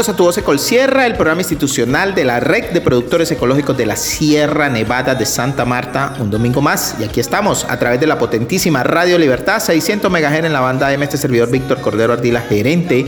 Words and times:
bienvenidos 0.00 0.08
a 0.08 0.40
Tu 0.40 0.42
Voz 0.44 0.62
Sierra, 0.62 1.04
el 1.04 1.14
programa 1.14 1.42
institucional 1.42 2.14
de 2.14 2.24
la 2.24 2.40
Red 2.40 2.70
de 2.70 2.80
Productores 2.80 3.30
Ecológicos 3.32 3.76
de 3.76 3.84
la 3.84 3.96
Sierra 3.96 4.70
Nevada 4.70 5.14
de 5.14 5.26
Santa 5.26 5.66
Marta. 5.66 6.14
Un 6.18 6.30
domingo 6.30 6.62
más 6.62 6.96
y 6.98 7.04
aquí 7.04 7.20
estamos 7.20 7.64
a 7.64 7.78
través 7.78 8.00
de 8.00 8.06
la 8.06 8.18
potentísima 8.18 8.82
Radio 8.82 9.18
Libertad, 9.18 9.60
600 9.60 10.10
MHz 10.10 10.44
en 10.44 10.54
la 10.54 10.60
banda 10.60 10.90
M, 10.90 11.04
este 11.04 11.18
servidor 11.18 11.50
Víctor 11.50 11.82
Cordero 11.82 12.14
Ardila, 12.14 12.40
gerente, 12.40 13.04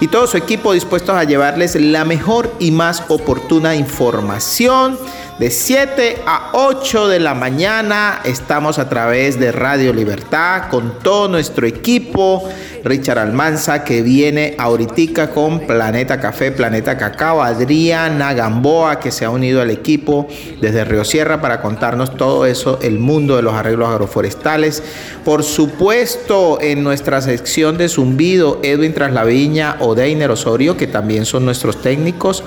y 0.00 0.08
todo 0.08 0.26
su 0.26 0.38
equipo 0.38 0.72
dispuestos 0.72 1.14
a 1.14 1.24
llevarles 1.24 1.74
la 1.74 2.06
mejor 2.06 2.50
y 2.58 2.70
más 2.70 3.04
oportuna 3.08 3.76
información 3.76 4.96
de 5.40 5.50
7 5.50 6.22
a 6.26 6.50
8 6.52 7.08
de 7.08 7.18
la 7.18 7.32
mañana 7.32 8.20
estamos 8.24 8.78
a 8.78 8.90
través 8.90 9.40
de 9.40 9.52
Radio 9.52 9.94
Libertad 9.94 10.68
con 10.68 10.98
todo 10.98 11.28
nuestro 11.28 11.66
equipo. 11.66 12.46
Richard 12.84 13.18
Almanza 13.18 13.84
que 13.84 14.02
viene 14.02 14.54
ahorita 14.58 15.30
con 15.30 15.60
Planeta 15.60 16.20
Café, 16.20 16.52
Planeta 16.52 16.96
Cacao, 16.96 17.42
Adriana 17.42 18.34
Gamboa 18.34 19.00
que 19.00 19.10
se 19.10 19.24
ha 19.24 19.30
unido 19.30 19.60
al 19.60 19.70
equipo 19.70 20.28
desde 20.60 20.84
Río 20.84 21.04
Sierra 21.04 21.40
para 21.40 21.60
contarnos 21.60 22.16
todo 22.16 22.46
eso, 22.46 22.78
el 22.82 22.98
mundo 22.98 23.36
de 23.36 23.42
los 23.42 23.54
arreglos 23.54 23.88
agroforestales. 23.88 24.82
Por 25.24 25.42
supuesto, 25.42 26.58
en 26.60 26.82
nuestra 26.82 27.20
sección 27.22 27.78
de 27.78 27.88
zumbido, 27.88 28.60
Edwin 28.62 28.94
Traslaviña 28.94 29.76
o 29.80 29.94
Deiner 29.94 30.30
Osorio, 30.30 30.76
que 30.76 30.86
también 30.86 31.24
son 31.24 31.44
nuestros 31.44 31.80
técnicos. 31.82 32.44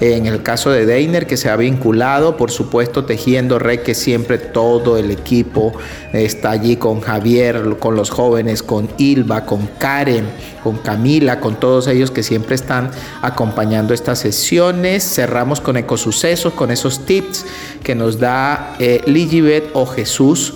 En 0.00 0.26
el 0.26 0.42
caso 0.42 0.70
de 0.70 0.86
Deiner, 0.86 1.26
que 1.26 1.36
se 1.36 1.50
ha 1.50 1.56
vinculado 1.56 2.36
por 2.36 2.50
supuesto, 2.50 3.04
Tejiendo 3.04 3.58
Red, 3.58 3.80
que 3.80 3.94
siempre 3.94 4.38
todo 4.38 4.96
el 4.96 5.10
equipo 5.10 5.72
está 6.12 6.50
allí 6.50 6.76
con 6.76 7.00
Javier, 7.00 7.76
con 7.78 7.96
los 7.96 8.10
jóvenes, 8.10 8.62
con 8.62 8.88
Ilva, 8.98 9.44
con 9.44 9.68
Karen, 9.78 10.26
con 10.62 10.78
Camila, 10.78 11.40
con 11.40 11.58
todos 11.58 11.86
ellos 11.88 12.10
que 12.10 12.22
siempre 12.22 12.54
están 12.54 12.90
acompañando 13.22 13.94
estas 13.94 14.18
sesiones. 14.18 15.02
Cerramos 15.02 15.60
con 15.60 15.76
ecosucesos, 15.76 16.52
con 16.52 16.70
esos 16.70 17.06
tips 17.06 17.46
que 17.82 17.94
nos 17.94 18.18
da 18.18 18.76
eh, 18.78 19.02
Ligibet 19.06 19.70
o 19.74 19.86
Jesús 19.86 20.54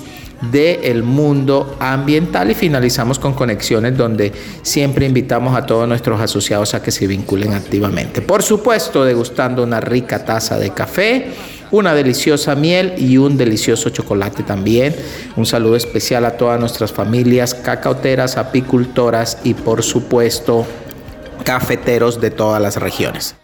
del 0.51 1.03
mundo 1.03 1.77
ambiental 1.81 2.51
y 2.51 2.55
finalizamos 2.55 3.19
con 3.19 3.35
conexiones 3.35 3.97
donde 3.97 4.33
siempre 4.63 5.07
invitamos 5.07 5.57
a 5.57 5.65
todos 5.65 5.89
nuestros 5.89 6.21
asociados 6.21 6.75
a 6.75 6.83
que 6.83 6.91
se 6.91 7.07
vinculen 7.07 7.53
activamente. 7.53 8.21
Por 8.21 8.43
supuesto, 8.43 9.05
degustando 9.05 9.63
una 9.63 9.81
rica 9.81 10.25
taza 10.25 10.59
de 10.59 10.71
café 10.71 11.33
una 11.71 11.95
deliciosa 11.95 12.55
miel 12.55 12.95
y 12.99 13.17
un 13.17 13.37
delicioso 13.37 13.91
chocolate 13.91 14.43
también. 14.43 14.95
Un 15.37 15.47
saludo 15.47 15.77
especial 15.77 16.25
a 16.25 16.37
todas 16.37 16.61
nuestras 16.61 16.93
familias 16.93 17.55
cacauteras, 17.55 18.37
apicultoras 18.37 19.39
y 19.45 19.55
por 19.55 19.83
supuesto 19.83 20.67
cafeteros 21.45 22.21
de 22.21 22.31
todas 22.31 22.61
las 22.61 22.77
regiones. 22.77 23.35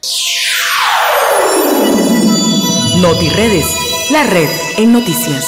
NotiRedes, 3.00 3.66
la 4.10 4.24
red 4.24 4.48
en 4.78 4.92
noticias. 4.92 5.46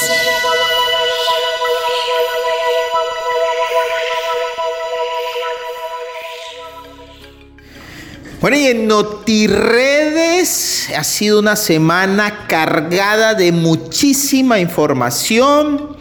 Bueno, 8.41 8.57
y 8.57 8.67
en 8.67 8.89
NotiRedes 8.89 10.72
ha 10.97 11.05
sido 11.05 11.39
una 11.39 11.57
semana 11.57 12.47
cargada 12.49 13.35
de 13.35 13.53
muchísima 13.53 14.59
información. 14.59 15.97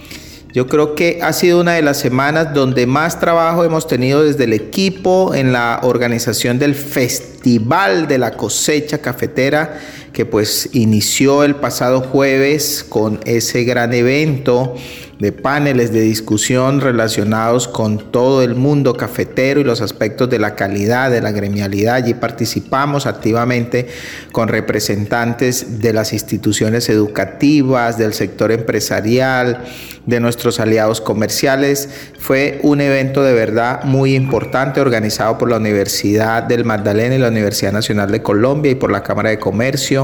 Yo 0.53 0.67
creo 0.67 0.95
que 0.95 1.19
ha 1.21 1.31
sido 1.31 1.61
una 1.61 1.73
de 1.73 1.81
las 1.81 1.97
semanas 1.97 2.53
donde 2.53 2.85
más 2.85 3.19
trabajo 3.19 3.63
hemos 3.63 3.87
tenido 3.87 4.23
desde 4.23 4.43
el 4.43 4.53
equipo 4.53 5.33
en 5.33 5.53
la 5.53 5.79
organización 5.83 6.59
del 6.59 6.75
Festival 6.75 8.07
de 8.07 8.17
la 8.17 8.31
Cosecha 8.31 8.97
Cafetera, 8.97 9.79
que 10.13 10.25
pues 10.25 10.69
inició 10.73 11.43
el 11.43 11.55
pasado 11.55 12.01
jueves 12.01 12.85
con 12.87 13.19
ese 13.25 13.63
gran 13.63 13.93
evento 13.93 14.75
de 15.21 15.31
paneles 15.31 15.93
de 15.93 16.01
discusión 16.01 16.81
relacionados 16.81 17.67
con 17.67 18.11
todo 18.11 18.41
el 18.41 18.55
mundo 18.55 18.95
cafetero 18.95 19.61
y 19.61 19.63
los 19.63 19.79
aspectos 19.79 20.31
de 20.31 20.39
la 20.39 20.55
calidad, 20.55 21.11
de 21.11 21.21
la 21.21 21.31
gremialidad. 21.31 21.93
Allí 21.93 22.15
participamos 22.15 23.05
activamente 23.05 23.87
con 24.31 24.47
representantes 24.47 25.79
de 25.79 25.93
las 25.93 26.11
instituciones 26.11 26.89
educativas, 26.89 27.99
del 27.99 28.13
sector 28.15 28.51
empresarial, 28.51 29.63
de 30.07 30.19
nuestros 30.19 30.59
aliados 30.59 31.01
comerciales. 31.01 31.87
Fue 32.17 32.59
un 32.63 32.81
evento 32.81 33.21
de 33.21 33.33
verdad 33.33 33.83
muy 33.83 34.15
importante 34.15 34.81
organizado 34.81 35.37
por 35.37 35.51
la 35.51 35.57
Universidad 35.57 36.41
del 36.41 36.65
Magdalena 36.65 37.13
y 37.13 37.19
la 37.19 37.27
Universidad 37.27 37.73
Nacional 37.73 38.11
de 38.11 38.23
Colombia 38.23 38.71
y 38.71 38.75
por 38.75 38.91
la 38.91 39.03
Cámara 39.03 39.29
de 39.29 39.37
Comercio 39.37 40.00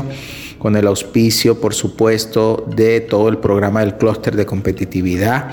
con 0.57 0.75
el 0.75 0.87
auspicio, 0.87 1.61
por 1.61 1.73
supuesto, 1.73 2.65
de 2.75 2.99
todo 3.01 3.29
el 3.29 3.37
programa 3.37 3.81
del 3.81 3.95
clúster 3.95 4.35
de 4.35 4.45
competitividad. 4.45 5.51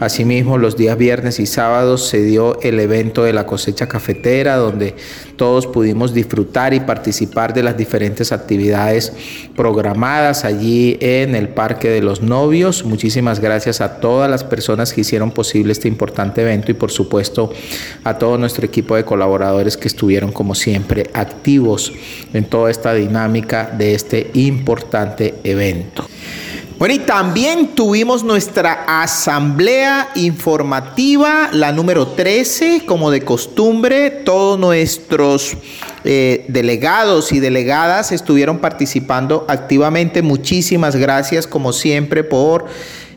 Asimismo, 0.00 0.58
los 0.58 0.76
días 0.76 0.96
viernes 0.96 1.38
y 1.40 1.46
sábados 1.46 2.08
se 2.08 2.22
dio 2.22 2.60
el 2.62 2.80
evento 2.80 3.22
de 3.22 3.32
la 3.32 3.46
cosecha 3.46 3.86
cafetera, 3.86 4.56
donde 4.56 4.94
todos 5.36 5.66
pudimos 5.66 6.14
disfrutar 6.14 6.74
y 6.74 6.80
participar 6.80 7.54
de 7.54 7.62
las 7.62 7.76
diferentes 7.76 8.32
actividades 8.32 9.12
programadas 9.54 10.44
allí 10.44 10.96
en 11.00 11.34
el 11.34 11.48
Parque 11.48 11.88
de 11.88 12.00
los 12.00 12.22
Novios. 12.22 12.84
Muchísimas 12.84 13.40
gracias 13.40 13.80
a 13.80 14.00
todas 14.00 14.30
las 14.30 14.44
personas 14.44 14.92
que 14.92 15.02
hicieron 15.02 15.30
posible 15.30 15.72
este 15.72 15.88
importante 15.88 16.42
evento 16.42 16.70
y 16.70 16.74
por 16.74 16.90
supuesto 16.90 17.52
a 18.04 18.18
todo 18.18 18.38
nuestro 18.38 18.66
equipo 18.66 18.96
de 18.96 19.04
colaboradores 19.04 19.76
que 19.76 19.88
estuvieron 19.88 20.32
como 20.32 20.54
siempre 20.54 21.10
activos 21.12 21.92
en 22.32 22.44
toda 22.44 22.70
esta 22.70 22.94
dinámica 22.94 23.70
de 23.76 23.94
este 23.94 24.30
importante 24.34 25.34
evento. 25.44 26.06
Bueno, 26.78 26.94
y 26.94 26.98
también 26.98 27.68
tuvimos 27.68 28.22
nuestra 28.22 28.84
asamblea 29.02 30.10
informativa, 30.14 31.48
la 31.50 31.72
número 31.72 32.08
13, 32.08 32.82
como 32.84 33.10
de 33.10 33.22
costumbre, 33.22 34.10
todos 34.10 34.58
nuestros 34.58 35.56
eh, 36.04 36.44
delegados 36.48 37.32
y 37.32 37.40
delegadas 37.40 38.12
estuvieron 38.12 38.58
participando 38.58 39.46
activamente. 39.48 40.20
Muchísimas 40.20 40.96
gracias, 40.96 41.46
como 41.46 41.72
siempre, 41.72 42.24
por 42.24 42.66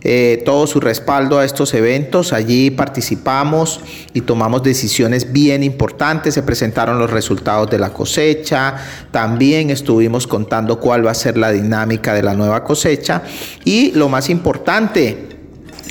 eh, 0.01 0.41
todo 0.45 0.65
su 0.65 0.79
respaldo 0.79 1.39
a 1.39 1.45
estos 1.45 1.73
eventos. 1.73 2.31
Allí 2.33 2.71
participamos 2.71 3.81
y 4.13 4.21
tomamos 4.21 4.63
decisiones 4.63 5.31
bien 5.31 5.63
importantes. 5.63 6.33
Se 6.33 6.43
presentaron 6.43 6.99
los 6.99 7.09
resultados 7.09 7.69
de 7.69 7.79
la 7.79 7.91
cosecha. 7.91 8.75
También 9.11 9.69
estuvimos 9.69 10.27
contando 10.27 10.79
cuál 10.79 11.05
va 11.05 11.11
a 11.11 11.15
ser 11.15 11.37
la 11.37 11.51
dinámica 11.51 12.13
de 12.13 12.23
la 12.23 12.33
nueva 12.33 12.63
cosecha. 12.63 13.23
Y 13.65 13.91
lo 13.91 14.07
más 14.09 14.29
importante, 14.29 15.29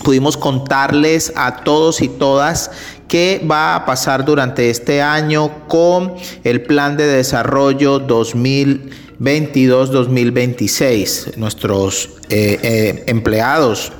pudimos 0.04 0.36
contarles 0.36 1.32
a 1.36 1.64
todos 1.64 2.00
y 2.00 2.08
todas 2.08 2.70
qué 3.08 3.44
va 3.50 3.74
a 3.74 3.84
pasar 3.84 4.24
durante 4.24 4.70
este 4.70 5.02
año 5.02 5.66
con 5.66 6.14
el 6.44 6.62
plan 6.62 6.96
de 6.96 7.06
desarrollo 7.06 7.98
2022-2026. 9.20 11.36
Nuestros 11.36 12.10
eh, 12.28 12.58
eh, 12.62 13.04
empleados 13.06 13.92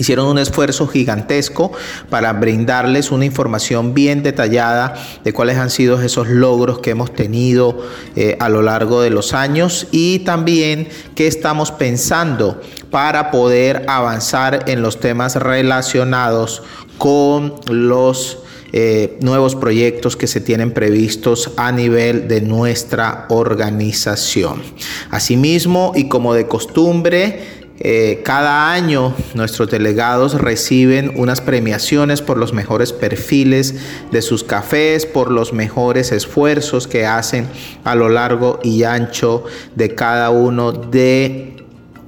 Hicieron 0.00 0.28
un 0.28 0.38
esfuerzo 0.38 0.86
gigantesco 0.86 1.72
para 2.08 2.32
brindarles 2.32 3.10
una 3.10 3.26
información 3.26 3.92
bien 3.92 4.22
detallada 4.22 4.94
de 5.22 5.34
cuáles 5.34 5.58
han 5.58 5.68
sido 5.68 6.00
esos 6.00 6.26
logros 6.26 6.78
que 6.78 6.92
hemos 6.92 7.12
tenido 7.12 7.86
eh, 8.16 8.34
a 8.40 8.48
lo 8.48 8.62
largo 8.62 9.02
de 9.02 9.10
los 9.10 9.34
años 9.34 9.88
y 9.90 10.20
también 10.20 10.88
qué 11.14 11.26
estamos 11.26 11.70
pensando 11.70 12.62
para 12.90 13.30
poder 13.30 13.84
avanzar 13.88 14.64
en 14.68 14.80
los 14.80 15.00
temas 15.00 15.36
relacionados 15.36 16.62
con 16.96 17.56
los 17.66 18.38
eh, 18.72 19.18
nuevos 19.20 19.56
proyectos 19.56 20.16
que 20.16 20.26
se 20.26 20.40
tienen 20.40 20.72
previstos 20.72 21.52
a 21.56 21.72
nivel 21.72 22.28
de 22.28 22.40
nuestra 22.40 23.26
organización. 23.28 24.62
Asimismo, 25.10 25.92
y 25.94 26.08
como 26.08 26.34
de 26.34 26.46
costumbre, 26.46 27.60
eh, 27.82 28.20
cada 28.24 28.72
año 28.72 29.14
nuestros 29.32 29.70
delegados 29.70 30.34
reciben 30.34 31.12
unas 31.16 31.40
premiaciones 31.40 32.20
por 32.20 32.36
los 32.36 32.52
mejores 32.52 32.92
perfiles 32.92 33.74
de 34.12 34.20
sus 34.20 34.44
cafés, 34.44 35.06
por 35.06 35.30
los 35.30 35.54
mejores 35.54 36.12
esfuerzos 36.12 36.86
que 36.86 37.06
hacen 37.06 37.48
a 37.84 37.94
lo 37.94 38.10
largo 38.10 38.60
y 38.62 38.82
ancho 38.82 39.44
de 39.76 39.94
cada 39.94 40.28
uno 40.28 40.72
de 40.72 41.59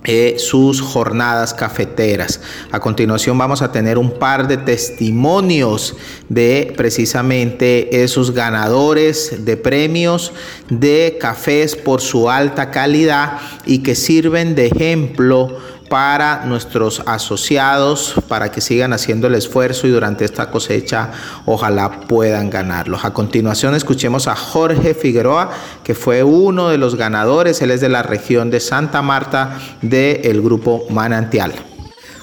eh, 0.05 0.35
sus 0.39 0.81
jornadas 0.81 1.55
cafeteras. 1.55 2.41
A 2.73 2.81
continuación 2.81 3.39
vamos 3.39 3.63
a 3.63 3.71
tener 3.71 3.99
un 3.99 4.19
par 4.19 4.49
de 4.49 4.57
testimonios 4.57 5.97
de 6.29 6.75
precisamente 6.77 8.03
esos 8.03 8.33
ganadores 8.33 9.45
de 9.45 9.57
premios 9.57 10.33
de 10.69 11.19
cafés 11.21 11.77
por 11.77 12.01
su 12.01 12.29
alta 12.29 12.73
calidad 12.73 13.39
y 13.65 13.85
que 13.85 13.95
sirven 13.95 14.57
de 14.57 14.67
ejemplo 14.67 15.59
para 15.93 16.47
nuestros 16.47 17.03
asociados, 17.05 18.15
para 18.27 18.51
que 18.51 18.63
sigan 18.63 18.95
haciendo 18.95 19.27
el 19.27 19.35
esfuerzo 19.35 19.87
y 19.87 19.91
durante 19.91 20.25
esta 20.25 20.51
cosecha 20.51 21.11
ojalá 21.45 22.01
puedan 22.09 22.49
ganarlos. 22.49 23.05
A 23.05 23.13
continuación 23.13 23.75
escuchemos 23.75 24.27
a 24.27 24.35
Jorge 24.35 24.95
Figueroa, 24.95 25.51
que 25.85 25.95
fue 25.95 26.23
uno 26.23 26.71
de 26.71 26.79
los 26.79 26.95
ganadores, 26.95 27.61
él 27.61 27.71
es 27.71 27.83
de 27.83 27.91
la 27.91 28.03
región 28.03 28.51
de 28.51 28.61
Santa 28.61 29.03
Marta 29.03 29.59
del 29.83 30.41
grupo 30.41 30.87
Manantial. 30.89 31.53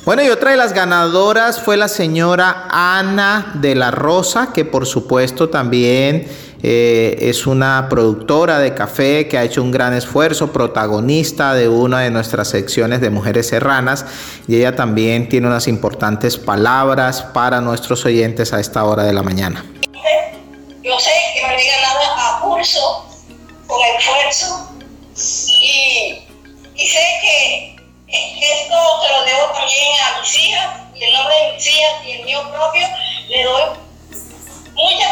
Bueno, 0.04 0.24
y 0.24 0.30
otra 0.30 0.50
de 0.50 0.58
las 0.58 0.74
ganadoras 0.74 1.62
fue 1.62 1.78
la 1.78 1.90
señora 1.90 2.70
Ana 2.72 3.52
de 3.54 3.76
la 3.76 3.92
Rosa, 3.92 4.52
que 4.52 4.66
por 4.66 4.88
supuesto 4.88 5.50
también 5.50 6.28
eh, 6.62 7.18
es 7.22 7.48
una 7.48 7.88
productora 7.90 8.60
de 8.60 8.74
café 8.74 9.28
que 9.28 9.38
ha 9.38 9.44
hecho 9.44 9.64
un 9.64 9.72
gran 9.72 9.94
esfuerzo, 9.94 10.52
protagonista 10.52 11.54
de 11.54 11.70
una 11.70 12.02
de 12.02 12.12
nuestras 12.12 12.50
secciones 12.50 13.00
de 13.00 13.10
Mujeres 13.10 13.48
Serranas 13.48 14.06
y 14.48 14.58
ella 14.58 14.76
también 14.76 15.30
tiene 15.30 15.48
unas 15.48 15.68
importantes 15.68 16.38
palabras 16.38 17.22
para 17.22 17.62
nuestros 17.62 18.06
oyentes 18.06 18.52
a 18.52 18.60
esta 18.60 18.84
hora 18.84 19.04
de 19.04 19.14
la 19.14 19.24
mañana. 19.24 19.64
Yo 20.84 21.00
sé 21.00 21.12
que 21.34 21.48
me 21.48 21.56
he 21.56 21.66
ganado 21.66 22.00
a 22.18 22.42
pulso, 22.42 23.06
con 23.68 23.80
esfuerzo 23.98 24.70
y, 25.62 26.28
y 26.76 26.88
sé 26.88 27.00
que 27.22 27.76
esto 28.10 28.76
se 29.02 29.10
lo 29.14 29.24
debo 29.24 29.54
también 29.54 29.94
a 30.08 30.20
mis 30.20 30.38
hijas 30.38 30.70
y 30.96 31.04
el 31.04 31.14
nombre 31.14 31.36
de 31.36 31.54
mis 31.54 31.68
hijas 31.68 31.94
y 32.06 32.12
el 32.12 32.26
mío 32.26 32.42
propio 32.52 32.88
le 33.30 33.44
doy 33.44 33.89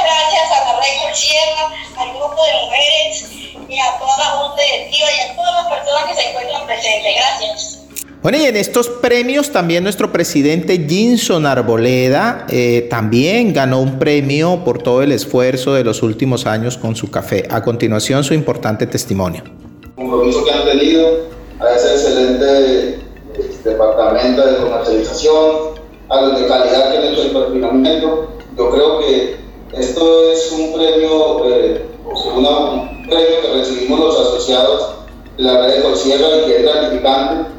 gracias 0.07 0.51
a 0.51 0.65
la 0.65 0.80
Red 0.80 1.13
Sierra, 1.13 1.69
al 1.98 2.09
grupo 2.09 2.42
de 2.45 2.54
mujeres 2.63 3.25
y 3.68 3.80
a 3.80 4.00
toda 4.00 4.18
la 4.18 4.25
Junta 4.25 4.63
Directiva 4.63 5.07
y 5.12 5.31
a 5.31 5.36
todas 5.36 5.54
las 5.54 5.80
personas 5.80 6.06
que 6.07 6.15
se 6.15 6.30
encuentran 6.30 6.65
presentes. 6.65 7.13
Gracias. 7.15 7.77
Bueno, 8.21 8.38
y 8.39 8.45
en 8.45 8.57
estos 8.57 8.89
premios 8.89 9.51
también 9.51 9.83
nuestro 9.83 10.12
presidente 10.12 10.86
Jinson 10.88 11.45
Arboleda 11.45 12.45
eh, 12.50 12.88
también 12.89 13.54
ganó 13.54 13.80
un 13.80 14.00
premio 14.00 14.63
por 14.63 14.81
todo 14.81 15.04
el 15.04 15.12
esfuerzo 15.12 15.74
de 15.74 15.83
los 15.83 16.01
últimos 16.04 16.45
años 16.45 16.77
con 16.77 16.95
su 16.95 17.12
café. 17.12 17.45
A 17.50 17.62
continuación, 17.62 18.24
su 18.24 18.33
importante 18.33 18.88
testimonio. 18.88 19.44
El 19.83 19.92
compromiso 19.94 20.44
que 20.44 20.51
han 20.51 20.65
tenido 20.65 21.27
a 21.60 21.75
ese 21.75 21.94
excelente 21.94 23.00
este, 23.38 23.69
departamento 23.69 24.45
de 24.45 24.57
comercialización, 24.57 25.77
a 26.10 26.21
los 26.21 26.42
de 26.42 26.48
calidad 26.48 26.92
que 26.92 26.98
han 26.98 27.03
hecho 27.03 27.21
el 27.24 27.31
perfilamiento. 27.31 28.33
Yo 28.57 28.71
creo 28.71 29.00
que 29.00 29.46
esto 29.73 30.31
es 30.31 30.51
un 30.51 30.73
premio, 30.73 31.45
eh, 31.45 31.85
un 32.05 33.07
premio 33.09 33.41
que 33.41 33.53
recibimos 33.53 33.99
los 33.99 34.19
asociados 34.19 34.89
de 35.37 35.43
la 35.43 35.61
red 35.61 35.75
de 35.75 35.81
Colsierra 35.83 36.27
y 36.37 36.45
que 36.45 36.57
es 36.57 36.63
gratificante. 36.63 37.51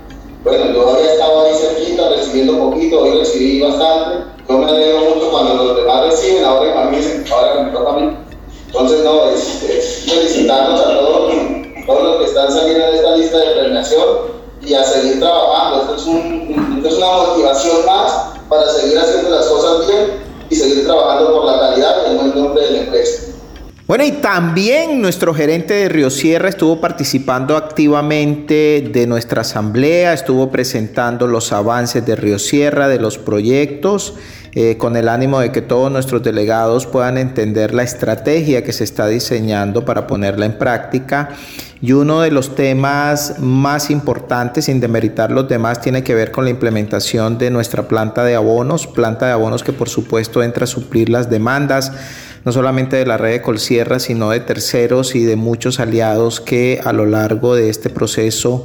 Bueno, 0.43 0.73
yo 0.73 0.91
había 0.91 1.13
estado 1.13 1.45
ahí 1.45 1.55
cerquita 1.55 2.09
recibiendo 2.11 2.59
poquito, 2.59 3.03
hoy 3.03 3.19
recibí 3.19 3.61
bastante. 3.61 4.25
Yo 4.49 4.59
me 4.59 4.67
alegro 4.67 5.01
mucho 5.01 5.31
cuando 5.31 5.65
los 5.65 5.77
demás 5.77 6.07
reciben, 6.07 6.45
ahora 6.45 6.91
que 6.91 6.99
me 6.99 7.31
ahora 7.31 7.63
me 7.63 7.71
toca 7.71 7.91
a 7.91 7.97
mí. 7.97 8.17
Entonces, 8.67 9.05
no, 9.05 9.31
es, 9.31 9.63
es 9.65 10.05
felicitarnos 10.11 10.81
a 10.81 10.99
todos, 10.99 11.33
todos 11.87 12.03
los 12.03 12.17
que 12.19 12.25
están 12.25 12.51
saliendo 12.51 12.87
de 12.87 12.97
esta 12.97 13.17
lista 13.17 13.39
de 13.39 13.61
premiación 13.61 14.09
y 14.65 14.75
a 14.75 14.85
seguir 14.85 15.21
trabajando. 15.21 15.83
Esto 15.83 15.95
es, 15.97 16.07
un, 16.07 16.75
esto 16.77 16.89
es 16.89 16.95
una 16.95 17.13
motivación 17.13 17.87
más 17.87 18.31
para 18.49 18.69
seguir 18.71 18.99
haciendo 18.99 19.31
las 19.31 19.47
cosas 19.47 19.87
bien 19.87 20.28
y 20.51 20.57
seguir 20.57 20.85
trabajando 20.85 21.33
por 21.33 21.45
la 21.47 21.61
calidad 21.61 21.95
y 22.07 22.11
el 22.11 22.35
nombre 22.35 22.65
de 22.65 22.71
la 22.71 22.79
empresa. 22.81 23.29
Bueno, 23.89 24.05
y 24.05 24.13
también 24.13 25.01
nuestro 25.01 25.33
gerente 25.33 25.73
de 25.73 25.89
Río 25.89 26.11
Sierra 26.11 26.51
estuvo 26.51 26.79
participando 26.79 27.57
activamente 27.57 28.91
de 28.93 29.07
nuestra 29.07 29.41
asamblea, 29.41 30.13
estuvo 30.13 30.51
presentando 30.51 31.27
los 31.27 31.53
avances 31.53 32.05
de 32.05 32.15
Río 32.15 32.39
Sierra, 32.39 32.87
de 32.87 32.99
los 32.99 33.17
proyectos, 33.17 34.13
eh, 34.53 34.77
con 34.77 34.95
el 34.97 35.09
ánimo 35.09 35.41
de 35.41 35.53
que 35.53 35.63
todos 35.63 35.91
nuestros 35.91 36.23
delegados 36.23 36.85
puedan 36.85 37.17
entender 37.17 37.73
la 37.73 37.83
estrategia 37.83 38.63
que 38.63 38.75
se 38.75 38.85
está 38.85 39.07
diseñando 39.07 39.87
para 39.87 40.07
ponerla 40.07 40.45
en 40.45 40.59
práctica. 40.59 41.31
Y 41.81 41.93
uno 41.93 42.21
de 42.23 42.31
los 42.33 42.57
temas 42.57 43.39
más 43.39 43.91
importantes, 43.91 44.65
sin 44.65 44.81
demeritar 44.81 45.31
los 45.31 45.49
demás, 45.49 45.81
tiene 45.81 46.03
que 46.03 46.15
ver 46.15 46.33
con 46.33 46.45
la 46.45 46.51
implementación 46.51 47.39
de 47.39 47.51
nuestra 47.51 47.87
planta 47.87 48.25
de 48.25 48.35
abonos, 48.35 48.87
planta 48.87 49.27
de 49.27 49.33
abonos 49.33 49.63
que 49.63 49.73
por 49.73 49.89
supuesto 49.89 50.43
entra 50.43 50.65
a 50.65 50.67
suplir 50.67 51.09
las 51.09 51.31
demandas 51.31 51.93
no 52.45 52.53
solamente 52.53 52.97
de 52.97 53.07
la 53.07 53.17
red 53.17 53.33
de 53.33 53.43
Colsierra, 53.43 53.99
sino 53.99 54.31
de 54.31 54.41
terceros 54.41 55.15
y 55.15 55.25
de 55.25 55.37
muchos 55.37 55.81
aliados 55.81 56.41
que 56.41 56.81
a 56.83 56.93
lo 56.93 57.05
largo 57.05 57.55
de 57.55 57.69
este 57.69 57.91
proceso 57.91 58.65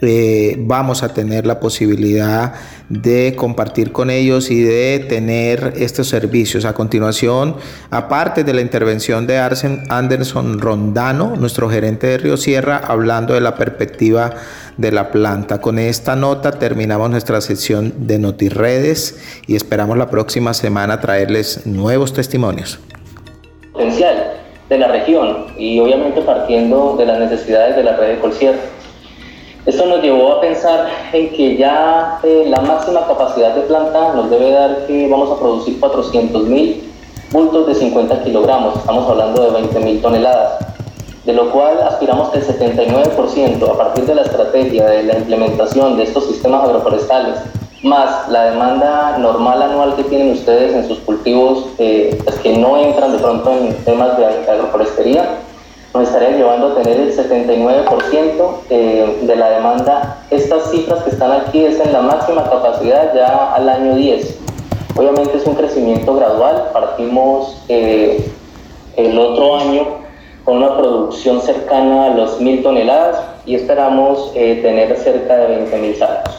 eh, 0.00 0.56
vamos 0.58 1.02
a 1.02 1.12
tener 1.12 1.46
la 1.46 1.60
posibilidad 1.60 2.54
de 2.88 3.34
compartir 3.36 3.92
con 3.92 4.10
ellos 4.10 4.50
y 4.50 4.62
de 4.62 5.04
tener 5.08 5.74
estos 5.76 6.08
servicios. 6.08 6.64
A 6.64 6.74
continuación, 6.74 7.56
aparte 7.90 8.44
de 8.44 8.54
la 8.54 8.60
intervención 8.60 9.26
de 9.26 9.38
Arsen 9.38 9.84
Anderson 9.88 10.58
Rondano, 10.58 11.36
nuestro 11.36 11.68
gerente 11.68 12.06
de 12.06 12.18
Río 12.18 12.36
Sierra, 12.36 12.80
hablando 12.84 13.34
de 13.34 13.40
la 13.40 13.54
perspectiva 13.56 14.34
de 14.76 14.92
la 14.92 15.10
planta. 15.10 15.60
Con 15.60 15.78
esta 15.78 16.16
nota 16.16 16.52
terminamos 16.52 17.10
nuestra 17.10 17.40
sesión 17.40 17.92
de 18.06 18.18
NotiRedes 18.18 19.18
y 19.46 19.56
esperamos 19.56 19.98
la 19.98 20.08
próxima 20.08 20.54
semana 20.54 21.00
traerles 21.00 21.66
nuevos 21.66 22.12
testimonios 22.12 22.78
potencial 23.78 24.32
de 24.68 24.78
la 24.78 24.88
región 24.88 25.46
y 25.56 25.78
obviamente 25.78 26.20
partiendo 26.22 26.96
de 26.98 27.06
las 27.06 27.20
necesidades 27.20 27.76
de 27.76 27.84
la 27.84 27.96
red 27.96 28.14
de. 28.14 28.56
Esto 29.68 29.84
nos 29.84 30.00
llevó 30.00 30.32
a 30.32 30.40
pensar 30.40 30.86
en 31.12 31.28
que 31.28 31.58
ya 31.58 32.20
eh, 32.22 32.46
la 32.48 32.62
máxima 32.62 33.06
capacidad 33.06 33.54
de 33.54 33.60
planta 33.60 34.14
nos 34.14 34.30
debe 34.30 34.50
dar 34.50 34.86
que 34.86 35.06
vamos 35.10 35.30
a 35.30 35.38
producir 35.38 35.78
400 35.78 36.44
mil 36.44 36.90
bultos 37.30 37.66
de 37.66 37.74
50 37.74 38.24
kilogramos, 38.24 38.76
estamos 38.76 39.06
hablando 39.10 39.42
de 39.42 39.50
20 39.50 39.80
mil 39.80 40.00
toneladas, 40.00 40.64
de 41.26 41.34
lo 41.34 41.50
cual 41.50 41.82
aspiramos 41.82 42.30
que 42.30 42.38
el 42.38 42.46
79% 42.46 43.70
a 43.70 43.76
partir 43.76 44.06
de 44.06 44.14
la 44.14 44.22
estrategia 44.22 44.86
de 44.86 45.02
la 45.02 45.18
implementación 45.18 45.98
de 45.98 46.04
estos 46.04 46.24
sistemas 46.24 46.64
agroforestales 46.64 47.34
más 47.82 48.26
la 48.30 48.44
demanda 48.44 49.18
normal 49.18 49.60
anual 49.60 49.96
que 49.96 50.04
tienen 50.04 50.30
ustedes 50.30 50.72
en 50.72 50.88
sus 50.88 50.98
cultivos, 51.00 51.66
eh, 51.76 52.18
pues 52.24 52.36
que 52.36 52.56
no 52.56 52.78
entran 52.78 53.12
de 53.12 53.18
pronto 53.18 53.52
en 53.52 53.74
temas 53.84 54.16
de 54.16 54.24
agroforestería, 54.50 55.40
nos 55.94 56.08
estarían 56.08 56.36
llevando 56.36 56.68
a 56.68 56.74
tener 56.82 57.00
el 57.00 57.16
79% 57.16 58.50
eh, 58.70 59.18
de 59.22 59.36
la 59.36 59.50
demanda. 59.50 60.18
Estas 60.30 60.70
cifras 60.70 61.02
que 61.02 61.10
están 61.10 61.32
aquí 61.32 61.64
es 61.64 61.80
en 61.80 61.92
la 61.92 62.02
máxima 62.02 62.44
capacidad 62.44 63.14
ya 63.14 63.54
al 63.54 63.68
año 63.68 63.94
10. 63.94 64.38
Obviamente 64.96 65.36
es 65.36 65.46
un 65.46 65.54
crecimiento 65.54 66.14
gradual, 66.14 66.70
partimos 66.72 67.62
eh, 67.68 68.30
el 68.96 69.18
otro 69.18 69.56
año 69.56 69.86
con 70.44 70.58
una 70.58 70.76
producción 70.76 71.40
cercana 71.40 72.06
a 72.06 72.08
los 72.10 72.40
mil 72.40 72.62
toneladas 72.62 73.20
y 73.44 73.54
esperamos 73.54 74.32
tener 74.34 74.96
cerca 74.96 75.36
de 75.36 75.70
20.000 75.70 75.98
sacos. 75.98 76.38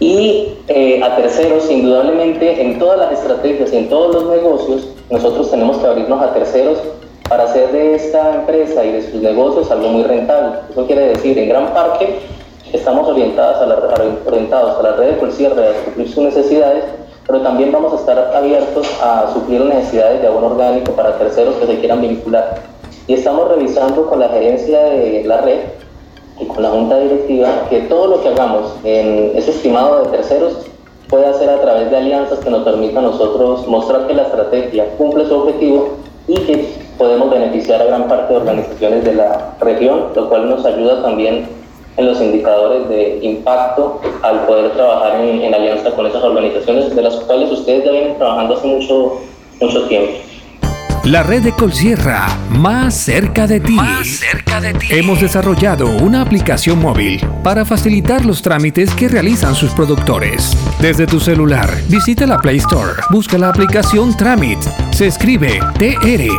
Y 0.00 0.58
eh, 0.68 1.02
a 1.02 1.16
terceros, 1.16 1.70
indudablemente, 1.70 2.60
en 2.60 2.78
todas 2.78 2.98
las 2.98 3.12
estrategias 3.12 3.72
y 3.72 3.78
en 3.78 3.88
todos 3.88 4.14
los 4.14 4.36
negocios, 4.36 4.88
nosotros 5.10 5.50
tenemos 5.50 5.78
que 5.78 5.86
abrirnos 5.86 6.20
a 6.20 6.34
terceros 6.34 6.78
para 7.28 7.44
hacer 7.44 7.72
de 7.72 7.94
esta 7.94 8.34
empresa 8.34 8.84
y 8.84 8.92
de 8.92 9.02
sus 9.10 9.20
negocios 9.20 9.70
algo 9.70 9.88
muy 9.88 10.02
rentable. 10.02 10.58
Eso 10.70 10.86
quiere 10.86 11.08
decir, 11.08 11.38
en 11.38 11.48
gran 11.48 11.72
parte, 11.72 12.18
estamos 12.72 13.08
orientados 13.08 13.56
a 13.62 13.66
la, 13.66 13.76
red 14.96 15.20
de 15.20 15.32
cierre 15.32 15.68
a 15.68 15.84
suplir 15.84 16.08
sus 16.08 16.24
necesidades, 16.24 16.84
pero 17.26 17.40
también 17.40 17.72
vamos 17.72 17.92
a 17.92 17.96
estar 17.96 18.18
abiertos 18.34 18.86
a 19.02 19.32
suplir 19.32 19.62
necesidades 19.62 20.20
de 20.20 20.28
abono 20.28 20.48
orgánico 20.48 20.92
para 20.92 21.16
terceros 21.18 21.54
que 21.56 21.66
se 21.66 21.78
quieran 21.78 22.02
vincular. 22.02 22.62
Y 23.06 23.14
estamos 23.14 23.48
revisando 23.48 24.06
con 24.06 24.20
la 24.20 24.28
gerencia 24.28 24.82
de 24.84 25.24
la 25.24 25.40
red 25.40 25.60
y 26.40 26.46
con 26.46 26.62
la 26.62 26.70
junta 26.70 26.98
directiva 26.98 27.48
que 27.70 27.80
todo 27.82 28.08
lo 28.08 28.22
que 28.22 28.28
hagamos 28.28 28.74
en 28.84 29.32
ese 29.36 29.52
estimado 29.52 30.02
de 30.02 30.10
terceros 30.10 30.66
pueda 31.08 31.32
ser 31.34 31.48
a 31.48 31.60
través 31.60 31.90
de 31.90 31.96
alianzas 31.96 32.38
que 32.40 32.50
nos 32.50 32.64
permitan 32.64 33.04
a 33.04 33.08
nosotros 33.08 33.66
mostrar 33.68 34.06
que 34.06 34.14
la 34.14 34.22
estrategia 34.22 34.86
cumple 34.96 35.26
su 35.26 35.34
objetivo 35.34 35.90
y 36.26 36.34
que 36.40 36.83
podemos 36.98 37.30
beneficiar 37.30 37.82
a 37.82 37.86
gran 37.86 38.08
parte 38.08 38.32
de 38.32 38.40
organizaciones 38.40 39.04
de 39.04 39.14
la 39.14 39.54
región, 39.60 40.06
lo 40.14 40.28
cual 40.28 40.48
nos 40.48 40.64
ayuda 40.64 41.02
también 41.02 41.48
en 41.96 42.06
los 42.06 42.20
indicadores 42.20 42.88
de 42.88 43.18
impacto 43.22 44.00
al 44.22 44.46
poder 44.46 44.72
trabajar 44.72 45.20
en, 45.20 45.54
alianza 45.54 45.90
con 45.92 46.06
esas 46.06 46.22
organizaciones 46.22 46.94
de 46.94 47.02
las 47.02 47.14
cuales 47.16 47.50
ustedes 47.50 47.84
ya 47.84 47.92
vienen 47.92 48.18
trabajando 48.18 48.54
hace 48.54 48.66
mucho, 48.66 49.20
mucho 49.60 49.86
tiempo. 49.86 50.12
La 51.04 51.22
red 51.22 51.42
de 51.42 51.52
Colsierra, 51.52 52.26
más 52.48 52.94
cerca 52.94 53.46
de 53.46 53.60
ti. 53.60 53.74
Más 53.74 54.06
cerca 54.08 54.58
de 54.58 54.72
ti. 54.72 54.86
Hemos 54.88 55.20
desarrollado 55.20 55.90
una 55.98 56.22
aplicación 56.22 56.80
móvil 56.80 57.20
para 57.42 57.66
facilitar 57.66 58.24
los 58.24 58.40
trámites 58.40 58.90
que 58.94 59.08
realizan 59.08 59.54
sus 59.54 59.72
productores. 59.72 60.56
Desde 60.80 61.06
tu 61.06 61.20
celular, 61.20 61.68
visita 61.90 62.26
la 62.26 62.38
Play 62.38 62.56
Store, 62.56 62.92
busca 63.10 63.36
la 63.36 63.50
aplicación 63.50 64.16
Tramit 64.16 64.60
Se 64.92 65.06
escribe 65.06 65.60
T-R-A-M-I-T-S. 65.78 66.38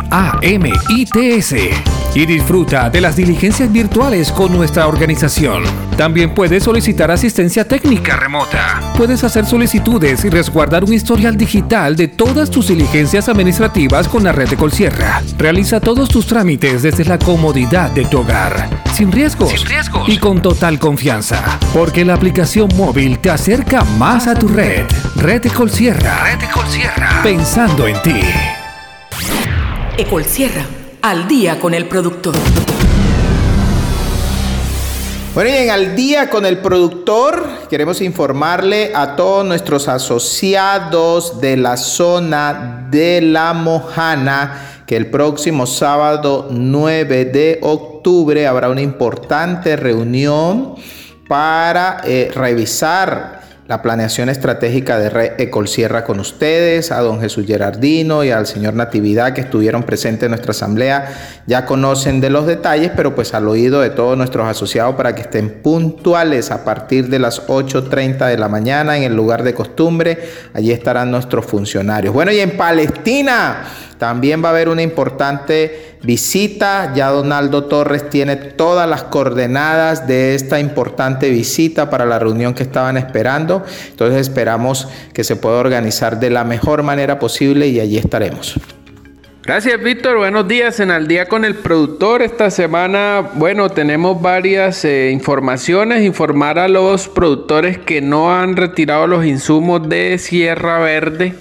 Y 2.16 2.26
disfruta 2.26 2.90
de 2.90 3.00
las 3.02 3.14
diligencias 3.14 3.70
virtuales 3.70 4.32
con 4.32 4.50
nuestra 4.50 4.88
organización. 4.88 5.62
También 5.96 6.34
puedes 6.34 6.64
solicitar 6.64 7.10
asistencia 7.10 7.68
técnica 7.68 8.16
remota. 8.16 8.80
Puedes 8.96 9.22
hacer 9.22 9.44
solicitudes 9.44 10.24
y 10.24 10.30
resguardar 10.30 10.82
un 10.84 10.94
historial 10.94 11.36
digital 11.36 11.94
de 11.94 12.08
todas 12.08 12.50
tus 12.50 12.68
diligencias 12.68 13.28
administrativas 13.28 14.08
con 14.08 14.24
la 14.24 14.32
red 14.32 14.48
de 14.48 14.55
Colsierra. 14.56 15.22
Realiza 15.38 15.80
todos 15.80 16.08
tus 16.08 16.26
trámites 16.26 16.82
desde 16.82 17.04
la 17.04 17.18
comodidad 17.18 17.90
de 17.90 18.04
tu 18.04 18.18
hogar, 18.20 18.68
sin 18.92 19.12
riesgos, 19.12 19.50
sin 19.50 19.66
riesgos. 19.66 20.08
y 20.08 20.18
con 20.18 20.42
total 20.42 20.78
confianza. 20.78 21.58
Porque 21.72 22.04
la 22.04 22.14
aplicación 22.14 22.68
móvil 22.76 23.18
te 23.18 23.30
acerca 23.30 23.84
más 23.84 24.26
a 24.26 24.34
tu 24.34 24.48
red. 24.48 24.84
Red 25.16 25.42
de 25.42 25.50
Colsierra. 25.50 26.24
Red 26.24 26.38
de 26.40 26.48
Colsierra. 26.50 27.20
Pensando 27.22 27.86
en 27.86 28.02
ti. 28.02 28.20
Ecolsierra, 29.98 30.64
al 31.02 31.26
día 31.26 31.58
con 31.58 31.72
el 31.72 31.86
productor. 31.86 32.34
Bueno, 35.36 35.50
y 35.50 35.52
en 35.52 35.68
al 35.68 35.94
día 35.94 36.30
con 36.30 36.46
el 36.46 36.60
productor, 36.60 37.46
queremos 37.68 38.00
informarle 38.00 38.92
a 38.94 39.16
todos 39.16 39.44
nuestros 39.44 39.86
asociados 39.86 41.42
de 41.42 41.58
la 41.58 41.76
zona 41.76 42.88
de 42.90 43.20
La 43.20 43.52
Mojana 43.52 44.82
que 44.86 44.96
el 44.96 45.10
próximo 45.10 45.66
sábado 45.66 46.48
9 46.50 47.26
de 47.26 47.58
octubre 47.60 48.46
habrá 48.46 48.70
una 48.70 48.80
importante 48.80 49.76
reunión 49.76 50.76
para 51.28 52.00
eh, 52.04 52.30
revisar 52.34 53.42
la 53.68 53.82
planeación 53.82 54.28
estratégica 54.28 54.98
de 54.98 55.10
Red 55.10 55.40
Ecolsierra 55.40 56.04
con 56.04 56.20
ustedes, 56.20 56.92
a 56.92 57.00
don 57.00 57.20
Jesús 57.20 57.46
Gerardino 57.46 58.22
y 58.22 58.30
al 58.30 58.46
señor 58.46 58.74
Natividad 58.74 59.32
que 59.32 59.40
estuvieron 59.40 59.82
presentes 59.82 60.24
en 60.24 60.30
nuestra 60.30 60.52
asamblea. 60.52 61.42
Ya 61.46 61.66
conocen 61.66 62.20
de 62.20 62.30
los 62.30 62.46
detalles, 62.46 62.92
pero 62.94 63.14
pues 63.14 63.34
al 63.34 63.48
oído 63.48 63.80
de 63.80 63.90
todos 63.90 64.16
nuestros 64.16 64.46
asociados 64.46 64.94
para 64.94 65.14
que 65.14 65.22
estén 65.22 65.62
puntuales 65.62 66.50
a 66.52 66.64
partir 66.64 67.08
de 67.08 67.18
las 67.18 67.46
8.30 67.48 68.28
de 68.28 68.38
la 68.38 68.48
mañana 68.48 68.96
en 68.96 69.02
el 69.02 69.16
lugar 69.16 69.42
de 69.42 69.54
costumbre. 69.54 70.18
Allí 70.54 70.70
estarán 70.70 71.10
nuestros 71.10 71.44
funcionarios. 71.44 72.14
Bueno, 72.14 72.30
y 72.30 72.38
en 72.38 72.56
Palestina 72.56 73.64
también 73.98 74.42
va 74.42 74.48
a 74.48 74.52
haber 74.52 74.68
una 74.68 74.82
importante 74.82 75.96
visita. 76.02 76.92
Ya 76.94 77.10
Donaldo 77.10 77.64
Torres 77.64 78.08
tiene 78.10 78.36
todas 78.36 78.88
las 78.88 79.04
coordenadas 79.04 80.06
de 80.06 80.34
esta 80.34 80.60
importante 80.60 81.30
visita 81.30 81.90
para 81.90 82.06
la 82.06 82.18
reunión 82.18 82.54
que 82.54 82.62
estaban 82.62 82.96
esperando. 82.96 83.64
Entonces 83.90 84.20
esperamos 84.20 84.88
que 85.12 85.24
se 85.24 85.36
pueda 85.36 85.56
organizar 85.56 86.20
de 86.20 86.30
la 86.30 86.44
mejor 86.44 86.82
manera 86.82 87.18
posible 87.18 87.68
y 87.68 87.80
allí 87.80 87.98
estaremos. 87.98 88.58
Gracias 89.46 89.80
Víctor, 89.80 90.16
buenos 90.16 90.48
días 90.48 90.80
en 90.80 90.90
Al 90.90 91.06
día 91.06 91.26
con 91.26 91.44
el 91.44 91.54
productor. 91.54 92.20
Esta 92.20 92.50
semana, 92.50 93.30
bueno, 93.34 93.68
tenemos 93.68 94.20
varias 94.20 94.84
eh, 94.84 95.10
informaciones. 95.12 96.02
Informar 96.02 96.58
a 96.58 96.66
los 96.66 97.06
productores 97.06 97.78
que 97.78 98.00
no 98.00 98.34
han 98.34 98.56
retirado 98.56 99.06
los 99.06 99.24
insumos 99.24 99.88
de 99.88 100.18
Sierra 100.18 100.80
Verde 100.80 101.34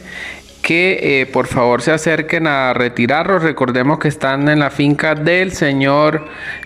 que 0.65 1.21
eh, 1.21 1.25
por 1.27 1.45
favor 1.45 1.83
se 1.83 1.91
acerquen 1.91 2.47
a 2.47 2.73
retirarlos. 2.73 3.43
Recordemos 3.43 3.99
que 3.99 4.07
están 4.07 4.49
en 4.49 4.57
la 4.57 4.71
finca 4.71 5.13
del 5.13 5.51
señor 5.51 6.25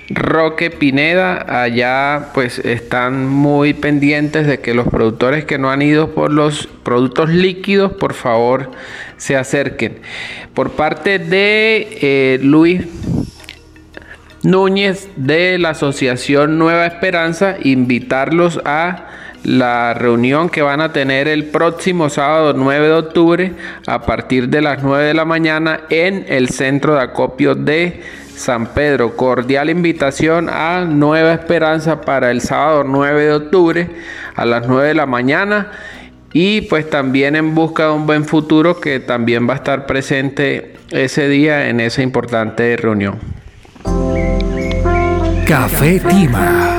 Roque 0.10 0.70
Pineda. 0.70 1.64
Allá 1.64 2.30
pues 2.34 2.60
están 2.60 3.28
muy 3.28 3.74
pendientes 3.74 4.48
de 4.48 4.62
que 4.62 4.74
los 4.74 4.88
productores 4.88 5.44
que 5.44 5.58
no 5.58 5.70
han 5.70 5.82
ido 5.82 6.16
por 6.16 6.32
los 6.32 6.68
productos 6.68 7.30
líquidos, 7.30 7.92
por 7.92 8.14
favor 8.14 8.72
se 9.18 9.36
acerquen. 9.36 9.98
Por 10.54 10.72
parte 10.72 11.20
de 11.20 11.90
eh, 12.02 12.40
Luis 12.42 12.86
Núñez 14.44 15.10
de 15.18 15.58
la 15.60 15.72
Asociación 15.72 16.58
Nueva 16.58 16.86
Esperanza, 16.86 17.58
invitarlos 17.62 18.62
a 18.64 19.08
la 19.44 19.94
reunión 19.94 20.50
que 20.50 20.62
van 20.62 20.82
a 20.82 20.92
tener 20.92 21.28
el 21.28 21.46
próximo 21.46 22.10
sábado 22.10 22.54
9 22.54 22.88
de 22.88 22.94
octubre 22.94 23.54
a 23.88 24.02
partir 24.02 24.50
de 24.50 24.62
las 24.62 24.84
9 24.84 25.06
de 25.06 25.14
la 25.14 25.26
mañana 25.26 25.82
en 25.90 26.26
el 26.28 26.50
centro 26.50 26.96
de 26.96 27.02
acopio 27.02 27.56
de 27.56 28.02
San 28.36 28.68
Pedro. 28.68 29.16
Cordial 29.16 29.70
invitación 29.70 30.50
a 30.50 30.86
Nueva 30.86 31.34
Esperanza 31.34 32.02
para 32.02 32.32
el 32.32 32.42
sábado 32.42 32.84
9 32.84 33.24
de 33.24 33.34
octubre 33.34 33.90
a 34.36 34.46
las 34.46 34.68
9 34.68 34.90
de 34.90 34.94
la 34.94 35.06
mañana 35.06 35.72
y 36.32 36.62
pues 36.62 36.90
también 36.90 37.36
en 37.36 37.56
busca 37.56 37.88
de 37.88 37.92
un 37.92 38.06
buen 38.06 38.26
futuro 38.26 38.80
que 38.80 39.00
también 39.00 39.48
va 39.48 39.54
a 39.54 39.58
estar 39.58 39.86
presente 39.86 40.76
ese 40.92 41.28
día 41.28 41.70
en 41.70 41.80
esa 41.80 42.02
importante 42.02 42.76
reunión. 42.78 43.20
Café 45.48 46.00
Tima 46.00 46.79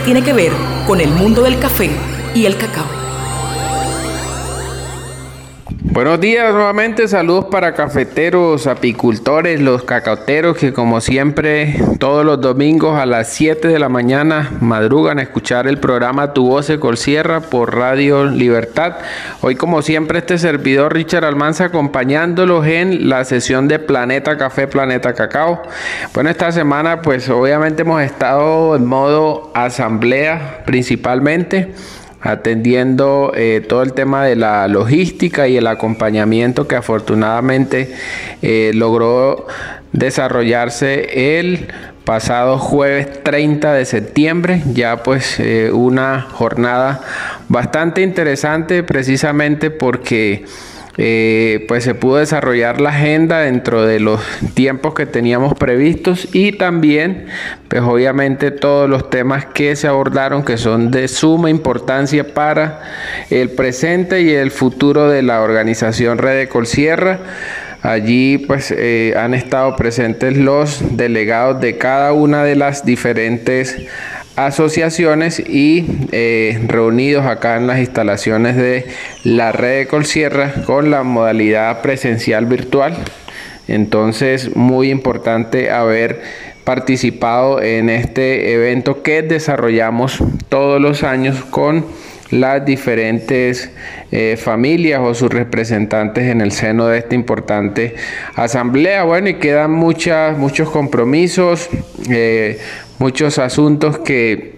tiene 0.00 0.22
que 0.22 0.32
ver 0.32 0.52
con 0.86 1.00
el 1.00 1.10
mundo 1.10 1.42
del 1.42 1.58
café 1.58 1.90
y 2.34 2.46
el 2.46 2.56
cacao. 2.56 3.05
Buenos 5.96 6.20
días 6.20 6.52
nuevamente, 6.52 7.08
saludos 7.08 7.46
para 7.46 7.72
cafeteros, 7.72 8.66
apicultores, 8.66 9.62
los 9.62 9.82
cacaoteros 9.82 10.58
que 10.58 10.74
como 10.74 11.00
siempre 11.00 11.80
todos 11.98 12.22
los 12.22 12.38
domingos 12.38 13.00
a 13.00 13.06
las 13.06 13.30
7 13.32 13.66
de 13.68 13.78
la 13.78 13.88
mañana 13.88 14.58
madrugan 14.60 15.18
a 15.18 15.22
escuchar 15.22 15.66
el 15.66 15.78
programa 15.78 16.34
Tu 16.34 16.46
Voz 16.46 16.66
se 16.66 16.78
Colsierra 16.78 17.40
por 17.40 17.74
Radio 17.74 18.26
Libertad. 18.26 18.96
Hoy 19.40 19.54
como 19.54 19.80
siempre 19.80 20.18
este 20.18 20.36
servidor 20.36 20.92
Richard 20.92 21.24
Almanza 21.24 21.64
acompañándolos 21.64 22.66
en 22.66 23.08
la 23.08 23.24
sesión 23.24 23.66
de 23.66 23.78
Planeta 23.78 24.36
Café, 24.36 24.68
Planeta 24.68 25.14
Cacao. 25.14 25.62
Bueno, 26.12 26.28
esta 26.28 26.52
semana 26.52 27.00
pues 27.00 27.26
obviamente 27.30 27.80
hemos 27.80 28.02
estado 28.02 28.76
en 28.76 28.84
modo 28.84 29.50
asamblea 29.54 30.62
principalmente 30.66 31.72
atendiendo 32.20 33.32
eh, 33.34 33.64
todo 33.66 33.82
el 33.82 33.92
tema 33.92 34.24
de 34.24 34.36
la 34.36 34.68
logística 34.68 35.48
y 35.48 35.56
el 35.56 35.66
acompañamiento 35.66 36.66
que 36.66 36.76
afortunadamente 36.76 37.94
eh, 38.42 38.72
logró 38.74 39.46
desarrollarse 39.92 41.38
el 41.38 41.68
pasado 42.04 42.58
jueves 42.58 43.22
30 43.24 43.74
de 43.74 43.84
septiembre, 43.84 44.62
ya 44.72 45.02
pues 45.02 45.40
eh, 45.40 45.70
una 45.72 46.22
jornada 46.22 47.00
bastante 47.48 48.02
interesante 48.02 48.82
precisamente 48.82 49.70
porque 49.70 50.44
eh, 50.98 51.64
pues 51.68 51.84
se 51.84 51.94
pudo 51.94 52.16
desarrollar 52.16 52.80
la 52.80 52.88
agenda 52.90 53.40
dentro 53.40 53.84
de 53.84 54.00
los 54.00 54.20
tiempos 54.54 54.94
que 54.94 55.04
teníamos 55.04 55.52
previstos 55.54 56.28
y 56.32 56.52
también 56.52 57.26
pues 57.68 57.82
obviamente 57.82 58.50
todos 58.50 58.88
los 58.88 59.10
temas 59.10 59.44
que 59.44 59.76
se 59.76 59.88
abordaron 59.88 60.42
que 60.42 60.56
son 60.56 60.90
de 60.90 61.08
suma 61.08 61.50
importancia 61.50 62.32
para 62.32 62.80
el 63.28 63.50
presente 63.50 64.22
y 64.22 64.30
el 64.30 64.50
futuro 64.50 65.10
de 65.10 65.22
la 65.22 65.42
organización 65.42 66.16
Red 66.16 66.38
de 66.38 66.48
Colsierra. 66.48 67.20
Allí 67.82 68.38
pues 68.38 68.74
eh, 68.76 69.14
han 69.16 69.34
estado 69.34 69.76
presentes 69.76 70.36
los 70.36 70.96
delegados 70.96 71.60
de 71.60 71.76
cada 71.76 72.12
una 72.14 72.42
de 72.42 72.56
las 72.56 72.84
diferentes 72.84 73.76
asociaciones 74.36 75.40
y 75.40 75.86
eh, 76.12 76.60
reunidos 76.66 77.26
acá 77.26 77.56
en 77.56 77.66
las 77.66 77.78
instalaciones 77.78 78.56
de 78.56 78.86
la 79.24 79.52
red 79.52 79.78
de 79.78 79.86
Colsierra 79.88 80.52
con 80.66 80.90
la 80.90 81.02
modalidad 81.02 81.80
presencial 81.82 82.46
virtual. 82.46 82.96
Entonces, 83.66 84.54
muy 84.54 84.90
importante 84.90 85.70
haber 85.70 86.20
participado 86.64 87.62
en 87.62 87.88
este 87.88 88.52
evento 88.52 89.02
que 89.02 89.22
desarrollamos 89.22 90.18
todos 90.48 90.80
los 90.80 91.02
años 91.02 91.44
con 91.44 91.84
las 92.30 92.64
diferentes 92.64 93.70
eh, 94.10 94.36
familias 94.36 95.00
o 95.00 95.14
sus 95.14 95.30
representantes 95.30 96.24
en 96.24 96.40
el 96.40 96.52
seno 96.52 96.86
de 96.86 96.98
esta 96.98 97.14
importante 97.14 97.94
asamblea. 98.34 99.04
Bueno, 99.04 99.28
y 99.28 99.34
quedan 99.34 99.72
muchas, 99.72 100.36
muchos 100.36 100.70
compromisos, 100.70 101.68
eh, 102.10 102.58
muchos 102.98 103.38
asuntos 103.38 103.98
que 103.98 104.56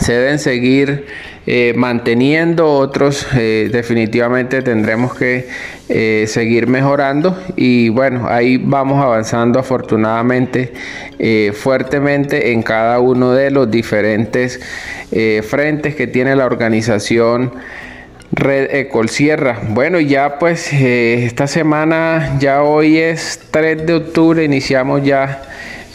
se 0.00 0.12
deben 0.12 0.38
seguir 0.38 1.06
eh, 1.46 1.72
manteniendo, 1.76 2.68
otros 2.72 3.26
eh, 3.36 3.70
definitivamente 3.72 4.62
tendremos 4.62 5.14
que 5.14 5.48
eh, 5.88 6.24
seguir 6.26 6.66
mejorando 6.66 7.38
y 7.54 7.88
bueno, 7.88 8.26
ahí 8.28 8.56
vamos 8.58 9.02
avanzando 9.02 9.58
afortunadamente 9.58 10.72
fuertemente 11.54 12.52
en 12.52 12.62
cada 12.62 12.98
uno 13.00 13.32
de 13.32 13.50
los 13.50 13.70
diferentes 13.70 14.60
frentes 15.44 15.94
que 15.94 16.06
tiene 16.06 16.36
la 16.36 16.44
organización. 16.44 17.52
Red 18.32 18.74
Ecol 18.74 19.08
Sierra. 19.08 19.60
Bueno, 19.68 20.00
ya 20.00 20.38
pues 20.38 20.72
esta 20.72 21.46
semana, 21.46 22.36
ya 22.40 22.64
hoy 22.64 22.98
es 22.98 23.40
3 23.50 23.86
de 23.86 23.94
octubre, 23.94 24.44
iniciamos 24.44 25.04
ya 25.04 25.42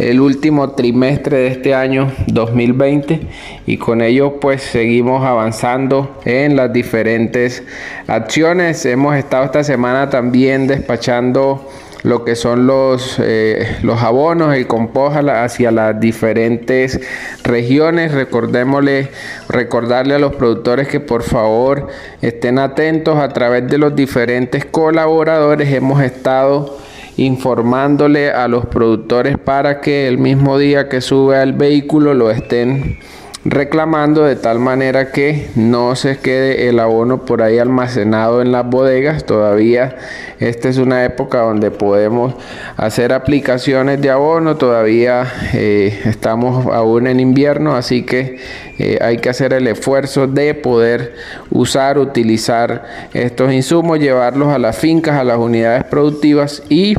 el 0.09 0.19
último 0.19 0.71
trimestre 0.71 1.37
de 1.37 1.47
este 1.47 1.75
año 1.75 2.11
2020 2.27 3.21
y 3.67 3.77
con 3.77 4.01
ello 4.01 4.39
pues 4.39 4.63
seguimos 4.63 5.23
avanzando 5.23 6.19
en 6.25 6.55
las 6.55 6.73
diferentes 6.73 7.63
acciones. 8.07 8.85
Hemos 8.85 9.15
estado 9.15 9.45
esta 9.45 9.63
semana 9.63 10.09
también 10.09 10.65
despachando 10.65 11.67
lo 12.03 12.25
que 12.25 12.35
son 12.35 12.65
los, 12.65 13.17
eh, 13.19 13.77
los 13.83 14.01
abonos, 14.01 14.55
el 14.55 14.65
compost 14.65 15.17
hacia 15.17 15.69
las 15.69 15.99
diferentes 15.99 16.99
regiones. 17.43 18.11
Recordémosle, 18.11 19.09
recordarle 19.49 20.15
a 20.15 20.19
los 20.19 20.35
productores 20.35 20.87
que 20.87 20.99
por 20.99 21.21
favor 21.21 21.89
estén 22.23 22.57
atentos 22.57 23.19
a 23.19 23.29
través 23.29 23.67
de 23.67 23.77
los 23.77 23.95
diferentes 23.95 24.65
colaboradores. 24.65 25.71
Hemos 25.71 26.01
estado 26.01 26.80
informándole 27.21 28.31
a 28.31 28.47
los 28.47 28.65
productores 28.65 29.37
para 29.37 29.79
que 29.81 30.07
el 30.07 30.17
mismo 30.17 30.57
día 30.57 30.89
que 30.89 31.01
sube 31.01 31.37
al 31.37 31.53
vehículo 31.53 32.13
lo 32.13 32.31
estén 32.31 32.97
reclamando 33.43 34.23
de 34.23 34.35
tal 34.35 34.59
manera 34.59 35.11
que 35.11 35.49
no 35.55 35.95
se 35.95 36.17
quede 36.17 36.69
el 36.69 36.79
abono 36.79 37.25
por 37.25 37.41
ahí 37.41 37.57
almacenado 37.57 38.41
en 38.41 38.51
las 38.51 38.69
bodegas. 38.69 39.25
Todavía 39.25 39.95
esta 40.39 40.69
es 40.69 40.77
una 40.77 41.05
época 41.05 41.41
donde 41.41 41.71
podemos 41.71 42.35
hacer 42.77 43.13
aplicaciones 43.13 44.01
de 44.01 44.11
abono, 44.11 44.57
todavía 44.57 45.25
eh, 45.53 45.99
estamos 46.05 46.67
aún 46.67 47.07
en 47.07 47.19
invierno, 47.19 47.75
así 47.75 48.03
que 48.03 48.39
eh, 48.77 48.99
hay 49.01 49.17
que 49.17 49.29
hacer 49.29 49.53
el 49.53 49.67
esfuerzo 49.67 50.27
de 50.27 50.53
poder 50.53 51.15
usar, 51.49 51.97
utilizar 51.97 52.85
estos 53.13 53.51
insumos, 53.53 53.99
llevarlos 53.99 54.49
a 54.49 54.59
las 54.59 54.77
fincas, 54.77 55.19
a 55.19 55.23
las 55.23 55.37
unidades 55.37 55.83
productivas 55.85 56.61
y 56.69 56.95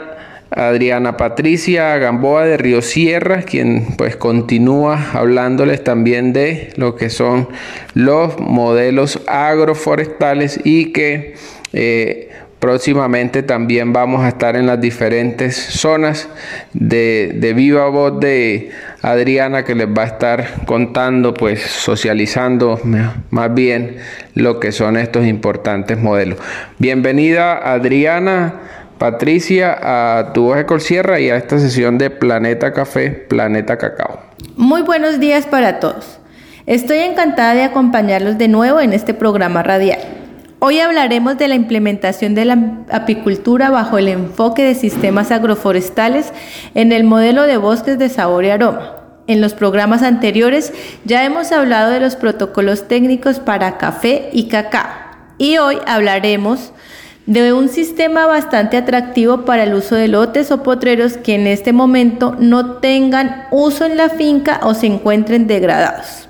Adriana 0.50 1.16
Patricia 1.16 1.96
Gamboa 2.00 2.46
de 2.46 2.58
Río 2.58 2.82
Sierra, 2.82 3.44
quien 3.44 3.98
pues 3.98 4.16
continúa 4.16 5.12
hablándoles 5.14 5.84
también 5.84 6.34
de 6.34 6.74
lo 6.76 6.96
que 6.96 7.12
son 7.12 7.50
los 7.94 8.40
modelos 8.40 9.22
agroforestales 9.28 10.60
y 10.64 10.92
que 10.92 11.36
eh, 11.72 12.32
Próximamente 12.66 13.44
también 13.44 13.94
vamos 13.94 14.24
a 14.24 14.30
estar 14.30 14.56
en 14.56 14.66
las 14.66 14.82
diferentes 14.82 15.56
zonas 15.56 16.28
de, 16.74 17.54
viva 17.56 17.88
voz 17.90 18.20
de 18.20 18.72
Adriana 19.04 19.64
que 19.64 19.76
les 19.76 19.88
va 19.88 20.02
a 20.02 20.06
estar 20.08 20.66
contando, 20.66 21.36
pues 21.36 21.62
socializando 21.62 22.82
más 23.30 23.54
bien 23.54 23.98
lo 24.34 24.60
que 24.60 24.72
son 24.72 24.98
estos 24.98 25.28
importantes 25.28 26.00
modelos. 26.00 26.40
Bienvenida 26.80 27.72
Adriana. 27.72 28.56
Patricia, 28.98 29.78
a 30.18 30.34
tu 30.34 30.46
voz 30.46 30.58
de 30.58 30.80
Sierra 30.80 31.20
y 31.20 31.30
a 31.30 31.36
esta 31.36 31.60
sesión 31.60 32.00
de 32.00 32.10
Planeta 32.10 32.74
Café, 32.74 33.12
Planeta 33.12 33.78
Cacao. 33.78 34.22
Muy 34.58 34.82
buenos 34.82 35.20
días 35.20 35.46
para 35.46 35.80
todos. 35.80 36.18
Estoy 36.66 36.98
encantada 36.98 37.54
de 37.54 37.62
acompañarlos 37.62 38.40
de 38.40 38.48
nuevo 38.48 38.80
en 38.82 38.92
este 38.94 39.14
programa 39.14 39.62
radial. 39.62 40.25
Hoy 40.60 40.80
hablaremos 40.80 41.38
de 41.38 41.48
la 41.48 41.56
implementación 41.56 42.34
de 42.34 42.46
la 42.46 42.58
apicultura 42.90 43.70
bajo 43.70 43.98
el 43.98 44.08
enfoque 44.08 44.64
de 44.64 44.76
sistemas 44.76 45.32
agroforestales 45.32 46.32
en 46.74 46.92
el 46.92 47.04
modelo 47.04 47.44
de 47.44 47.58
bosques 47.58 48.00
de 48.00 48.10
sabor 48.10 48.46
y 48.46 48.50
aroma. 48.50 48.94
En 49.28 49.42
los 49.42 49.54
programas 49.54 50.02
anteriores 50.02 50.72
ya 51.04 51.26
hemos 51.26 51.52
hablado 51.52 51.92
de 51.92 52.00
los 52.00 52.16
protocolos 52.16 52.88
técnicos 52.88 53.40
para 53.40 53.78
café 53.78 54.30
y 54.32 54.48
cacao 54.48 55.06
y 55.38 55.58
hoy 55.58 55.78
hablaremos 55.86 56.72
de 57.26 57.52
un 57.54 57.70
sistema 57.70 58.26
bastante 58.28 58.78
atractivo 58.78 59.46
para 59.46 59.64
el 59.64 59.74
uso 59.74 59.96
de 59.96 60.08
lotes 60.08 60.52
o 60.52 60.64
potreros 60.64 61.18
que 61.18 61.36
en 61.36 61.48
este 61.48 61.74
momento 61.74 62.36
no 62.40 62.78
tengan 62.78 63.48
uso 63.52 63.86
en 63.86 63.98
la 63.98 64.10
finca 64.10 64.60
o 64.64 64.74
se 64.74 64.88
encuentren 64.88 65.48
degradados. 65.48 66.25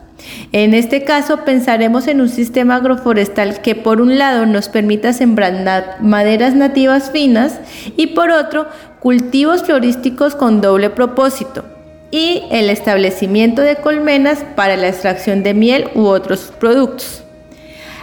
En 0.52 0.74
este 0.74 1.04
caso 1.04 1.44
pensaremos 1.46 2.08
en 2.08 2.22
un 2.22 2.30
sistema 2.30 2.76
agroforestal 2.76 3.62
que 3.62 3.76
por 3.76 4.02
un 4.02 4.18
lado 4.18 4.46
nos 4.46 4.70
permita 4.70 5.14
sembrar 5.14 5.98
maderas 6.02 6.56
nativas 6.56 7.12
finas 7.12 7.60
y 7.98 8.08
por 8.08 8.32
otro 8.32 8.68
cultivos 9.00 9.64
florísticos 9.64 10.36
con 10.36 10.62
doble 10.62 10.90
propósito 10.90 11.66
y 12.12 12.44
el 12.52 12.70
establecimiento 12.70 13.62
de 13.62 13.76
colmenas 13.76 14.46
para 14.56 14.78
la 14.78 14.88
extracción 14.88 15.44
de 15.44 15.54
miel 15.54 15.90
u 15.96 16.06
otros 16.06 16.54
productos. 16.60 17.24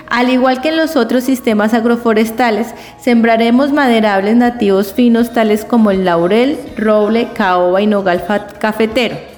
Al 0.08 0.28
igual 0.28 0.60
que 0.60 0.68
en 0.68 0.76
los 0.76 0.96
otros 0.96 1.24
sistemas 1.24 1.72
agroforestales, 1.72 2.74
sembraremos 3.00 3.72
maderables 3.72 4.36
nativos 4.36 4.92
finos 4.92 5.32
tales 5.32 5.64
como 5.64 5.90
el 5.90 6.04
laurel, 6.04 6.58
roble, 6.76 7.28
caoba 7.34 7.80
y 7.80 7.86
nogal 7.86 8.22
cafetero 8.58 9.31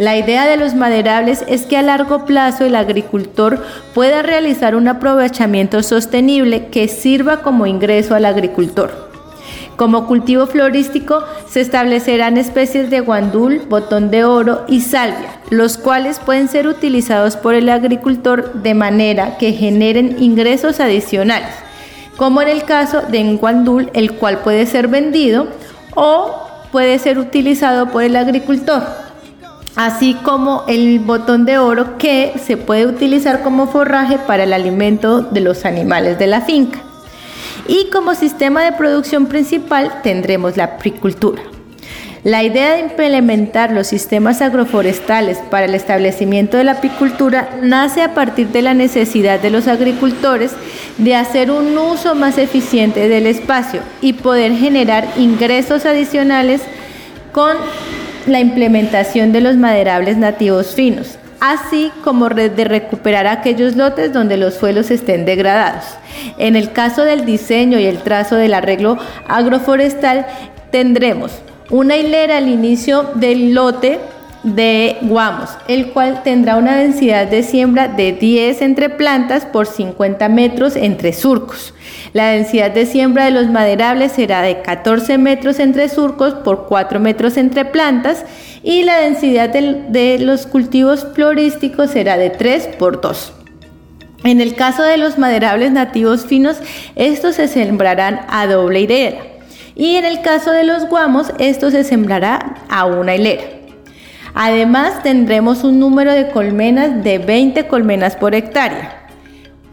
la 0.00 0.16
idea 0.16 0.46
de 0.46 0.56
los 0.56 0.74
maderables 0.74 1.44
es 1.46 1.66
que 1.66 1.76
a 1.76 1.82
largo 1.82 2.24
plazo 2.24 2.64
el 2.64 2.74
agricultor 2.74 3.62
pueda 3.92 4.22
realizar 4.22 4.74
un 4.74 4.88
aprovechamiento 4.88 5.82
sostenible 5.82 6.68
que 6.68 6.88
sirva 6.88 7.42
como 7.42 7.66
ingreso 7.66 8.14
al 8.14 8.24
agricultor. 8.24 9.10
Como 9.76 10.06
cultivo 10.06 10.46
florístico 10.46 11.22
se 11.50 11.60
establecerán 11.60 12.38
especies 12.38 12.88
de 12.88 13.00
guandul, 13.00 13.60
botón 13.68 14.10
de 14.10 14.24
oro 14.24 14.64
y 14.68 14.80
salvia, 14.80 15.38
los 15.50 15.76
cuales 15.76 16.18
pueden 16.18 16.48
ser 16.48 16.66
utilizados 16.66 17.36
por 17.36 17.52
el 17.52 17.68
agricultor 17.68 18.54
de 18.54 18.72
manera 18.72 19.36
que 19.36 19.52
generen 19.52 20.16
ingresos 20.18 20.80
adicionales, 20.80 21.52
como 22.16 22.40
en 22.40 22.48
el 22.48 22.64
caso 22.64 23.02
de 23.02 23.34
guandul, 23.34 23.90
el 23.92 24.12
cual 24.12 24.38
puede 24.38 24.64
ser 24.64 24.88
vendido 24.88 25.48
o 25.94 26.48
puede 26.72 26.98
ser 26.98 27.18
utilizado 27.18 27.90
por 27.90 28.02
el 28.02 28.16
agricultor 28.16 29.09
así 29.76 30.14
como 30.14 30.64
el 30.68 30.98
botón 31.00 31.44
de 31.44 31.58
oro 31.58 31.98
que 31.98 32.34
se 32.44 32.56
puede 32.56 32.86
utilizar 32.86 33.42
como 33.42 33.68
forraje 33.68 34.18
para 34.18 34.44
el 34.44 34.52
alimento 34.52 35.22
de 35.22 35.40
los 35.40 35.64
animales 35.64 36.18
de 36.18 36.26
la 36.26 36.40
finca. 36.40 36.80
Y 37.68 37.90
como 37.90 38.14
sistema 38.14 38.62
de 38.62 38.72
producción 38.72 39.26
principal 39.26 40.00
tendremos 40.02 40.56
la 40.56 40.64
apicultura. 40.64 41.42
La 42.22 42.42
idea 42.42 42.74
de 42.74 42.80
implementar 42.80 43.72
los 43.72 43.86
sistemas 43.86 44.42
agroforestales 44.42 45.38
para 45.50 45.64
el 45.64 45.74
establecimiento 45.74 46.58
de 46.58 46.64
la 46.64 46.72
apicultura 46.72 47.48
nace 47.62 48.02
a 48.02 48.12
partir 48.12 48.48
de 48.48 48.60
la 48.60 48.74
necesidad 48.74 49.40
de 49.40 49.48
los 49.48 49.66
agricultores 49.68 50.52
de 50.98 51.14
hacer 51.14 51.50
un 51.50 51.78
uso 51.78 52.14
más 52.14 52.36
eficiente 52.36 53.08
del 53.08 53.26
espacio 53.26 53.80
y 54.02 54.12
poder 54.12 54.52
generar 54.52 55.08
ingresos 55.16 55.86
adicionales 55.86 56.60
con 57.32 57.56
la 58.26 58.40
implementación 58.40 59.32
de 59.32 59.40
los 59.40 59.56
maderables 59.56 60.16
nativos 60.16 60.74
finos, 60.74 61.18
así 61.40 61.90
como 62.04 62.28
de 62.28 62.64
recuperar 62.64 63.26
aquellos 63.26 63.76
lotes 63.76 64.12
donde 64.12 64.36
los 64.36 64.54
suelos 64.54 64.90
estén 64.90 65.24
degradados. 65.24 65.84
En 66.38 66.56
el 66.56 66.72
caso 66.72 67.04
del 67.04 67.24
diseño 67.24 67.78
y 67.78 67.86
el 67.86 67.98
trazo 67.98 68.36
del 68.36 68.54
arreglo 68.54 68.98
agroforestal, 69.26 70.26
tendremos 70.70 71.32
una 71.70 71.96
hilera 71.96 72.38
al 72.38 72.48
inicio 72.48 73.10
del 73.14 73.54
lote 73.54 73.98
de 74.42 74.96
guamos, 75.02 75.50
el 75.68 75.92
cual 75.92 76.22
tendrá 76.22 76.56
una 76.56 76.76
densidad 76.76 77.26
de 77.26 77.42
siembra 77.42 77.88
de 77.88 78.12
10 78.12 78.62
entre 78.62 78.88
plantas 78.88 79.44
por 79.44 79.66
50 79.66 80.28
metros 80.28 80.76
entre 80.76 81.12
surcos. 81.12 81.74
La 82.12 82.30
densidad 82.30 82.72
de 82.72 82.86
siembra 82.86 83.26
de 83.26 83.30
los 83.30 83.48
maderables 83.48 84.12
será 84.12 84.42
de 84.42 84.62
14 84.62 85.16
metros 85.18 85.60
entre 85.60 85.88
surcos 85.88 86.34
por 86.34 86.66
4 86.66 86.98
metros 86.98 87.36
entre 87.36 87.64
plantas 87.64 88.24
y 88.64 88.82
la 88.82 88.98
densidad 88.98 89.48
de, 89.48 90.18
los 90.18 90.46
cultivos 90.46 91.06
florísticos 91.14 91.90
será 91.90 92.16
de 92.16 92.30
3 92.30 92.70
por 92.78 93.00
2. 93.00 93.32
En 94.24 94.40
el 94.40 94.54
caso 94.54 94.82
de 94.82 94.96
los 94.96 95.18
maderables 95.18 95.70
nativos 95.70 96.26
finos, 96.26 96.58
estos 96.96 97.36
se 97.36 97.46
sembrarán 97.46 98.20
a 98.28 98.46
doble 98.46 98.80
hilera. 98.80 99.18
Y 99.76 99.96
en 99.96 100.04
el 100.04 100.20
caso 100.20 100.50
de 100.50 100.64
los 100.64 100.88
guamos, 100.88 101.32
esto 101.38 101.70
se 101.70 101.84
sembrará 101.84 102.56
a 102.68 102.84
una 102.84 103.14
hilera. 103.14 103.44
Además, 104.34 105.02
tendremos 105.02 105.64
un 105.64 105.78
número 105.78 106.12
de 106.12 106.28
colmenas 106.28 107.02
de 107.02 107.18
20 107.18 107.66
colmenas 107.66 108.16
por 108.16 108.34
hectárea. 108.34 108.99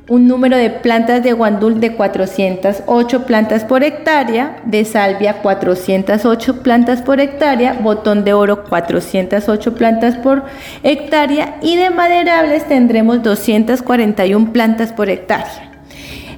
Un 0.09 0.25
número 0.25 0.55
de 0.55 0.69
plantas 0.69 1.21
de 1.21 1.33
guandul 1.33 1.81
de 1.81 1.93
408 1.93 3.25
plantas 3.25 3.65
por 3.65 3.83
hectárea, 3.83 4.55
de 4.63 4.85
salvia 4.85 5.41
408 5.41 6.63
plantas 6.63 7.01
por 7.01 7.19
hectárea, 7.19 7.73
botón 7.73 8.23
de 8.23 8.31
oro 8.31 8.63
408 8.63 9.75
plantas 9.75 10.15
por 10.15 10.45
hectárea 10.83 11.57
y 11.61 11.75
de 11.75 11.89
maderables 11.89 12.65
tendremos 12.69 13.21
241 13.21 14.53
plantas 14.53 14.93
por 14.93 15.09
hectárea. 15.09 15.73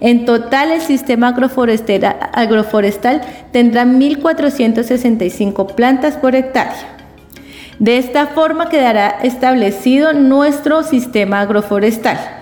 En 0.02 0.26
total, 0.26 0.72
el 0.72 0.82
sistema 0.82 1.28
agroforestal, 1.28 3.22
tendrá 3.52 3.86
1.465 3.86 5.76
plantas 5.76 6.18
por 6.18 6.34
hectárea. 6.34 6.98
De 7.78 8.00
esta 8.00 8.26
forma 8.26 8.68
quedará 8.68 9.20
establecido 9.22 10.14
nuestro 10.14 10.82
sistema 10.82 11.42
agroforestal. 11.42 12.39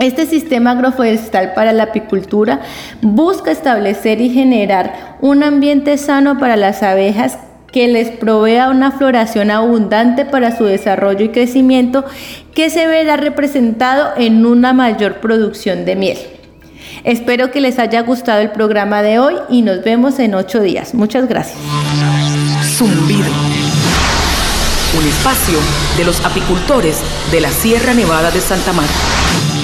Este 0.00 0.24
sistema 0.24 0.70
agroforestal 0.70 1.52
para 1.52 1.74
la 1.74 1.84
apicultura 1.84 2.60
busca 3.02 3.50
establecer 3.50 4.22
y 4.22 4.30
generar 4.30 5.18
un 5.20 5.42
ambiente 5.42 5.98
sano 5.98 6.38
para 6.38 6.56
las 6.56 6.82
abejas 6.82 7.36
que 7.70 7.86
les 7.86 8.08
provea 8.10 8.70
una 8.70 8.92
floración 8.92 9.50
abundante 9.50 10.24
para 10.24 10.56
su 10.56 10.64
desarrollo 10.64 11.26
y 11.26 11.28
crecimiento 11.28 12.06
que 12.54 12.70
se 12.70 12.86
verá 12.86 13.18
representado 13.18 14.08
en 14.16 14.46
una 14.46 14.72
mayor 14.72 15.20
producción 15.20 15.84
de 15.84 15.96
miel. 15.96 16.18
Espero 17.04 17.50
que 17.50 17.60
les 17.60 17.78
haya 17.78 18.00
gustado 18.00 18.40
el 18.40 18.52
programa 18.52 19.02
de 19.02 19.18
hoy 19.18 19.34
y 19.50 19.60
nos 19.60 19.84
vemos 19.84 20.18
en 20.18 20.34
ocho 20.34 20.62
días. 20.62 20.94
Muchas 20.94 21.28
gracias. 21.28 21.58
Zumbido. 22.64 23.30
Un 24.98 25.06
espacio 25.06 25.58
de 25.98 26.04
los 26.04 26.24
apicultores 26.24 26.96
de 27.30 27.40
la 27.42 27.50
Sierra 27.50 27.92
Nevada 27.92 28.30
de 28.30 28.40
Santa 28.40 28.72
Marta. 28.72 29.59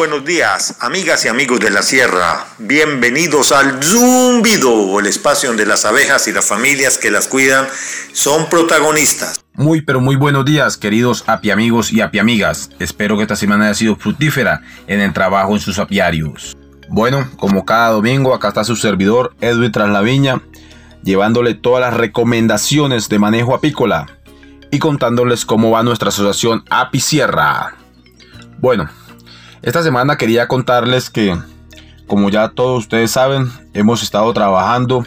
Buenos 0.00 0.24
días, 0.24 0.76
amigas 0.80 1.26
y 1.26 1.28
amigos 1.28 1.60
de 1.60 1.68
la 1.68 1.82
sierra. 1.82 2.46
Bienvenidos 2.56 3.52
al 3.52 3.82
Zumbido, 3.82 4.98
el 4.98 5.04
espacio 5.04 5.50
donde 5.50 5.66
las 5.66 5.84
abejas 5.84 6.26
y 6.26 6.32
las 6.32 6.46
familias 6.46 6.96
que 6.96 7.10
las 7.10 7.28
cuidan 7.28 7.66
son 8.14 8.48
protagonistas. 8.48 9.44
Muy 9.52 9.82
pero 9.82 10.00
muy 10.00 10.16
buenos 10.16 10.46
días, 10.46 10.78
queridos 10.78 11.24
apiamigos 11.26 11.92
y 11.92 12.00
apiamigas. 12.00 12.70
Espero 12.78 13.18
que 13.18 13.24
esta 13.24 13.36
semana 13.36 13.66
haya 13.66 13.74
sido 13.74 13.94
fructífera 13.94 14.62
en 14.86 15.02
el 15.02 15.12
trabajo 15.12 15.52
en 15.52 15.60
sus 15.60 15.78
apiarios. 15.78 16.56
Bueno, 16.88 17.28
como 17.36 17.66
cada 17.66 17.90
domingo, 17.90 18.34
acá 18.34 18.48
está 18.48 18.64
su 18.64 18.76
servidor 18.76 19.34
Edwin 19.42 19.70
Traslaviña, 19.70 20.40
llevándole 21.02 21.52
todas 21.52 21.82
las 21.82 21.92
recomendaciones 21.92 23.10
de 23.10 23.18
manejo 23.18 23.54
apícola 23.54 24.06
y 24.70 24.78
contándoles 24.78 25.44
cómo 25.44 25.72
va 25.72 25.82
nuestra 25.82 26.08
asociación 26.08 26.64
Apicierra. 26.70 27.76
Bueno, 28.60 28.88
esta 29.62 29.82
semana 29.82 30.16
quería 30.16 30.48
contarles 30.48 31.10
que, 31.10 31.36
como 32.06 32.30
ya 32.30 32.48
todos 32.48 32.80
ustedes 32.80 33.10
saben, 33.10 33.50
hemos 33.74 34.02
estado 34.02 34.32
trabajando 34.32 35.06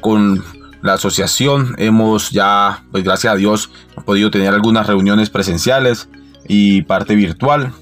con 0.00 0.44
la 0.82 0.94
asociación. 0.94 1.74
Hemos 1.78 2.30
ya, 2.30 2.84
pues 2.90 3.04
gracias 3.04 3.32
a 3.32 3.36
Dios, 3.36 3.70
podido 4.04 4.30
tener 4.30 4.54
algunas 4.54 4.86
reuniones 4.86 5.30
presenciales 5.30 6.08
y 6.46 6.82
parte 6.82 7.14
virtual. 7.14 7.72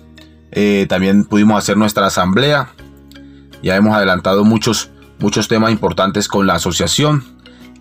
Eh, 0.53 0.87
también 0.89 1.25
pudimos 1.25 1.59
hacer 1.59 1.77
nuestra 1.77 2.07
asamblea. 2.07 2.71
Ya 3.63 3.77
hemos 3.77 3.95
adelantado 3.95 4.45
muchos, 4.45 4.91
muchos 5.19 5.49
temas 5.49 5.71
importantes 5.71 6.29
con 6.29 6.47
la 6.47 6.55
asociación. 6.55 7.25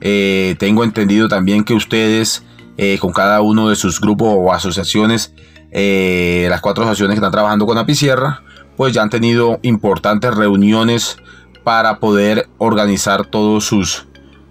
Eh, 0.01 0.55
tengo 0.59 0.83
entendido 0.83 1.27
también 1.29 1.63
que 1.63 1.73
ustedes, 1.73 2.43
eh, 2.77 2.97
con 2.99 3.13
cada 3.13 3.41
uno 3.41 3.69
de 3.69 3.75
sus 3.75 4.01
grupos 4.01 4.35
o 4.37 4.51
asociaciones, 4.51 5.33
eh, 5.77 6.47
las 6.49 6.61
cuatro 6.61 6.85
asociaciones 6.85 7.15
que 7.15 7.17
están 7.17 7.33
trabajando 7.33 7.65
con 7.65 7.77
Apicierra, 7.77 8.41
pues 8.77 8.93
ya 8.93 9.01
han 9.01 9.09
tenido 9.09 9.59
importantes 9.61 10.33
reuniones 10.33 11.17
para 11.65 11.99
poder 11.99 12.47
organizar 12.59 13.25
todos 13.25 13.65
sus, 13.65 14.07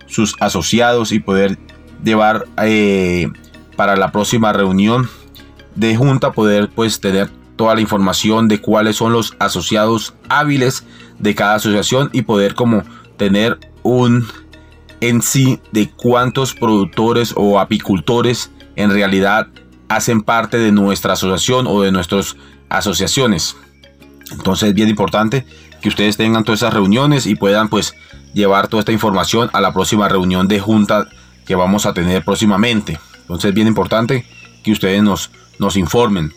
sus 0.06 0.36
asociados 0.38 1.12
y 1.12 1.20
poder 1.20 1.58
llevar 2.04 2.44
eh, 2.62 3.30
para 3.74 3.96
la 3.96 4.12
próxima 4.12 4.52
reunión 4.52 5.08
de 5.74 5.96
junta, 5.96 6.32
poder 6.32 6.68
pues 6.68 7.00
tener 7.00 7.30
toda 7.56 7.74
la 7.74 7.80
información 7.80 8.46
de 8.46 8.60
cuáles 8.60 8.96
son 8.96 9.14
los 9.14 9.34
asociados 9.38 10.14
hábiles 10.28 10.84
de 11.18 11.34
cada 11.34 11.54
asociación 11.54 12.10
y 12.12 12.20
poder 12.20 12.54
como 12.54 12.82
tener 13.16 13.58
un 13.82 14.26
en 15.00 15.22
sí 15.22 15.58
de 15.72 15.90
cuántos 15.90 16.52
productores 16.52 17.32
o 17.34 17.58
apicultores 17.58 18.50
en 18.76 18.90
realidad 18.90 19.48
hacen 19.88 20.22
parte 20.22 20.58
de 20.58 20.72
nuestra 20.72 21.14
asociación 21.14 21.66
o 21.66 21.82
de 21.82 21.92
nuestras 21.92 22.36
asociaciones. 22.68 23.56
Entonces 24.30 24.70
es 24.70 24.74
bien 24.74 24.88
importante 24.88 25.46
que 25.80 25.88
ustedes 25.88 26.16
tengan 26.16 26.44
todas 26.44 26.60
esas 26.60 26.74
reuniones 26.74 27.26
y 27.26 27.34
puedan 27.34 27.68
pues 27.68 27.94
llevar 28.32 28.68
toda 28.68 28.80
esta 28.80 28.92
información 28.92 29.50
a 29.52 29.60
la 29.60 29.72
próxima 29.72 30.08
reunión 30.08 30.48
de 30.48 30.60
junta 30.60 31.06
que 31.46 31.54
vamos 31.54 31.86
a 31.86 31.94
tener 31.94 32.24
próximamente. 32.24 32.98
Entonces 33.20 33.50
es 33.50 33.54
bien 33.54 33.68
importante 33.68 34.26
que 34.62 34.72
ustedes 34.72 35.02
nos, 35.02 35.30
nos 35.58 35.76
informen. 35.76 36.32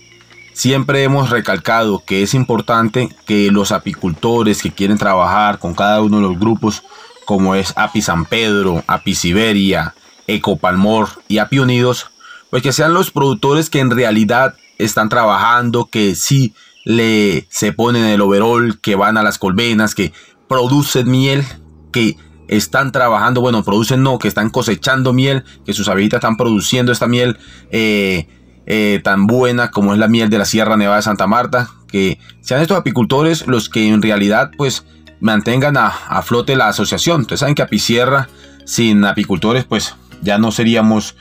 Siempre 0.54 1.04
hemos 1.04 1.30
recalcado 1.30 2.04
que 2.06 2.24
es 2.24 2.34
importante 2.34 3.10
que 3.26 3.52
los 3.52 3.72
apicultores 3.72 4.62
que 4.62 4.72
quieren 4.72 4.98
trabajar 4.98 5.60
con 5.60 5.76
cada 5.76 6.02
uno 6.02 6.18
de 6.18 6.24
los 6.24 6.40
grupos, 6.40 6.84
como 7.26 7.56
es 7.56 7.74
Api 7.76 8.02
San 8.02 8.26
Pedro, 8.26 8.84
Api 8.88 9.14
Siberia, 9.14 9.94
Ecopalmor 10.26 11.10
y 11.28 11.38
Api 11.38 11.60
Unidos, 11.60 12.08
pues 12.50 12.64
que 12.64 12.72
sean 12.72 12.94
los 12.94 13.12
productores 13.12 13.70
que 13.70 13.80
en 13.80 13.92
realidad 13.92 14.56
están 14.78 15.10
trabajando, 15.10 15.86
que 15.86 16.16
sí 16.16 16.54
le 16.86 17.48
se 17.50 17.74
ponen 17.74 18.06
el 18.06 18.22
overall, 18.22 18.80
que 18.80 18.96
van 18.96 19.18
a 19.18 19.24
las 19.24 19.38
colmenas, 19.38 19.96
que 19.96 20.14
producen 20.48 21.10
miel, 21.10 21.44
que 21.92 22.16
están 22.48 22.92
trabajando, 22.92 23.42
bueno, 23.42 23.64
producen 23.64 24.04
no, 24.04 24.20
que 24.20 24.28
están 24.28 24.50
cosechando 24.50 25.12
miel, 25.12 25.44
que 25.66 25.74
sus 25.74 25.90
abejitas 25.90 26.20
están 26.20 26.38
produciendo 26.38 26.92
esta 26.92 27.08
miel 27.08 27.38
eh, 27.72 28.28
eh, 28.66 29.02
tan 29.04 29.28
buena 29.28 29.72
como 29.72 29.94
es 29.94 30.00
la 30.00 30.08
miel 30.08 30.30
de 30.30 30.38
la 30.38 30.46
Sierra 30.46 30.78
Nevada 30.78 30.98
de 30.98 31.04
Santa 31.04 31.28
Marta, 31.28 31.70
que 31.88 32.20
sean 32.42 32.62
estos 32.62 32.78
apicultores 32.78 33.48
los 33.48 33.70
que 33.70 33.88
en 33.88 34.02
realidad 34.02 34.52
pues 34.58 34.86
mantengan 35.20 35.76
a, 35.78 35.88
a 35.88 36.22
flote 36.22 36.56
la 36.56 36.70
asociación. 36.70 37.22
Ustedes 37.22 37.42
saben 37.42 37.56
que 37.56 37.64
Apicierra, 37.64 38.30
sin 38.66 39.04
apicultores, 39.04 39.66
pues 39.66 39.96
ya 40.22 40.38
no 40.38 40.52
seríamos 40.52 41.16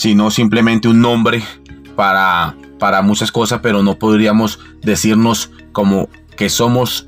sino 0.00 0.30
simplemente 0.30 0.88
un 0.88 1.02
nombre 1.02 1.44
para, 1.94 2.56
para 2.78 3.02
muchas 3.02 3.30
cosas, 3.30 3.60
pero 3.62 3.82
no 3.82 3.98
podríamos 3.98 4.58
decirnos 4.80 5.50
como 5.72 6.08
que 6.38 6.48
somos 6.48 7.06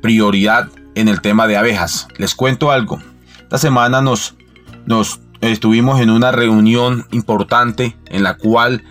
prioridad 0.00 0.68
en 0.94 1.08
el 1.08 1.20
tema 1.20 1.48
de 1.48 1.56
abejas. 1.56 2.06
Les 2.18 2.36
cuento 2.36 2.70
algo. 2.70 3.00
Esta 3.40 3.58
semana 3.58 4.02
nos, 4.02 4.36
nos 4.86 5.18
estuvimos 5.40 6.00
en 6.00 6.10
una 6.10 6.30
reunión 6.30 7.08
importante 7.10 7.96
en 8.06 8.22
la 8.22 8.36
cual 8.36 8.84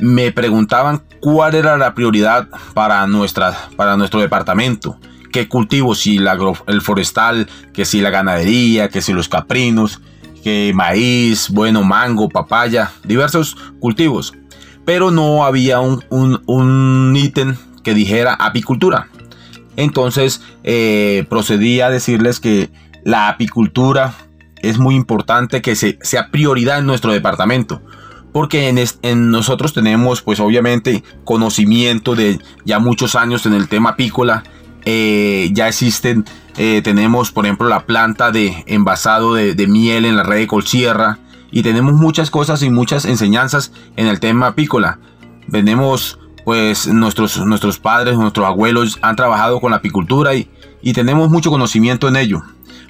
me 0.00 0.32
preguntaban 0.32 1.02
cuál 1.20 1.56
era 1.56 1.76
la 1.76 1.94
prioridad 1.94 2.48
para, 2.72 3.06
nuestra, 3.06 3.68
para 3.76 3.98
nuestro 3.98 4.20
departamento. 4.20 4.98
¿Qué 5.30 5.46
cultivos? 5.46 5.98
Si 5.98 6.16
el 6.66 6.80
forestal, 6.80 7.48
que 7.74 7.84
si 7.84 8.00
la 8.00 8.08
ganadería, 8.08 8.88
que 8.88 9.02
si 9.02 9.12
los 9.12 9.28
caprinos, 9.28 10.00
maíz, 10.74 11.48
bueno, 11.50 11.82
mango, 11.84 12.28
papaya, 12.28 12.92
diversos 13.04 13.56
cultivos. 13.80 14.34
Pero 14.84 15.10
no 15.10 15.44
había 15.44 15.80
un, 15.80 16.02
un- 16.10 16.42
un 16.46 17.14
ítem 17.16 17.56
que 17.84 17.94
dijera 17.94 18.34
apicultura. 18.34 19.08
Entonces 19.76 20.40
eh, 20.64 21.24
procedí 21.28 21.80
a 21.80 21.90
decirles 21.90 22.40
que 22.40 22.70
la 23.04 23.28
apicultura 23.28 24.14
es 24.60 24.78
muy 24.78 24.94
importante 24.96 25.62
que 25.62 25.76
se, 25.76 25.98
sea 26.02 26.30
prioridad 26.30 26.78
en 26.78 26.86
nuestro 26.86 27.12
departamento. 27.12 27.80
Porque 28.32 28.68
en, 28.68 28.78
es- 28.78 28.98
en 29.02 29.30
nosotros 29.30 29.72
tenemos 29.72 30.22
pues 30.22 30.40
obviamente 30.40 31.02
conocimiento 31.24 32.14
de 32.14 32.38
ya 32.64 32.78
muchos 32.78 33.14
años 33.14 33.46
en 33.46 33.54
el 33.54 33.68
tema 33.68 33.90
apícola. 33.90 34.42
Eh, 34.84 35.50
ya 35.52 35.68
existen, 35.68 36.24
eh, 36.58 36.82
tenemos 36.82 37.30
por 37.30 37.46
ejemplo 37.46 37.68
la 37.68 37.86
planta 37.86 38.32
de 38.32 38.64
envasado 38.66 39.34
de, 39.34 39.66
miel 39.68 40.04
en 40.04 40.16
la 40.16 40.24
red 40.24 40.38
de 40.38 40.46
Colsierra. 40.46 41.18
Y 41.50 41.62
tenemos 41.62 41.94
muchas 41.94 42.30
cosas 42.30 42.62
y 42.62 42.68
muchas 42.68 43.06
enseñanzas 43.06 43.72
en 43.96 44.06
el 44.06 44.20
tema 44.20 44.48
apícola. 44.48 44.98
Tenemos 45.50 46.18
pues 46.44 46.86
nuestros, 46.88 47.38
nuestros 47.46 47.78
padres, 47.78 48.18
nuestros 48.18 48.44
abuelos 48.44 48.98
han 49.00 49.16
trabajado 49.16 49.60
con 49.60 49.70
la 49.70 49.78
apicultura 49.78 50.34
y, 50.34 50.50
y 50.82 50.92
tenemos 50.92 51.30
mucho 51.30 51.50
conocimiento 51.50 52.08
en 52.08 52.16
ello. 52.16 52.42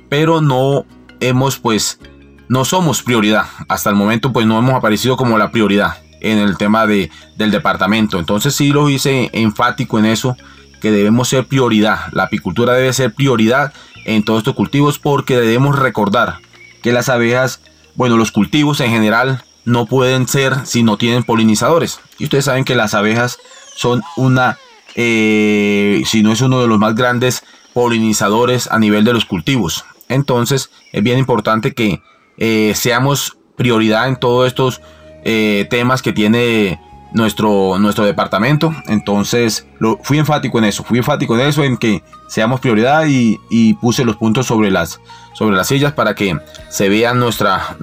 Pero 0.09 0.41
no 0.41 0.87
hemos 1.21 1.59
pues, 1.59 2.01
no 2.49 2.65
somos 2.65 3.03
prioridad. 3.03 3.45
Hasta 3.69 3.91
el 3.91 3.97
momento 3.97 4.33
pues 4.33 4.47
no 4.47 4.59
hemos 4.59 4.75
aparecido 4.75 5.17
como 5.17 5.39
la 5.39 5.51
prioridad 5.51 5.99
en 6.21 6.39
el 6.39 6.57
tema 6.57 6.87
de, 6.87 7.11
del 7.37 7.51
departamento. 7.51 8.19
Entonces 8.19 8.55
sí 8.55 8.71
lo 8.71 8.89
hice 8.89 9.31
enfático 9.33 9.99
en 9.99 10.07
eso, 10.07 10.37
que 10.81 10.91
debemos 10.91 11.29
ser 11.29 11.47
prioridad. 11.47 12.13
La 12.13 12.25
apicultura 12.25 12.75
debe 12.75 12.93
ser 12.93 13.13
prioridad 13.13 13.73
en 14.05 14.25
todos 14.25 14.39
estos 14.39 14.55
cultivos 14.55 14.99
porque 14.99 15.39
debemos 15.39 15.79
recordar 15.79 16.39
que 16.83 16.93
las 16.93 17.09
abejas, 17.09 17.61
bueno, 17.95 18.17
los 18.17 18.33
cultivos 18.33 18.81
en 18.81 18.91
general 18.91 19.43
no 19.65 19.87
pueden 19.87 20.27
ser 20.29 20.67
si 20.67 20.83
no 20.83 20.97
tienen 20.97 21.25
polinizadores. 21.25 22.01
Y 22.19 22.25
ustedes 22.25 22.47
saben 22.47 22.65
que 22.65 22.75
las 22.75 22.95
abejas 22.95 23.39
son 23.77 24.03
una, 24.17 24.59
eh, 24.95 26.03
si 26.07 26.23
no 26.23 26.33
es 26.33 26.41
uno 26.41 26.61
de 26.61 26.69
los 26.69 26.79
más 26.79 26.95
grandes 26.95 27.45
polinizadores 27.75 28.71
a 28.71 28.79
nivel 28.79 29.05
de 29.05 29.13
los 29.13 29.25
cultivos. 29.25 29.85
Entonces 30.09 30.71
es 30.93 31.03
bien 31.03 31.19
importante 31.19 31.75
que 31.75 32.03
eh, 32.39 32.73
seamos 32.75 33.37
prioridad 33.57 34.09
en 34.09 34.17
todos 34.17 34.47
estos 34.47 34.81
eh, 35.25 35.67
temas 35.69 36.01
que 36.01 36.13
tiene 36.13 36.81
nuestro, 37.13 37.79
nuestro 37.79 38.05
departamento. 38.05 38.75
Entonces 38.87 39.67
lo, 39.79 39.99
fui 40.03 40.19
enfático 40.19 40.59
en 40.59 40.65
eso, 40.65 40.85
fui 40.85 40.99
enfático 40.99 41.35
en 41.35 41.47
eso, 41.47 41.63
en 41.65 41.77
que 41.77 42.03
seamos 42.29 42.61
prioridad 42.61 43.07
y, 43.07 43.39
y 43.51 43.75
puse 43.75 44.05
los 44.05 44.17
puntos 44.17 44.47
sobre 44.47 44.71
las, 44.71 45.01
sobre 45.39 45.57
las 45.57 45.69
sillas 45.69 45.93
para 45.93 46.15
que 46.15 46.37
se 46.69 46.89
vea 46.89 47.15
nuestra, 47.15 47.77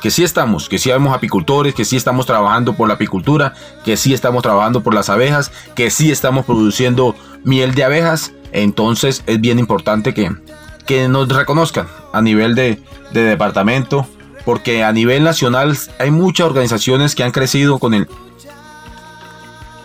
que 0.00 0.10
sí 0.10 0.24
estamos, 0.24 0.68
que 0.68 0.78
sí 0.78 0.90
somos 0.90 1.14
apicultores, 1.14 1.74
que 1.74 1.84
sí 1.84 1.96
estamos 1.96 2.26
trabajando 2.26 2.74
por 2.74 2.88
la 2.88 2.94
apicultura, 2.94 3.54
que 3.84 3.96
sí 3.96 4.12
estamos 4.12 4.42
trabajando 4.42 4.82
por 4.82 4.94
las 4.94 5.08
abejas, 5.08 5.52
que 5.74 5.90
sí 5.90 6.10
estamos 6.10 6.44
produciendo 6.44 7.14
miel 7.44 7.74
de 7.74 7.84
abejas. 7.84 8.32
Entonces 8.52 9.22
es 9.26 9.40
bien 9.40 9.58
importante 9.58 10.12
que, 10.12 10.30
que 10.84 11.08
nos 11.08 11.28
reconozcan 11.28 11.86
a 12.12 12.20
nivel 12.20 12.54
de, 12.54 12.82
de 13.12 13.22
departamento, 13.22 14.06
porque 14.44 14.82
a 14.82 14.92
nivel 14.92 15.22
nacional 15.22 15.78
hay 15.98 16.10
muchas 16.10 16.48
organizaciones 16.48 17.14
que 17.14 17.22
han 17.22 17.30
crecido 17.30 17.78
con 17.78 17.94
el, 17.94 18.08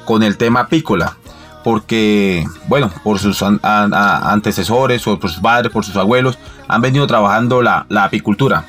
con 0.07 0.23
el 0.23 0.37
tema 0.37 0.61
apícola. 0.61 1.17
Porque, 1.63 2.45
bueno, 2.69 2.89
por 3.03 3.19
sus 3.19 3.43
antecesores, 3.43 5.05
o 5.05 5.19
por 5.19 5.29
sus 5.29 5.41
padres, 5.41 5.69
por 5.71 5.83
sus 5.83 5.97
abuelos, 5.97 6.39
han 6.69 6.81
venido 6.81 7.05
trabajando 7.05 7.61
la, 7.61 7.85
la 7.89 8.05
apicultura. 8.05 8.63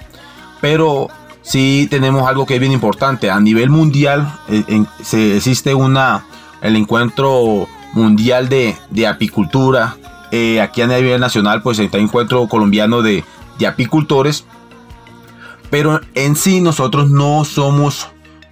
Pero 0.61 1.09
sí 1.43 1.87
tenemos 1.89 2.27
algo 2.29 2.45
que 2.45 2.55
es 2.55 2.61
bien 2.61 2.73
importante. 2.73 3.31
A 3.31 3.39
nivel 3.39 3.71
mundial 3.71 4.27
eh, 4.49 4.65
en- 4.67 4.89
se, 5.01 5.37
existe 5.37 5.75
una, 5.75 6.25
el 6.61 6.75
encuentro 6.75 7.69
mundial 7.93 8.49
de, 8.49 8.77
de 8.91 9.07
apicultura. 9.07 9.97
Eh, 10.33 10.61
aquí 10.61 10.83
a 10.83 10.89
nivel 10.89 11.21
nacional 11.21 11.63
pues 11.63 11.79
está 11.79 11.99
el 11.99 12.05
encuentro 12.05 12.49
colombiano 12.49 13.01
de, 13.01 13.23
de 13.61 13.67
apicultores. 13.69 14.45
Pero 15.71 16.01
en 16.15 16.35
sí 16.35 16.61
nosotros 16.61 17.11
no 17.11 17.45
somos... 17.45 18.09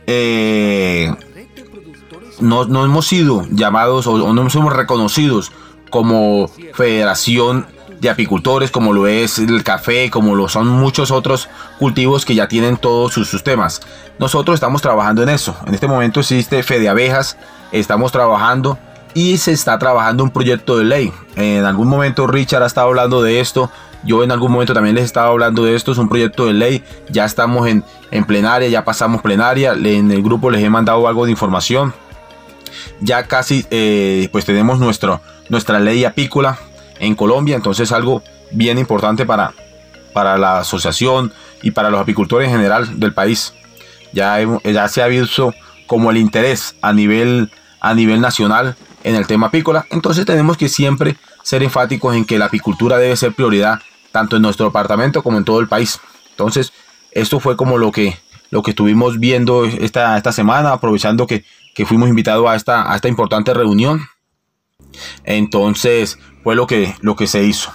eh, 0.07 1.12
no, 2.40 2.64
no 2.64 2.85
hemos 2.85 3.07
sido 3.07 3.44
llamados 3.51 4.07
o, 4.07 4.33
no 4.33 4.51
somos 4.51 4.72
reconocidos 4.75 5.53
como 5.90 6.49
Federación 6.75 7.66
de 8.01 8.11
Apicultores, 8.11 8.70
como 8.70 8.92
lo 8.92 9.07
es 9.07 9.38
el 9.38 9.64
café, 9.64 10.11
como 10.11 10.35
lo 10.35 10.49
son 10.49 10.68
muchos 10.68 11.11
otros 11.11 11.49
cultivos 11.79 12.25
que 12.27 12.35
ya 12.35 12.46
tienen 12.49 12.77
todos 12.77 13.12
sus 13.14 13.29
sistemas. 13.31 13.81
Nosotros 14.18 14.55
estamos 14.55 14.83
trabajando 14.83 15.22
en 15.22 15.31
eso. 15.31 15.57
En 15.66 15.75
este 15.75 15.87
momento 15.88 16.20
existe 16.20 16.62
Fede 16.62 16.88
Abejas, 16.88 17.38
estamos 17.72 18.12
trabajando 18.12 18.79
y 19.14 19.38
se 19.38 19.53
está 19.53 19.79
trabajando 19.79 20.25
un 20.25 20.31
proyecto 20.31 20.77
de 20.77 20.85
ley. 20.85 21.12
En 21.37 21.64
algún 21.64 21.88
momento 21.88 22.27
Richard 22.27 22.62
ha 22.62 22.66
estado 22.66 22.88
hablando 22.88 23.22
de 23.22 23.40
esto. 23.40 23.70
Yo 24.05 24.22
en 24.22 24.31
algún 24.31 24.53
momento 24.53 24.75
también 24.75 24.94
les 24.94 25.05
estaba 25.05 25.29
hablando 25.29 25.64
de 25.64 25.75
esto. 25.75 25.92
Es 25.92 25.99
un 25.99 26.09
proyecto 26.09 26.44
de 26.46 26.53
ley. 26.53 26.85
Ya 27.09 27.25
estamos 27.25 27.66
en, 27.66 27.83
en 28.11 28.25
plenaria, 28.25 28.68
ya 28.68 28.85
pasamos 28.85 29.22
plenaria. 29.22 29.75
Le- 29.75 29.96
En 29.96 30.11
el 30.12 30.22
grupo 30.22 30.51
les 30.51 30.62
he 30.62 30.68
mandado 30.68 31.09
algo 31.09 31.25
de 31.25 31.31
información 31.31 31.94
ya 33.01 33.27
casi 33.27 33.67
eh, 33.71 34.29
pues 34.33 34.45
tenemos 34.45 34.79
nuestro, 34.79 35.21
nuestra 35.49 35.81
ley 35.81 36.05
apícola 36.05 36.59
en 36.99 37.15
Colombia, 37.15 37.57
entonces 37.57 37.93
algo 37.93 38.23
bien 38.51 38.79
importante 38.79 39.27
para, 39.27 39.53
para 40.12 40.39
la 40.39 40.59
asociación 40.61 41.33
y 41.62 41.73
para 41.73 41.91
los 41.91 42.01
apicultores 42.01 42.49
en 42.49 42.57
general 42.57 42.99
del 42.99 43.12
país. 43.12 43.55
Ya, 44.12 44.39
ya 44.65 44.89
se 44.89 45.03
ha 45.03 45.07
visto 45.09 45.53
como 45.87 46.11
el 46.11 46.17
interés 46.17 46.75
a 46.81 46.93
nivel, 46.93 47.51
a 47.81 47.95
nivel 47.95 48.21
nacional 48.21 48.77
en 49.05 49.15
el 49.15 49.27
tema 49.27 49.49
apícola, 49.49 49.87
entonces 49.91 50.25
tenemos 50.27 50.57
que 50.57 50.69
siempre 50.69 51.17
ser 51.43 51.62
enfáticos 51.62 52.17
en 52.17 52.25
que 52.25 52.39
la 52.39 52.47
apicultura 52.47 52.99
debe 52.99 53.17
ser 53.17 53.33
prioridad 53.33 53.81
tanto 54.11 54.37
en 54.37 54.43
nuestro 54.43 54.67
departamento 54.67 55.23
como 55.23 55.39
en 55.39 55.45
todo 55.45 55.61
el 55.61 55.69
país. 55.69 56.01
Entonces, 56.31 56.73
esto 57.12 57.39
fue 57.39 57.57
como 57.57 57.79
lo 57.79 57.93
que, 57.93 58.19
lo 58.51 58.62
que 58.62 58.71
estuvimos 58.71 59.21
viendo 59.21 59.65
esta, 59.65 60.17
esta 60.17 60.33
semana, 60.33 60.73
aprovechando 60.73 61.27
que, 61.27 61.45
que 61.77 61.85
fuimos 61.85 62.09
invitados 62.09 62.49
a 62.49 62.57
esta, 62.57 62.91
a 62.91 62.97
esta 62.97 63.07
importante 63.07 63.53
reunión. 63.53 64.01
Entonces, 65.25 66.19
fue 66.43 66.57
lo 66.57 66.67
que, 66.67 66.95
lo 67.03 67.17
que 67.17 67.27
se 67.27 67.45
hizo. 67.45 67.71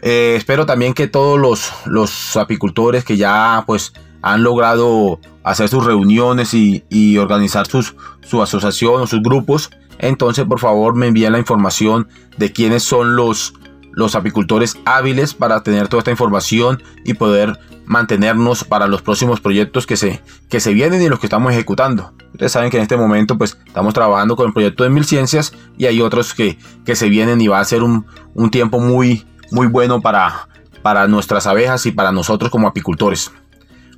Eh, 0.00 0.34
espero 0.34 0.64
también 0.64 0.94
que 0.94 1.06
todos 1.06 1.38
los, 1.38 1.72
los 1.84 2.36
apicultores 2.38 3.04
que 3.04 3.18
ya 3.18 3.64
pues 3.66 3.92
han 4.22 4.42
logrado 4.42 5.20
hacer 5.44 5.68
sus 5.68 5.84
reuniones 5.84 6.54
y, 6.54 6.84
y 6.88 7.18
organizar 7.18 7.66
sus, 7.66 7.94
su 8.22 8.42
asociación 8.42 9.02
o 9.02 9.06
sus 9.06 9.22
grupos, 9.22 9.70
entonces 9.98 10.46
por 10.46 10.58
favor 10.58 10.96
me 10.96 11.08
envíen 11.08 11.32
la 11.32 11.38
información 11.38 12.08
de 12.38 12.52
quiénes 12.52 12.82
son 12.82 13.14
los, 13.14 13.52
los 13.96 14.14
apicultores 14.14 14.76
hábiles 14.84 15.34
para 15.34 15.62
tener 15.62 15.88
toda 15.88 16.00
esta 16.00 16.10
información 16.10 16.82
y 17.04 17.14
poder 17.14 17.58
mantenernos 17.86 18.62
para 18.62 18.88
los 18.88 19.00
próximos 19.00 19.40
proyectos 19.40 19.86
que 19.86 19.96
se, 19.96 20.22
que 20.50 20.60
se 20.60 20.74
vienen 20.74 21.00
y 21.00 21.08
los 21.08 21.18
que 21.18 21.26
estamos 21.26 21.52
ejecutando. 21.52 22.12
Ustedes 22.32 22.52
saben 22.52 22.70
que 22.70 22.76
en 22.76 22.82
este 22.82 22.98
momento 22.98 23.38
pues 23.38 23.58
estamos 23.66 23.94
trabajando 23.94 24.36
con 24.36 24.46
el 24.46 24.52
proyecto 24.52 24.84
de 24.84 24.90
Mil 24.90 25.06
Ciencias 25.06 25.54
y 25.78 25.86
hay 25.86 26.02
otros 26.02 26.34
que, 26.34 26.58
que 26.84 26.94
se 26.94 27.08
vienen 27.08 27.40
y 27.40 27.48
va 27.48 27.58
a 27.58 27.64
ser 27.64 27.82
un, 27.82 28.06
un 28.34 28.50
tiempo 28.50 28.80
muy, 28.80 29.26
muy 29.50 29.66
bueno 29.66 30.02
para, 30.02 30.48
para 30.82 31.08
nuestras 31.08 31.46
abejas 31.46 31.86
y 31.86 31.92
para 31.92 32.12
nosotros 32.12 32.50
como 32.50 32.68
apicultores. 32.68 33.32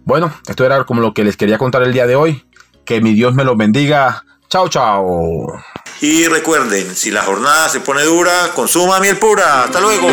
Bueno, 0.05 0.33
esto 0.49 0.65
era 0.65 0.85
como 0.85 1.01
lo 1.01 1.13
que 1.13 1.25
les 1.25 1.37
quería 1.37 1.59
contar 1.59 1.83
el 1.83 1.93
día 1.93 2.07
de 2.07 2.15
hoy. 2.15 2.45
Que 2.85 3.01
mi 3.01 3.15
Dios 3.15 3.35
me 3.35 3.45
los 3.45 3.57
bendiga. 3.57 4.25
Chao, 4.49 4.69
chao. 4.69 5.59
Y 6.01 6.27
recuerden, 6.29 6.95
si 6.95 7.11
la 7.11 7.23
jornada 7.23 7.69
se 7.69 7.81
pone 7.81 8.05
dura, 8.05 8.31
consuma 8.55 9.01
miel 9.01 9.17
pura. 9.17 9.65
Hasta 9.65 9.81
luego. 9.81 10.07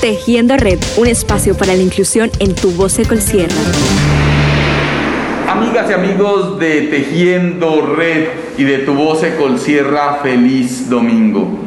Tejiendo 0.00 0.56
Red, 0.56 0.80
un 0.96 1.06
espacio 1.06 1.56
para 1.56 1.76
la 1.76 1.82
inclusión 1.82 2.28
en 2.40 2.56
tu 2.56 2.72
voz 2.72 2.94
Sierra. 2.94 3.54
Amigas 5.48 5.88
y 5.90 5.92
amigos 5.92 6.58
de 6.58 6.82
Tejiendo 6.82 7.94
Red 7.94 8.26
y 8.58 8.64
de 8.64 8.78
Tu 8.78 8.92
Voz 8.94 9.22
Sierra, 9.58 10.18
feliz 10.24 10.90
domingo. 10.90 11.60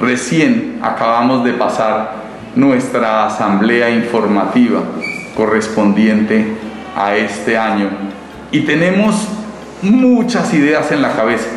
recién 0.00 0.78
acabamos 0.80 1.44
de 1.44 1.52
pasar 1.54 2.14
nuestra 2.54 3.26
asamblea 3.26 3.90
informativa 3.90 4.82
correspondiente 5.36 6.46
a 6.96 7.16
este 7.16 7.58
año 7.58 7.90
y 8.52 8.60
tenemos 8.60 9.16
muchas 9.82 10.54
ideas 10.54 10.92
en 10.92 11.02
la 11.02 11.16
cabeza. 11.16 11.48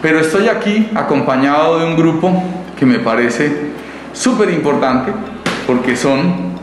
Pero 0.00 0.20
estoy 0.20 0.48
aquí 0.48 0.88
acompañado 0.94 1.80
de 1.80 1.86
un 1.86 1.96
grupo 1.96 2.42
que 2.78 2.86
me 2.86 3.00
parece 3.00 3.50
súper 4.12 4.50
importante 4.50 5.12
porque 5.66 5.96
son 5.96 6.56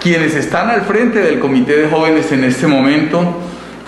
quienes 0.00 0.34
están 0.34 0.70
al 0.70 0.82
frente 0.82 1.18
del 1.18 1.38
comité 1.38 1.76
de 1.76 1.88
jóvenes 1.88 2.32
en 2.32 2.44
este 2.44 2.66
momento, 2.66 3.24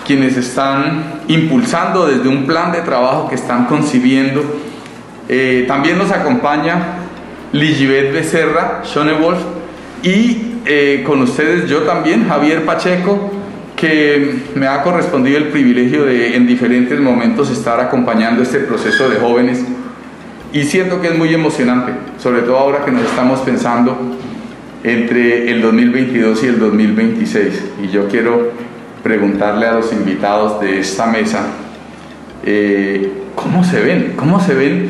quienes 0.05 0.37
están 0.37 1.21
impulsando 1.27 2.07
desde 2.07 2.27
un 2.29 2.45
plan 2.45 2.71
de 2.71 2.81
trabajo 2.81 3.27
que 3.27 3.35
están 3.35 3.65
concibiendo. 3.65 4.43
Eh, 5.27 5.65
también 5.67 5.97
nos 5.97 6.11
acompaña 6.11 6.97
Ligibet 7.51 8.13
Becerra, 8.13 8.83
Wolf 9.19 9.39
y 10.03 10.57
eh, 10.65 11.03
con 11.05 11.21
ustedes 11.21 11.69
yo 11.69 11.79
también, 11.83 12.27
Javier 12.27 12.65
Pacheco, 12.65 13.31
que 13.79 14.35
me 14.55 14.67
ha 14.67 14.81
correspondido 14.83 15.37
el 15.37 15.47
privilegio 15.47 16.03
de 16.03 16.35
en 16.35 16.45
diferentes 16.45 16.99
momentos 16.99 17.49
estar 17.49 17.79
acompañando 17.79 18.43
este 18.43 18.59
proceso 18.59 19.09
de 19.09 19.15
jóvenes 19.15 19.63
y 20.51 20.63
siento 20.63 20.99
que 20.99 21.07
es 21.07 21.17
muy 21.17 21.33
emocionante, 21.33 21.93
sobre 22.17 22.41
todo 22.41 22.57
ahora 22.57 22.83
que 22.83 22.91
nos 22.91 23.03
estamos 23.03 23.39
pensando 23.39 23.97
entre 24.83 25.49
el 25.49 25.61
2022 25.61 26.43
y 26.43 26.47
el 26.47 26.59
2026. 26.59 27.63
Y 27.83 27.87
yo 27.87 28.09
quiero 28.09 28.51
preguntarle 29.01 29.67
a 29.67 29.73
los 29.73 29.93
invitados 29.93 30.59
de 30.59 30.79
esta 30.79 31.05
mesa, 31.05 31.45
eh, 32.43 33.13
¿cómo 33.35 33.63
se 33.63 33.79
ven? 33.79 34.13
¿Cómo 34.17 34.41
se 34.41 34.55
ven? 34.55 34.89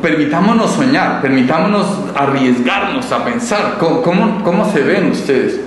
Permitámonos 0.00 0.70
soñar, 0.70 1.20
permitámonos 1.20 1.86
arriesgarnos 2.14 3.12
a 3.12 3.22
pensar, 3.22 3.76
¿cómo, 3.78 4.00
cómo, 4.00 4.42
cómo 4.42 4.72
se 4.72 4.80
ven 4.80 5.10
ustedes 5.10 5.60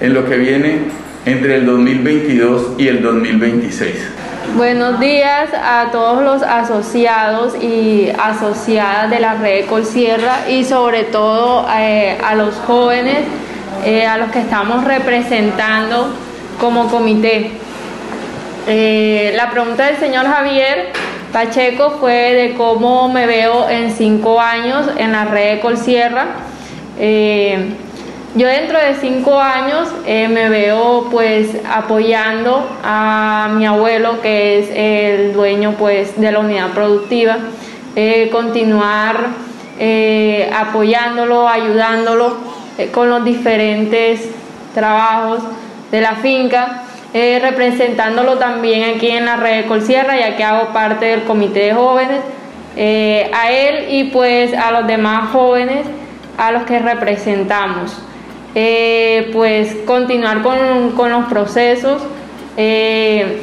en 0.00 0.14
lo 0.14 0.24
que 0.26 0.36
viene 0.36 1.04
entre 1.26 1.56
el 1.56 1.66
2022 1.66 2.72
y 2.78 2.88
el 2.88 3.02
2026? 3.02 3.94
Buenos 4.56 5.00
días 5.00 5.48
a 5.54 5.88
todos 5.90 6.22
los 6.22 6.42
asociados 6.42 7.54
y 7.60 8.10
asociadas 8.18 9.10
de 9.10 9.18
la 9.18 9.34
red 9.34 9.66
Colsierra 9.66 10.48
y 10.48 10.64
sobre 10.64 11.04
todo 11.04 11.66
eh, 11.76 12.18
a 12.22 12.34
los 12.34 12.54
jóvenes, 12.56 13.20
eh, 13.84 14.06
a 14.06 14.18
los 14.18 14.30
que 14.30 14.40
estamos 14.40 14.84
representando 14.84 16.14
como 16.60 16.88
comité. 16.88 17.52
Eh, 18.68 19.32
la 19.34 19.50
pregunta 19.50 19.86
del 19.86 19.96
señor 19.96 20.26
Javier 20.26 20.92
Pacheco 21.32 21.96
fue 21.98 22.32
de 22.34 22.54
cómo 22.54 23.08
me 23.08 23.26
veo 23.26 23.68
en 23.68 23.90
cinco 23.90 24.40
años 24.40 24.86
en 24.96 25.10
la 25.10 25.24
red 25.24 25.60
Colsierra. 25.60 26.26
Yo 28.36 28.48
dentro 28.48 28.80
de 28.80 28.94
cinco 28.96 29.38
años 29.38 29.88
eh, 30.06 30.26
me 30.26 30.48
veo 30.48 31.06
pues 31.08 31.56
apoyando 31.72 32.68
a 32.82 33.48
mi 33.54 33.64
abuelo 33.64 34.20
que 34.22 34.58
es 34.58 34.70
el 34.74 35.32
dueño 35.32 35.76
pues 35.78 36.20
de 36.20 36.32
la 36.32 36.40
unidad 36.40 36.70
productiva, 36.70 37.36
eh, 37.94 38.30
continuar 38.32 39.18
eh, 39.78 40.50
apoyándolo, 40.52 41.48
ayudándolo 41.48 42.38
con 42.92 43.08
los 43.08 43.24
diferentes 43.24 44.28
trabajos 44.74 45.38
de 45.92 46.00
la 46.00 46.16
finca, 46.16 46.82
representándolo 47.12 48.38
también 48.38 48.96
aquí 48.96 49.10
en 49.10 49.26
la 49.26 49.36
red 49.36 49.66
Colsierra 49.66 50.18
ya 50.18 50.36
que 50.36 50.42
hago 50.42 50.72
parte 50.72 51.04
del 51.06 51.22
comité 51.22 51.66
de 51.66 51.74
jóvenes, 51.74 52.20
a 52.76 53.50
él 53.52 53.86
y 53.90 54.10
pues 54.10 54.52
a 54.54 54.72
los 54.72 54.88
demás 54.88 55.30
jóvenes 55.30 55.86
a 56.36 56.50
los 56.50 56.64
que 56.64 56.80
representamos. 56.80 57.96
Eh, 58.54 59.30
pues 59.32 59.74
continuar 59.84 60.42
con, 60.42 61.10
los 61.10 61.24
procesos, 61.26 62.02
eh, 62.56 63.42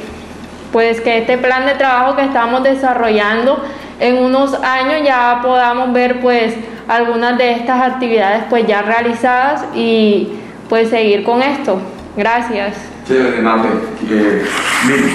pues 0.71 1.01
que 1.01 1.17
este 1.17 1.37
plan 1.37 1.65
de 1.65 1.73
trabajo 1.73 2.15
que 2.15 2.23
estamos 2.23 2.63
desarrollando 2.63 3.61
en 3.99 4.17
unos 4.17 4.53
años 4.53 5.01
ya 5.03 5.39
podamos 5.43 5.91
ver 5.91 6.21
pues 6.21 6.55
algunas 6.87 7.37
de 7.37 7.51
estas 7.51 7.81
actividades 7.81 8.43
pues 8.49 8.65
ya 8.65 8.81
realizadas 8.83 9.65
y 9.75 10.29
pues 10.69 10.89
seguir 10.89 11.23
con 11.23 11.43
esto. 11.43 11.79
Gracias. 12.15 12.77
Eh, 13.09 14.45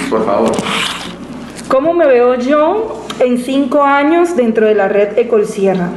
por 0.09 0.25
favor. 0.25 0.51
¿Cómo 1.67 1.93
me 1.93 2.05
veo 2.05 2.35
yo 2.35 3.05
en 3.19 3.39
cinco 3.39 3.83
años 3.83 4.35
dentro 4.35 4.67
de 4.67 4.75
la 4.75 4.87
red 4.87 5.17
Ecolsierra? 5.17 5.89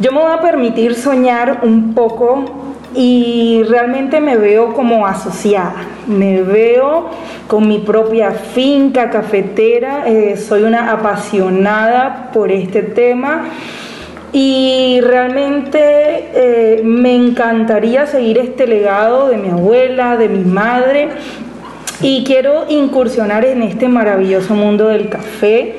Yo 0.00 0.12
me 0.12 0.18
voy 0.20 0.32
a 0.32 0.40
permitir 0.40 0.94
soñar 0.94 1.60
un 1.62 1.94
poco 1.94 2.61
y 2.94 3.62
realmente 3.68 4.20
me 4.20 4.36
veo 4.36 4.74
como 4.74 5.06
asociada, 5.06 5.74
me 6.06 6.42
veo 6.42 7.10
con 7.46 7.68
mi 7.68 7.78
propia 7.78 8.32
finca 8.32 9.10
cafetera, 9.10 10.04
eh, 10.06 10.36
soy 10.36 10.62
una 10.62 10.90
apasionada 10.92 12.30
por 12.32 12.50
este 12.50 12.82
tema 12.82 13.44
y 14.32 15.00
realmente 15.02 15.78
eh, 16.34 16.80
me 16.84 17.14
encantaría 17.14 18.06
seguir 18.06 18.38
este 18.38 18.66
legado 18.66 19.28
de 19.28 19.36
mi 19.36 19.48
abuela, 19.48 20.16
de 20.16 20.28
mi 20.28 20.44
madre 20.44 21.08
y 22.00 22.24
quiero 22.24 22.64
incursionar 22.68 23.44
en 23.44 23.62
este 23.62 23.88
maravilloso 23.88 24.54
mundo 24.54 24.88
del 24.88 25.08
café 25.08 25.76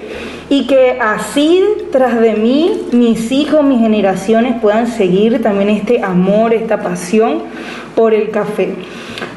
y 0.54 0.68
que 0.68 1.00
así 1.02 1.64
tras 1.92 2.22
de 2.22 2.34
mí 2.34 2.84
mis 2.92 3.32
hijos, 3.32 3.64
mis 3.64 3.80
generaciones 3.80 4.62
puedan 4.62 4.86
seguir 4.86 5.42
también 5.42 5.68
este 5.72 6.04
amor, 6.04 6.54
esta 6.54 6.80
pasión 6.80 7.42
por 7.96 8.14
el 8.14 8.30
café. 8.30 8.76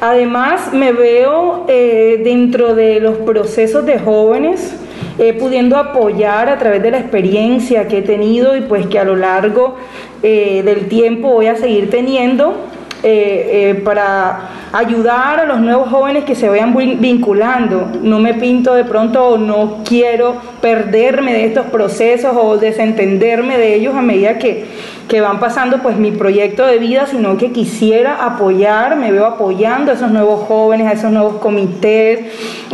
Además 0.02 0.74
me 0.74 0.92
veo 0.92 1.64
eh, 1.68 2.20
dentro 2.22 2.74
de 2.74 3.00
los 3.00 3.16
procesos 3.16 3.87
de 3.87 3.98
jóvenes, 3.98 4.76
eh, 5.18 5.33
pudiendo 5.33 5.79
apoyar 5.79 6.50
a 6.50 6.59
través 6.59 6.83
de 6.83 6.90
la 6.90 6.98
experiencia 6.98 7.88
que 7.88 8.00
he 8.00 8.02
tenido 8.02 8.55
y 8.55 8.61
pues 8.61 8.87
que 8.87 8.98
a 8.98 9.05
lo 9.05 9.16
largo 9.16 9.76
eh, 10.22 10.61
del 10.66 10.87
tiempo 10.87 11.31
voy 11.31 11.46
a 11.46 11.57
seguir 11.57 11.88
teniendo 11.88 12.57
eh, 13.02 13.70
eh, 13.70 13.74
para 13.85 14.48
ayudar 14.72 15.40
a 15.40 15.44
los 15.44 15.61
nuevos 15.61 15.88
jóvenes 15.90 16.24
que 16.24 16.35
se 16.35 16.48
vayan 16.48 16.74
vinculando. 17.00 17.90
No 18.02 18.18
me 18.18 18.35
pinto 18.35 18.74
de 18.74 18.85
pronto 18.85 19.24
o 19.28 19.38
no 19.38 19.82
quiero 19.85 20.37
perderme 20.61 21.32
de 21.32 21.46
estos 21.46 21.66
procesos 21.66 22.37
o 22.37 22.56
desentenderme 22.56 23.59
de 23.59 23.74
ellos 23.74 23.94
a 23.94 24.02
medida 24.02 24.38
que, 24.38 24.64
que 25.09 25.20
van 25.20 25.38
pasando 25.38 25.78
pues 25.82 25.96
mi 25.98 26.11
proyecto 26.11 26.66
de 26.66 26.78
vida, 26.78 27.06
sino 27.06 27.37
que 27.37 27.52
quisiera 27.52 28.24
apoyar, 28.24 28.96
me 28.96 29.12
veo 29.12 29.26
apoyando 29.26 29.92
a 29.92 29.94
esos 29.94 30.11
nuevos 30.11 30.46
jóvenes, 30.48 30.88
a 30.88 30.92
esos 30.92 31.12
nuevos 31.12 31.37
comités, 31.37 32.20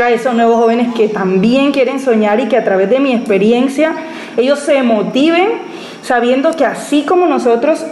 a 0.00 0.10
esos 0.10 0.34
nuevos 0.34 0.56
jóvenes 0.56 0.94
que 0.94 1.08
también 1.08 1.72
quieren 1.72 2.00
soñar 2.00 2.40
y 2.40 2.46
que 2.46 2.56
a 2.56 2.64
través 2.64 2.88
de 2.88 3.00
mi 3.00 3.12
experiencia 3.12 3.92
ellos 4.36 4.60
se 4.60 4.82
motiven 4.82 5.48
sabiendo 6.02 6.50
que 6.52 6.64
así 6.64 7.02
como 7.02 7.26
nosotros 7.26 7.84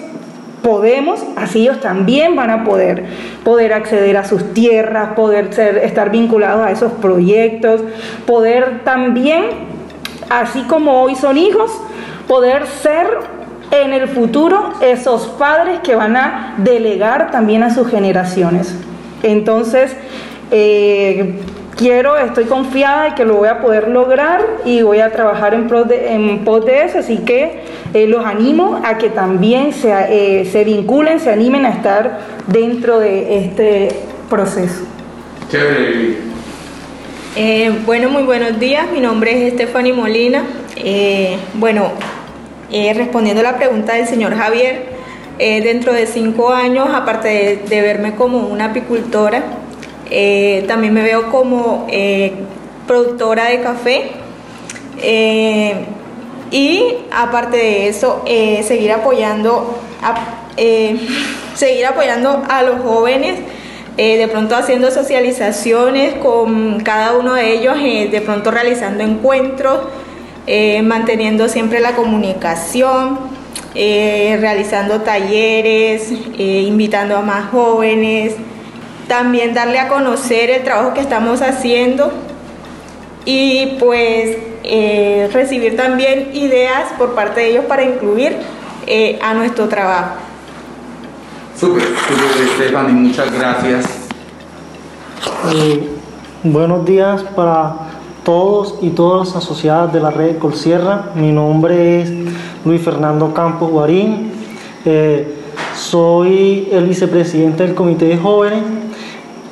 podemos, 0.62 1.22
así 1.36 1.62
ellos 1.62 1.80
también 1.80 2.36
van 2.36 2.50
a 2.50 2.64
poder, 2.64 3.04
poder 3.44 3.72
acceder 3.72 4.16
a 4.16 4.24
sus 4.24 4.52
tierras, 4.52 5.14
poder 5.14 5.52
ser, 5.54 5.78
estar 5.78 6.10
vinculados 6.10 6.66
a 6.66 6.70
esos 6.70 6.92
proyectos, 6.92 7.82
poder 8.26 8.82
también, 8.84 9.44
así 10.28 10.62
como 10.62 11.02
hoy 11.02 11.14
son 11.14 11.38
hijos, 11.38 11.70
poder 12.28 12.66
ser 12.66 13.06
en 13.70 13.92
el 13.92 14.08
futuro 14.08 14.72
esos 14.80 15.26
padres 15.28 15.80
que 15.80 15.94
van 15.94 16.16
a 16.16 16.54
delegar 16.58 17.30
también 17.30 17.62
a 17.62 17.72
sus 17.72 17.88
generaciones. 17.88 18.74
Entonces, 19.22 19.96
eh, 20.50 21.38
quiero, 21.80 22.18
estoy 22.18 22.44
confiada 22.44 23.04
de 23.04 23.14
que 23.14 23.24
lo 23.24 23.36
voy 23.36 23.48
a 23.48 23.62
poder 23.62 23.88
lograr 23.88 24.46
y 24.66 24.82
voy 24.82 25.00
a 25.00 25.10
trabajar 25.10 25.54
en 25.54 25.66
pos 25.66 25.88
de, 25.88 26.12
en 26.12 26.44
eso, 26.68 26.98
así 26.98 27.18
que 27.24 27.62
eh, 27.94 28.06
los 28.06 28.24
animo 28.26 28.82
a 28.84 28.98
que 28.98 29.08
también 29.08 29.72
se, 29.72 29.90
eh, 29.90 30.44
se 30.44 30.62
vinculen, 30.62 31.18
se 31.20 31.30
animen 31.32 31.64
a 31.64 31.70
estar 31.70 32.18
dentro 32.46 33.00
de 33.00 33.38
este 33.38 33.88
proceso. 34.28 34.84
Eh, 37.34 37.72
bueno, 37.86 38.10
muy 38.10 38.24
buenos 38.24 38.60
días, 38.60 38.86
mi 38.92 39.00
nombre 39.00 39.46
es 39.46 39.54
Stephanie 39.54 39.94
Molina. 39.94 40.44
bueno, 41.54 41.92
respondiendo 42.70 43.40
a 43.40 43.52
la 43.52 43.56
pregunta 43.56 43.94
del 43.94 44.06
señor 44.06 44.34
Javier, 44.34 45.00
dentro 45.38 45.94
de 45.94 46.06
cinco 46.06 46.52
años, 46.52 46.90
aparte 46.92 47.62
de 47.66 47.80
verme 47.80 48.16
como 48.16 48.48
una 48.48 48.66
apicultora, 48.66 49.42
eh, 50.10 50.64
también 50.66 50.92
me 50.92 51.02
veo 51.02 51.30
como 51.30 51.86
eh, 51.88 52.32
productora 52.86 53.46
de 53.46 53.60
café. 53.60 54.10
Eh, 54.98 55.74
y 56.50 56.82
aparte 57.12 57.56
de 57.56 57.88
eso, 57.88 58.24
seguir 58.26 58.90
apoyando 58.90 59.78
a, 60.02 60.48
seguir 61.54 61.86
apoyando 61.86 62.42
a 62.48 62.62
los 62.64 62.80
jóvenes, 62.80 63.38
de 63.96 64.28
pronto 64.28 64.56
haciendo 64.56 64.90
socializaciones 64.90 66.14
con 66.14 66.80
cada 66.80 67.16
uno 67.16 67.34
de 67.34 67.52
ellos, 67.52 67.76
de 67.76 68.20
pronto 68.20 68.50
realizando 68.50 69.04
encuentros, 69.04 69.78
manteniendo 70.82 71.48
siempre 71.48 71.78
la 71.78 71.92
comunicación 71.94 73.16
realizando 73.74 75.02
talleres, 75.02 76.10
invitando 76.36 77.16
a 77.16 77.20
más 77.20 77.50
jóvenes, 77.50 78.34
también 79.10 79.54
darle 79.54 79.80
a 79.80 79.88
conocer 79.88 80.50
el 80.50 80.62
trabajo 80.62 80.94
que 80.94 81.00
estamos 81.00 81.42
haciendo 81.42 82.12
y 83.24 83.76
pues 83.80 84.38
eh, 84.62 85.28
recibir 85.32 85.76
también 85.76 86.30
ideas 86.32 86.92
por 86.96 87.16
parte 87.16 87.40
de 87.40 87.50
ellos 87.50 87.64
para 87.64 87.82
incluir 87.82 88.36
eh, 88.86 89.18
a 89.20 89.34
nuestro 89.34 89.66
trabajo. 89.66 90.14
Súper, 91.58 91.82
súper, 91.82 92.48
Stephanie, 92.54 92.92
muchas 92.92 93.32
gracias. 93.32 93.86
Eh, 95.56 95.90
buenos 96.44 96.84
días 96.84 97.24
para 97.34 97.74
todos 98.22 98.78
y 98.80 98.90
todas 98.90 99.26
las 99.26 99.36
asociadas 99.38 99.92
de 99.92 99.98
la 99.98 100.12
red 100.12 100.38
Colsierra. 100.38 101.06
Mi 101.16 101.32
nombre 101.32 102.02
es 102.02 102.12
Luis 102.64 102.80
Fernando 102.80 103.34
Campos 103.34 103.72
Guarín. 103.72 104.30
Eh, 104.84 105.34
soy 105.74 106.68
el 106.70 106.84
vicepresidente 106.84 107.64
del 107.64 107.74
Comité 107.74 108.04
de 108.04 108.16
Jóvenes. 108.16 108.79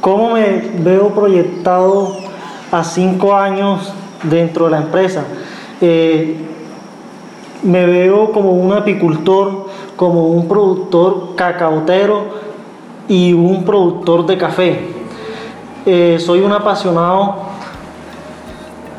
¿Cómo 0.00 0.34
me 0.34 0.62
veo 0.78 1.08
proyectado 1.08 2.18
a 2.70 2.84
cinco 2.84 3.34
años 3.34 3.92
dentro 4.22 4.66
de 4.66 4.70
la 4.70 4.78
empresa? 4.78 5.24
Eh, 5.80 6.36
me 7.64 7.84
veo 7.84 8.30
como 8.30 8.52
un 8.52 8.72
apicultor, 8.72 9.66
como 9.96 10.28
un 10.28 10.46
productor 10.46 11.34
cacautero 11.34 12.26
y 13.08 13.32
un 13.32 13.64
productor 13.64 14.24
de 14.26 14.38
café. 14.38 14.86
Eh, 15.84 16.18
soy 16.20 16.40
un 16.40 16.52
apasionado 16.52 17.48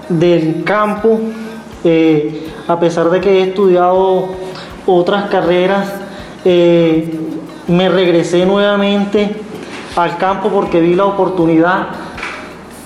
del 0.09 0.65
campo, 0.65 1.17
eh, 1.85 2.51
a 2.67 2.77
pesar 2.77 3.09
de 3.09 3.21
que 3.21 3.39
he 3.39 3.43
estudiado 3.43 4.25
otras 4.85 5.29
carreras, 5.29 5.93
me 7.67 7.89
regresé 7.89 8.45
nuevamente 8.45 9.48
al 10.03 10.17
campo 10.17 10.49
porque 10.49 10.79
vi 10.79 10.95
la 10.95 11.05
oportunidad 11.05 11.87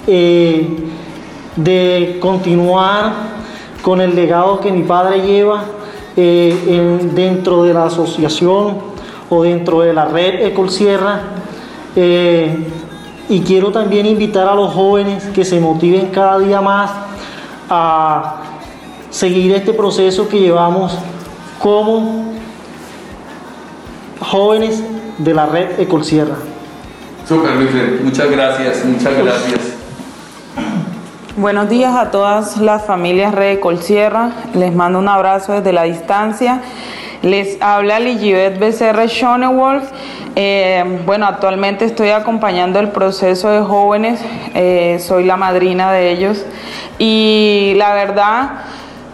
eh, 0.07 0.67
de 1.55 2.17
continuar 2.19 3.13
con 3.81 4.01
el 4.01 4.15
legado 4.15 4.59
que 4.59 4.71
mi 4.71 4.83
padre 4.83 5.21
lleva 5.21 5.63
eh, 6.15 6.57
en- 6.67 7.15
dentro 7.15 7.63
de 7.63 7.73
la 7.73 7.85
asociación 7.85 8.77
o 9.29 9.43
dentro 9.43 9.81
de 9.81 9.93
la 9.93 10.05
red 10.05 10.45
Ecolsierra. 10.45 11.21
Eh, 11.95 12.67
y 13.29 13.41
quiero 13.41 13.71
también 13.71 14.05
invitar 14.05 14.47
a 14.47 14.55
los 14.55 14.73
jóvenes 14.73 15.23
que 15.33 15.45
se 15.45 15.59
motiven 15.59 16.07
cada 16.07 16.39
día 16.39 16.59
más 16.61 16.91
a 17.69 18.35
seguir 19.09 19.53
este 19.53 19.73
proceso 19.73 20.27
que 20.27 20.39
llevamos 20.39 20.97
como 21.59 22.33
jóvenes 24.19 24.83
de 25.17 25.33
la 25.33 25.45
red 25.45 25.79
Ecolsierra. 25.79 26.35
Súper, 27.27 27.55
Luis, 27.55 28.01
muchas 28.03 28.29
gracias, 28.29 28.83
muchas 28.83 29.17
gracias. 29.17 29.59
Buenos 31.37 31.69
días 31.69 31.95
a 31.95 32.11
todas 32.11 32.57
las 32.57 32.85
familias 32.85 33.33
Red 33.33 33.59
Colsierra. 33.61 34.31
Les 34.53 34.75
mando 34.75 34.99
un 34.99 35.07
abrazo 35.07 35.53
desde 35.53 35.71
la 35.71 35.83
distancia. 35.83 36.59
Les 37.21 37.61
habla 37.61 38.01
Ligibet 38.01 38.59
Becerra 38.59 39.07
Schonewolf. 39.07 39.85
Eh, 40.35 41.01
bueno, 41.05 41.25
actualmente 41.25 41.85
estoy 41.85 42.09
acompañando 42.09 42.79
el 42.79 42.89
proceso 42.89 43.49
de 43.49 43.61
jóvenes. 43.61 44.19
eh, 44.53 44.97
soy 44.99 45.23
la 45.23 45.37
madrina 45.37 45.93
de 45.93 46.11
ellos. 46.11 46.45
Y 46.99 47.73
la 47.77 47.93
verdad, 47.93 48.49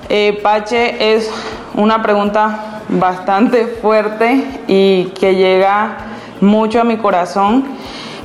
eh, 0.09 0.39
Pache, 0.41 1.13
es 1.15 1.31
una 1.75 2.01
pregunta 2.01 2.81
bastante 2.89 3.67
fuerte 3.67 4.61
y 4.67 5.13
que 5.19 5.35
llega 5.35 5.95
mucho 6.41 6.81
a 6.81 6.83
mi 6.83 6.97
corazón 6.97 7.65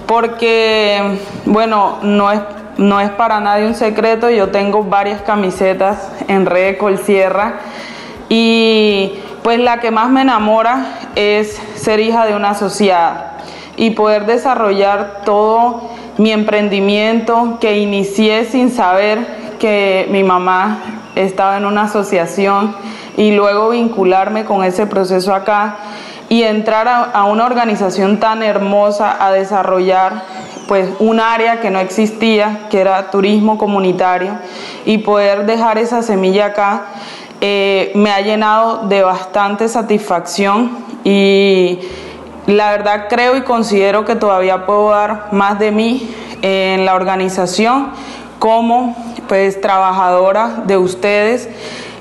porque, 0.07 1.19
bueno, 1.47 1.99
no 2.03 2.31
es, 2.31 2.41
no 2.77 3.01
es 3.01 3.11
para 3.11 3.41
nadie 3.41 3.67
un 3.67 3.75
secreto, 3.75 4.31
yo 4.31 4.49
tengo 4.51 4.85
varias 4.85 5.23
camisetas 5.23 6.11
en 6.29 6.47
Red 6.47 6.79
Colsierra 6.79 7.61
y 8.29 9.21
pues 9.43 9.61
la 9.61 9.81
que 9.81 9.91
más 9.91 10.11
me 10.11 10.23
enamora 10.23 10.87
es 11.15 11.61
ser 11.75 12.01
hija 12.01 12.27
de 12.27 12.35
una 12.35 12.51
asociada 12.51 13.39
y 13.77 13.91
poder 13.91 14.27
desarrollar 14.27 15.23
todo 15.25 15.91
mi 16.19 16.33
emprendimiento 16.33 17.59
que 17.61 17.79
inicié 17.79 18.45
sin 18.45 18.71
saber 18.71 19.27
que 19.59 20.07
mi 20.11 20.23
mamá 20.23 20.79
estaba 21.15 21.57
en 21.57 21.65
una 21.65 21.83
asociación 21.83 22.75
y 23.17 23.33
luego 23.33 23.71
vincularme 23.71 24.45
con 24.45 24.65
ese 24.65 24.87
proceso 24.87 25.35
acá 25.35 25.77
y 26.29 26.43
entrar 26.43 26.89
a, 26.89 27.25
una 27.25 27.45
organización 27.45 28.19
tan 28.19 28.43
hermosa 28.43 29.17
a 29.25 29.33
desarrollar 29.33 30.23
pues 30.67 30.89
un 30.99 31.21
área 31.21 31.61
que 31.61 31.71
no 31.71 31.79
existía, 31.79 32.67
que 32.71 32.81
era 32.81 33.11
turismo 33.11 33.59
comunitario, 33.59 34.39
y 34.87 34.99
poder 34.99 35.45
dejar 35.45 35.77
esa 35.77 36.03
semilla 36.03 36.47
acá 36.47 36.87
eh, 37.41 37.93
me 37.95 38.11
ha 38.11 38.21
llenado 38.21 38.87
de 38.89 39.03
bastante 39.03 39.69
satisfacción 39.69 40.79
y 41.05 41.81
la 42.47 42.71
verdad 42.71 43.07
creo 43.09 43.37
y 43.37 43.43
considero 43.43 44.05
que 44.05 44.17
todavía 44.17 44.65
puedo 44.65 44.91
dar 44.91 45.29
más 45.33 45.59
de 45.59 45.71
mí 45.71 46.15
en 46.41 46.87
la 46.87 46.95
organización 46.95 47.91
como 48.39 48.97
pues 49.29 49.61
trabajadora 49.61 50.63
de 50.67 50.77
ustedes 50.77 51.49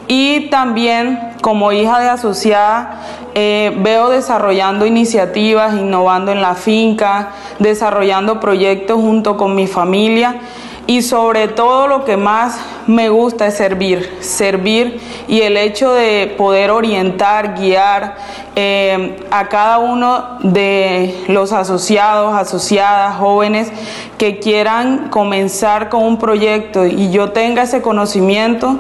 y 0.08 0.50
también 0.50 1.34
como 1.42 1.72
hija 1.72 2.00
de 2.00 2.10
asociada 2.10 3.02
eh, 3.36 3.74
veo 3.78 4.10
desarrollando 4.10 4.86
iniciativas, 4.86 5.74
innovando 5.74 6.32
en 6.32 6.42
la 6.42 6.56
finca, 6.56 7.32
desarrollando 7.60 8.40
proyectos 8.40 8.98
junto 8.98 9.38
con 9.38 9.56
mi 9.56 9.68
familia 9.68 10.40
y 10.86 11.02
sobre 11.02 11.48
todo 11.48 11.88
lo 11.88 12.04
que 12.04 12.18
más 12.18 12.60
me 12.88 13.10
gusta 13.10 13.48
es 13.48 13.56
servir, 13.56 14.18
servir 14.20 15.00
y 15.28 15.42
el 15.42 15.56
hecho 15.56 15.94
de 15.94 16.36
poder 16.38 16.72
orientar, 16.72 17.56
guiar 17.58 18.18
eh, 18.56 19.18
a 19.32 19.48
cada 19.48 19.78
uno 19.78 20.38
de 20.42 21.24
los 21.28 21.54
asociados, 21.54 22.36
asociadas, 22.36 23.16
jóvenes 23.16 23.72
que 24.18 24.40
quieran 24.40 25.10
comenzar 25.10 25.88
con 25.90 26.04
un 26.04 26.18
proyecto 26.18 26.86
y 26.86 27.12
yo 27.12 27.32
tenga 27.32 27.64
ese 27.64 27.82
conocimiento, 27.82 28.78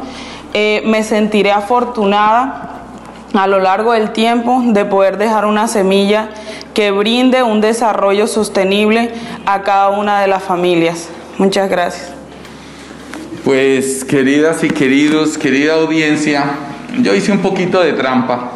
eh, 0.53 0.83
me 0.85 1.03
sentiré 1.03 1.51
afortunada 1.51 2.72
a 3.33 3.47
lo 3.47 3.59
largo 3.59 3.93
del 3.93 4.11
tiempo 4.11 4.61
de 4.65 4.85
poder 4.85 5.17
dejar 5.17 5.45
una 5.45 5.67
semilla 5.67 6.29
que 6.73 6.91
brinde 6.91 7.43
un 7.43 7.61
desarrollo 7.61 8.27
sostenible 8.27 9.11
a 9.45 9.63
cada 9.63 9.89
una 9.89 10.21
de 10.21 10.27
las 10.27 10.43
familias. 10.43 11.09
Muchas 11.37 11.69
gracias. 11.69 12.11
Pues 13.43 14.05
queridas 14.05 14.63
y 14.63 14.69
queridos, 14.69 15.37
querida 15.37 15.73
audiencia, 15.73 16.45
yo 17.01 17.13
hice 17.13 17.31
un 17.31 17.39
poquito 17.39 17.81
de 17.81 17.93
trampa 17.93 18.51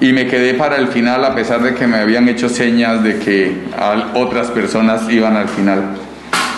y 0.00 0.12
me 0.12 0.26
quedé 0.26 0.54
para 0.54 0.76
el 0.76 0.88
final 0.88 1.24
a 1.24 1.34
pesar 1.34 1.62
de 1.62 1.74
que 1.74 1.86
me 1.86 1.98
habían 1.98 2.28
hecho 2.28 2.48
señas 2.48 3.04
de 3.04 3.18
que 3.18 3.64
otras 4.14 4.48
personas 4.48 5.08
iban 5.10 5.36
al 5.36 5.48
final. 5.48 5.96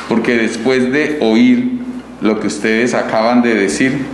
Porque 0.09 0.37
después 0.37 0.93
de 0.93 1.19
oír 1.21 1.81
lo 2.21 2.39
que 2.39 2.47
ustedes 2.47 2.95
acaban 2.95 3.43
de 3.43 3.55
decir, 3.55 4.07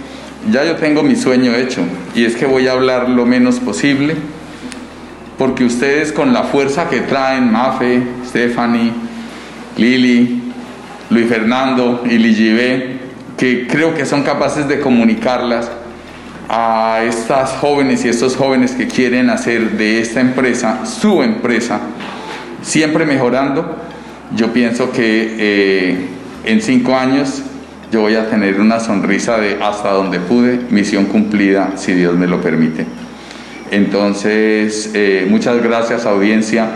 ya 0.50 0.64
yo 0.64 0.76
tengo 0.76 1.02
mi 1.02 1.16
sueño 1.16 1.54
hecho 1.54 1.82
y 2.14 2.24
es 2.24 2.36
que 2.36 2.46
voy 2.46 2.68
a 2.68 2.72
hablar 2.72 3.08
lo 3.08 3.26
menos 3.26 3.60
posible 3.60 4.16
porque 5.38 5.64
ustedes 5.64 6.12
con 6.12 6.32
la 6.32 6.44
fuerza 6.44 6.88
que 6.88 7.00
traen, 7.00 7.52
Mafe, 7.52 8.02
Stephanie, 8.26 8.92
Lili, 9.76 10.42
Luis 11.10 11.28
Fernando 11.28 12.02
y 12.04 12.18
Ligibé, 12.18 12.98
que 13.36 13.68
creo 13.68 13.94
que 13.94 14.04
son 14.04 14.24
capaces 14.24 14.66
de 14.66 14.80
comunicarlas 14.80 15.70
a 16.48 17.02
estas 17.04 17.52
jóvenes 17.52 18.04
y 18.04 18.08
estos 18.08 18.34
jóvenes 18.34 18.72
que 18.72 18.88
quieren 18.88 19.30
hacer 19.30 19.72
de 19.72 20.00
esta 20.00 20.20
empresa 20.20 20.84
su 20.86 21.22
empresa, 21.22 21.80
siempre 22.62 23.06
mejorando, 23.06 23.76
yo 24.34 24.52
pienso 24.52 24.90
que 24.90 25.36
eh, 25.38 26.08
en 26.44 26.60
cinco 26.60 26.96
años 26.96 27.42
yo 27.90 28.02
voy 28.02 28.16
a 28.16 28.28
tener 28.28 28.60
una 28.60 28.80
sonrisa 28.80 29.38
de 29.38 29.58
hasta 29.62 29.90
donde 29.90 30.20
pude, 30.20 30.60
misión 30.70 31.06
cumplida, 31.06 31.72
si 31.76 31.92
Dios 31.92 32.16
me 32.16 32.26
lo 32.26 32.40
permite. 32.40 32.86
Entonces, 33.70 34.90
eh, 34.94 35.26
muchas 35.28 35.62
gracias 35.62 36.06
audiencia. 36.06 36.68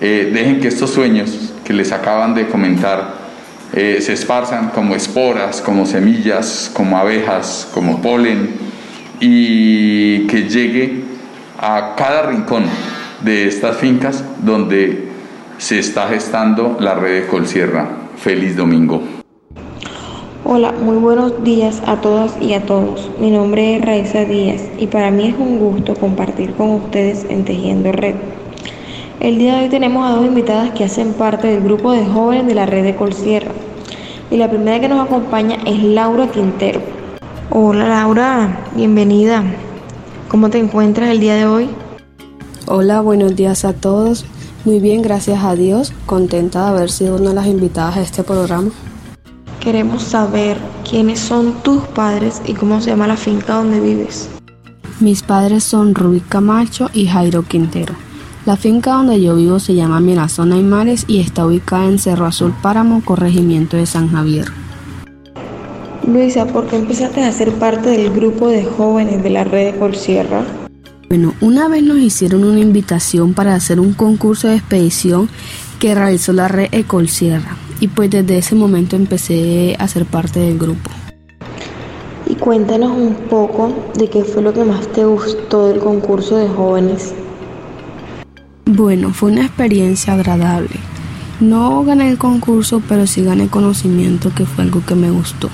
Eh, 0.00 0.30
dejen 0.32 0.60
que 0.60 0.68
estos 0.68 0.90
sueños 0.90 1.52
que 1.64 1.72
les 1.72 1.92
acaban 1.92 2.34
de 2.34 2.46
comentar 2.48 3.20
eh, 3.72 3.98
se 4.00 4.14
esparzan 4.14 4.70
como 4.70 4.96
esporas, 4.96 5.60
como 5.60 5.86
semillas, 5.86 6.70
como 6.74 6.98
abejas, 6.98 7.68
como 7.72 8.02
polen 8.02 8.50
y 9.20 10.26
que 10.26 10.48
llegue 10.48 11.04
a 11.58 11.94
cada 11.96 12.22
rincón 12.22 12.64
de 13.22 13.46
estas 13.46 13.76
fincas 13.76 14.24
donde 14.42 15.10
se 15.58 15.78
está 15.78 16.08
gestando 16.08 16.78
la 16.80 16.94
red 16.94 17.22
de 17.22 17.26
Colsierra. 17.26 17.86
Feliz 18.16 18.56
domingo. 18.56 19.19
Hola, 20.52 20.72
muy 20.72 20.96
buenos 20.96 21.44
días 21.44 21.80
a 21.86 22.00
todas 22.00 22.34
y 22.42 22.54
a 22.54 22.66
todos. 22.66 23.08
Mi 23.20 23.30
nombre 23.30 23.76
es 23.76 23.84
Raiza 23.84 24.24
Díaz 24.24 24.60
y 24.78 24.88
para 24.88 25.12
mí 25.12 25.28
es 25.28 25.36
un 25.38 25.60
gusto 25.60 25.94
compartir 25.94 26.54
con 26.54 26.70
ustedes 26.70 27.24
en 27.28 27.44
Tejiendo 27.44 27.92
Red. 27.92 28.16
El 29.20 29.38
día 29.38 29.54
de 29.54 29.62
hoy 29.62 29.68
tenemos 29.68 30.04
a 30.04 30.16
dos 30.16 30.26
invitadas 30.26 30.70
que 30.70 30.82
hacen 30.82 31.12
parte 31.12 31.46
del 31.46 31.62
grupo 31.62 31.92
de 31.92 32.04
jóvenes 32.04 32.48
de 32.48 32.56
la 32.56 32.66
red 32.66 32.82
de 32.82 32.96
Colsierra. 32.96 33.52
Y 34.28 34.38
la 34.38 34.50
primera 34.50 34.80
que 34.80 34.88
nos 34.88 35.06
acompaña 35.06 35.56
es 35.66 35.84
Laura 35.84 36.26
Quintero. 36.26 36.80
Hola 37.50 37.86
Laura, 37.86 38.66
bienvenida. 38.74 39.44
¿Cómo 40.26 40.50
te 40.50 40.58
encuentras 40.58 41.10
el 41.10 41.20
día 41.20 41.36
de 41.36 41.46
hoy? 41.46 41.68
Hola, 42.66 43.02
buenos 43.02 43.36
días 43.36 43.64
a 43.64 43.72
todos. 43.72 44.24
Muy 44.64 44.80
bien, 44.80 45.00
gracias 45.02 45.44
a 45.44 45.54
Dios. 45.54 45.92
Contenta 46.06 46.64
de 46.64 46.70
haber 46.70 46.90
sido 46.90 47.18
una 47.18 47.28
de 47.28 47.34
las 47.36 47.46
invitadas 47.46 47.98
a 47.98 48.00
este 48.00 48.24
programa. 48.24 48.72
Queremos 49.60 50.02
saber 50.02 50.56
quiénes 50.88 51.20
son 51.20 51.52
tus 51.62 51.82
padres 51.82 52.40
y 52.46 52.54
cómo 52.54 52.80
se 52.80 52.90
llama 52.90 53.06
la 53.06 53.18
finca 53.18 53.56
donde 53.56 53.78
vives. 53.78 54.30
Mis 55.00 55.22
padres 55.22 55.64
son 55.64 55.94
Rubí 55.94 56.20
Camacho 56.20 56.88
y 56.94 57.06
Jairo 57.06 57.42
Quintero. 57.42 57.94
La 58.46 58.56
finca 58.56 58.92
donde 58.92 59.20
yo 59.20 59.36
vivo 59.36 59.58
se 59.58 59.74
llama 59.74 60.00
Mirazón 60.00 60.54
Aymares 60.54 61.04
y 61.06 61.20
está 61.20 61.44
ubicada 61.44 61.84
en 61.84 61.98
Cerro 61.98 62.24
Azul 62.24 62.54
Páramo, 62.62 63.02
corregimiento 63.04 63.76
de 63.76 63.84
San 63.84 64.08
Javier. 64.10 64.46
Luisa, 66.06 66.46
¿por 66.46 66.66
qué 66.66 66.76
empezaste 66.76 67.22
a 67.22 67.30
ser 67.30 67.52
parte 67.52 67.90
del 67.90 68.10
grupo 68.10 68.48
de 68.48 68.64
jóvenes 68.64 69.22
de 69.22 69.28
la 69.28 69.44
red 69.44 69.74
de 69.74 69.78
Colsierra? 69.78 70.42
Bueno, 71.10 71.34
una 71.42 71.68
vez 71.68 71.82
nos 71.82 71.98
hicieron 71.98 72.44
una 72.44 72.60
invitación 72.60 73.34
para 73.34 73.54
hacer 73.54 73.78
un 73.78 73.92
concurso 73.92 74.48
de 74.48 74.56
expedición 74.56 75.28
que 75.78 75.94
realizó 75.94 76.32
la 76.32 76.48
red 76.48 76.68
Ecolsierra 76.72 77.58
y 77.80 77.88
pues 77.88 78.10
desde 78.10 78.38
ese 78.38 78.54
momento 78.54 78.94
empecé 78.94 79.74
a 79.78 79.88
ser 79.88 80.04
parte 80.04 80.38
del 80.38 80.58
grupo. 80.58 80.90
Y 82.26 82.34
cuéntanos 82.34 82.92
un 82.92 83.14
poco 83.28 83.72
de 83.94 84.08
qué 84.08 84.22
fue 84.22 84.42
lo 84.42 84.52
que 84.52 84.62
más 84.62 84.86
te 84.88 85.04
gustó 85.04 85.68
del 85.68 85.80
concurso 85.80 86.36
de 86.36 86.48
jóvenes. 86.48 87.14
Bueno, 88.66 89.12
fue 89.12 89.32
una 89.32 89.46
experiencia 89.46 90.12
agradable. 90.12 90.76
No 91.40 91.82
gané 91.84 92.10
el 92.10 92.18
concurso, 92.18 92.82
pero 92.86 93.06
sí 93.06 93.22
gané 93.22 93.48
conocimiento, 93.48 94.32
que 94.34 94.44
fue 94.44 94.64
algo 94.64 94.84
que 94.86 94.94
me 94.94 95.10
gustó. 95.10 95.48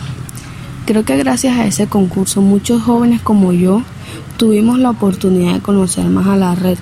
Creo 0.85 1.05
que 1.05 1.17
gracias 1.17 1.57
a 1.57 1.67
ese 1.67 1.87
concurso 1.87 2.43
muchos 2.43 2.83
jóvenes 2.83 3.23
como 3.23 3.53
yo 3.53 3.83
tuvimos 4.37 4.79
la 4.79 4.91
oportunidad 4.91 5.55
de 5.55 5.61
conocer 5.61 6.07
más 6.07 6.27
a 6.27 6.37
la 6.37 6.55
red. 6.55 6.79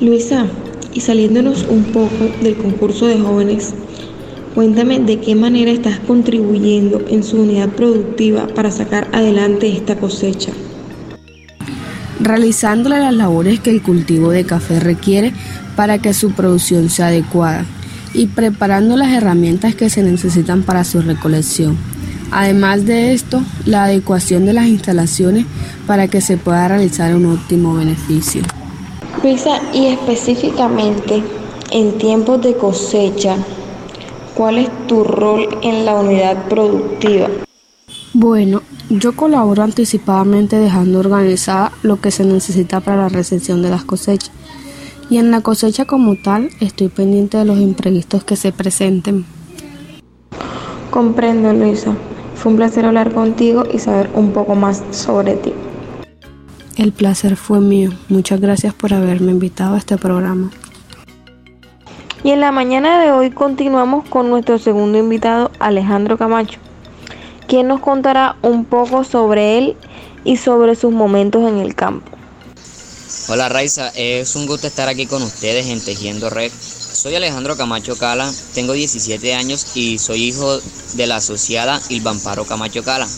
Luisa, 0.00 0.46
y 0.94 1.00
saliéndonos 1.00 1.66
un 1.68 1.84
poco 1.84 2.30
del 2.42 2.56
concurso 2.56 3.06
de 3.06 3.18
jóvenes, 3.18 3.74
cuéntame 4.54 5.00
de 5.00 5.20
qué 5.20 5.34
manera 5.34 5.70
estás 5.70 5.98
contribuyendo 6.00 7.02
en 7.08 7.22
su 7.22 7.40
unidad 7.40 7.70
productiva 7.70 8.46
para 8.48 8.70
sacar 8.70 9.08
adelante 9.12 9.68
esta 9.68 9.96
cosecha. 9.96 10.52
Realizándole 12.20 12.98
las 12.98 13.14
labores 13.14 13.60
que 13.60 13.70
el 13.70 13.82
cultivo 13.82 14.30
de 14.30 14.44
café 14.44 14.78
requiere 14.78 15.32
para 15.76 15.98
que 15.98 16.14
su 16.14 16.32
producción 16.32 16.90
sea 16.90 17.08
adecuada 17.08 17.64
y 18.14 18.26
preparando 18.26 18.96
las 18.96 19.12
herramientas 19.12 19.74
que 19.74 19.90
se 19.90 20.02
necesitan 20.02 20.62
para 20.62 20.84
su 20.84 21.00
recolección. 21.00 21.76
Además 22.30 22.86
de 22.86 23.12
esto, 23.12 23.42
la 23.66 23.84
adecuación 23.84 24.46
de 24.46 24.52
las 24.52 24.66
instalaciones 24.66 25.46
para 25.86 26.08
que 26.08 26.20
se 26.20 26.36
pueda 26.36 26.68
realizar 26.68 27.14
un 27.14 27.26
óptimo 27.26 27.74
beneficio. 27.74 28.42
Luisa, 29.22 29.60
y 29.72 29.86
específicamente 29.86 31.22
en 31.70 31.96
tiempos 31.96 32.42
de 32.42 32.56
cosecha, 32.56 33.36
¿cuál 34.34 34.58
es 34.58 34.86
tu 34.88 35.04
rol 35.04 35.48
en 35.62 35.84
la 35.84 35.94
unidad 35.94 36.48
productiva? 36.48 37.28
Bueno, 38.12 38.62
yo 38.90 39.14
colaboro 39.14 39.62
anticipadamente 39.62 40.58
dejando 40.58 40.98
organizada 40.98 41.70
lo 41.84 42.00
que 42.00 42.10
se 42.10 42.24
necesita 42.24 42.80
para 42.80 42.96
la 42.96 43.08
recepción 43.08 43.62
de 43.62 43.70
las 43.70 43.84
cosechas. 43.84 44.32
Y 45.08 45.18
en 45.18 45.30
la 45.30 45.40
cosecha 45.40 45.84
como 45.84 46.16
tal, 46.16 46.50
estoy 46.60 46.88
pendiente 46.88 47.38
de 47.38 47.44
los 47.44 47.58
imprevistos 47.58 48.24
que 48.24 48.34
se 48.34 48.50
presenten. 48.50 49.24
Comprendo, 50.90 51.52
Luisa. 51.52 51.94
Fue 52.34 52.50
un 52.50 52.56
placer 52.56 52.86
hablar 52.86 53.14
contigo 53.14 53.62
y 53.72 53.78
saber 53.78 54.10
un 54.14 54.32
poco 54.32 54.56
más 54.56 54.82
sobre 54.90 55.34
ti. 55.34 55.52
El 56.76 56.92
placer 56.92 57.36
fue 57.36 57.60
mío. 57.60 57.90
Muchas 58.08 58.40
gracias 58.40 58.72
por 58.72 58.94
haberme 58.94 59.32
invitado 59.32 59.74
a 59.74 59.78
este 59.78 59.98
programa. 59.98 60.50
Y 62.24 62.30
en 62.30 62.40
la 62.40 62.52
mañana 62.52 63.02
de 63.02 63.12
hoy 63.12 63.30
continuamos 63.30 64.08
con 64.08 64.30
nuestro 64.30 64.58
segundo 64.58 64.96
invitado, 64.96 65.50
Alejandro 65.58 66.16
Camacho, 66.16 66.60
quien 67.48 67.68
nos 67.68 67.80
contará 67.80 68.36
un 68.42 68.64
poco 68.64 69.04
sobre 69.04 69.58
él 69.58 69.76
y 70.24 70.36
sobre 70.36 70.76
sus 70.76 70.92
momentos 70.92 71.42
en 71.48 71.58
el 71.58 71.74
campo. 71.74 72.10
Hola 73.28 73.48
Raiza, 73.48 73.88
es 73.94 74.34
un 74.36 74.46
gusto 74.46 74.66
estar 74.66 74.88
aquí 74.88 75.06
con 75.06 75.22
ustedes 75.22 75.66
en 75.66 75.84
Tejiendo 75.84 76.30
Red. 76.30 76.52
Soy 76.52 77.14
Alejandro 77.16 77.56
Camacho 77.56 77.96
Cala, 77.96 78.30
tengo 78.54 78.72
17 78.72 79.34
años 79.34 79.76
y 79.76 79.98
soy 79.98 80.24
hijo 80.24 80.58
de 80.94 81.06
la 81.06 81.16
asociada 81.16 81.80
Ilvamparo 81.88 82.44
Camacho 82.44 82.84
Cala, 82.84 83.08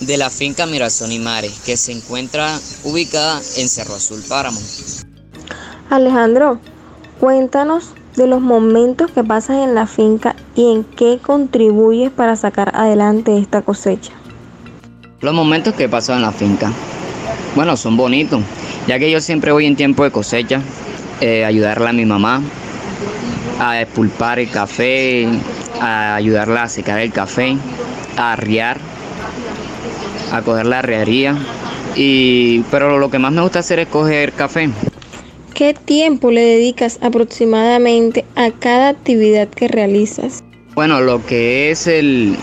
de 0.00 0.16
la 0.16 0.30
finca 0.30 0.66
Mirazón 0.66 1.12
y 1.12 1.18
Mares, 1.18 1.52
que 1.64 1.76
se 1.76 1.92
encuentra 1.92 2.58
ubicada 2.84 3.40
en 3.56 3.68
Cerro 3.68 3.94
Azul 3.94 4.22
Páramo. 4.28 4.60
Alejandro, 5.90 6.58
cuéntanos 7.18 7.90
de 8.16 8.26
los 8.26 8.40
momentos 8.40 9.10
que 9.10 9.24
pasas 9.24 9.64
en 9.64 9.74
la 9.74 9.86
finca 9.86 10.36
y 10.54 10.72
en 10.72 10.84
qué 10.84 11.18
contribuyes 11.24 12.10
para 12.10 12.36
sacar 12.36 12.72
adelante 12.74 13.38
esta 13.38 13.62
cosecha. 13.62 14.12
Los 15.20 15.34
momentos 15.34 15.74
que 15.74 15.88
paso 15.88 16.14
en 16.14 16.22
la 16.22 16.32
finca, 16.32 16.72
bueno, 17.54 17.76
son 17.76 17.96
bonitos, 17.96 18.40
ya 18.86 18.98
que 18.98 19.10
yo 19.10 19.20
siempre 19.20 19.52
voy 19.52 19.66
en 19.66 19.76
tiempo 19.76 20.04
de 20.04 20.10
cosecha, 20.10 20.60
eh, 21.20 21.44
ayudarle 21.44 21.88
a 21.88 21.92
mi 21.92 22.04
mamá 22.04 22.40
a 23.58 23.80
expulpar 23.80 24.38
el 24.38 24.50
café, 24.50 25.28
a 25.80 26.14
ayudarla 26.14 26.64
a 26.64 26.68
secar 26.68 27.00
el 27.00 27.12
café, 27.12 27.56
a 28.16 28.32
arriar, 28.32 28.78
a 30.32 30.42
coger 30.42 30.66
la 30.66 30.80
arriería. 30.80 31.36
Y, 31.96 32.60
pero 32.70 32.98
lo 32.98 33.10
que 33.10 33.18
más 33.18 33.32
me 33.32 33.40
gusta 33.42 33.60
hacer 33.60 33.78
es 33.80 33.88
coger 33.88 34.32
café. 34.32 34.70
¿Qué 35.54 35.74
tiempo 35.74 36.30
le 36.30 36.42
dedicas 36.42 36.98
aproximadamente 37.02 38.24
a 38.36 38.50
cada 38.50 38.90
actividad 38.90 39.48
que 39.48 39.66
realizas? 39.66 40.44
Bueno, 40.74 41.00
lo 41.00 41.24
que 41.26 41.70
es 41.72 41.88
el, 41.88 42.36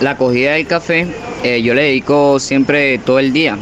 la 0.00 0.16
cogida 0.16 0.52
del 0.52 0.66
café, 0.66 1.08
eh, 1.42 1.62
yo 1.62 1.74
le 1.74 1.82
dedico 1.82 2.38
siempre 2.38 2.98
todo 2.98 3.18
el 3.18 3.32
día. 3.32 3.58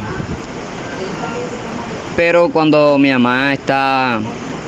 Pero 2.15 2.49
cuando 2.49 2.99
mi 2.99 3.09
mamá 3.09 3.53
está, 3.53 4.19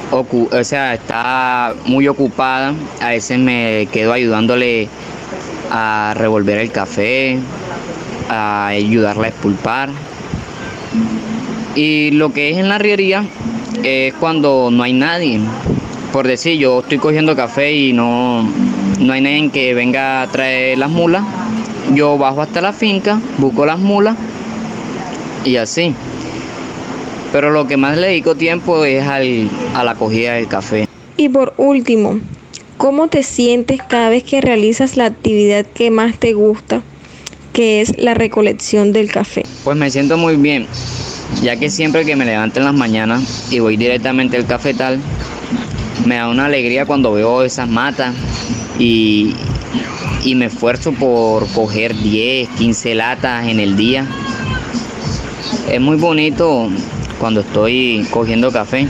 ocu- 0.10 0.52
o 0.52 0.64
sea, 0.64 0.96
está 0.96 1.76
muy 1.86 2.08
ocupada, 2.08 2.74
a 3.00 3.10
veces 3.10 3.38
me 3.38 3.88
quedo 3.92 4.14
ayudándole 4.14 4.90
a 5.70 6.16
revolver 6.18 6.58
el 6.58 6.72
café, 6.72 7.38
a 8.30 8.68
ayudarla 8.68 9.26
a 9.26 9.30
expulpar. 9.30 9.90
Y 11.76 12.12
lo 12.12 12.32
que 12.32 12.52
es 12.52 12.58
en 12.58 12.70
la 12.70 12.78
riería 12.78 13.26
es 13.84 14.14
cuando 14.16 14.70
no 14.72 14.84
hay 14.84 14.94
nadie. 14.94 15.42
Por 16.14 16.28
decir, 16.28 16.58
yo 16.58 16.80
estoy 16.80 16.98
cogiendo 16.98 17.36
café 17.36 17.74
y 17.74 17.92
no, 17.92 18.50
no 19.00 19.14
hay 19.14 19.22
nadie 19.22 19.50
que 19.50 19.74
venga 19.74 20.22
a 20.22 20.28
traer 20.28 20.78
las 20.78 20.90
mulas. 20.90 21.24
Yo 21.94 22.18
bajo 22.18 22.42
hasta 22.42 22.62
la 22.62 22.72
finca, 22.74 23.20
busco 23.38 23.66
las 23.66 23.80
mulas 23.80 24.16
y 25.44 25.58
así. 25.58 25.94
Pero 27.34 27.52
lo 27.52 27.68
que 27.68 27.76
más 27.76 27.98
le 27.98 28.08
dedico 28.08 28.36
tiempo 28.36 28.86
es 28.86 29.06
al- 29.06 29.50
a 29.74 29.84
la 29.84 29.96
cogida 29.96 30.34
del 30.36 30.48
café. 30.48 30.88
Y 31.18 31.28
por 31.30 31.54
último, 31.58 32.20
¿cómo 32.78 33.10
te 33.10 33.24
sientes 33.24 33.82
cada 33.88 34.10
vez 34.10 34.24
que 34.24 34.40
realizas 34.40 34.96
la 34.96 35.06
actividad 35.06 35.66
que 35.66 35.92
más 35.92 36.18
te 36.18 36.32
gusta, 36.34 36.82
que 37.56 37.80
es 37.80 37.98
la 37.98 38.14
recolección 38.14 38.92
del 38.92 39.10
café? 39.10 39.44
Pues 39.64 39.78
me 39.78 39.90
siento 39.90 40.18
muy 40.18 40.36
bien, 40.36 40.68
ya 41.42 41.56
que 41.56 41.70
siempre 41.70 42.06
que 42.06 42.18
me 42.18 42.26
levanto 42.26 42.60
en 42.60 42.66
las 42.66 42.74
mañanas 42.74 43.48
y 43.50 43.60
voy 43.60 43.78
directamente 43.78 44.36
al 44.36 44.46
cafetal, 44.46 45.00
me 46.06 46.16
da 46.16 46.28
una 46.28 46.46
alegría 46.46 46.86
cuando 46.86 47.14
veo 47.14 47.44
esas 47.44 47.70
matas 47.70 48.14
y, 48.78 49.34
y 50.26 50.36
me 50.36 50.48
esfuerzo 50.48 50.92
por 50.92 51.48
coger 51.54 51.96
10, 51.96 52.50
15 52.50 52.94
latas 52.96 53.48
en 53.48 53.62
el 53.62 53.78
día. 53.78 54.06
Es 55.72 55.80
muy 55.80 55.96
bonito 55.96 56.70
cuando 57.22 57.40
estoy 57.40 58.06
cogiendo 58.12 58.52
café. 58.52 58.90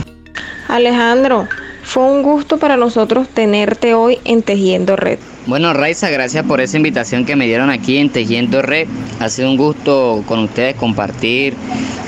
Alejandro, 0.66 1.46
fue 1.84 2.02
un 2.02 2.24
gusto 2.24 2.58
para 2.58 2.76
nosotros 2.76 3.28
tenerte 3.28 3.94
hoy 3.94 4.18
en 4.24 4.42
Tejiendo 4.42 4.96
Red. 4.96 5.20
Bueno, 5.46 5.72
Raiza, 5.72 6.10
gracias 6.10 6.44
por 6.44 6.60
esa 6.60 6.76
invitación 6.76 7.24
que 7.24 7.36
me 7.36 7.46
dieron 7.46 7.70
aquí 7.70 7.98
en 7.98 8.10
Tejiendo 8.10 8.62
Red. 8.62 8.88
Ha 9.20 9.28
sido 9.28 9.48
un 9.48 9.56
gusto 9.56 10.24
con 10.26 10.40
ustedes 10.40 10.74
compartir 10.74 11.54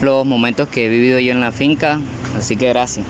los 0.02 0.26
momentos 0.26 0.66
que 0.68 0.86
he 0.86 0.88
vivido 0.88 1.20
yo 1.20 1.30
en 1.30 1.40
la 1.40 1.52
finca, 1.52 2.00
así 2.36 2.56
que 2.56 2.68
gracias. 2.68 3.06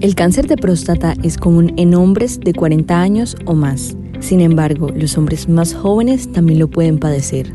El 0.00 0.14
cáncer 0.14 0.46
de 0.46 0.56
próstata 0.56 1.14
es 1.24 1.36
común 1.36 1.72
en 1.76 1.96
hombres 1.96 2.38
de 2.38 2.52
40 2.52 3.00
años 3.00 3.36
o 3.44 3.54
más. 3.54 3.96
Sin 4.20 4.40
embargo, 4.40 4.88
los 4.94 5.18
hombres 5.18 5.48
más 5.48 5.74
jóvenes 5.74 6.30
también 6.30 6.60
lo 6.60 6.68
pueden 6.68 6.98
padecer. 6.98 7.52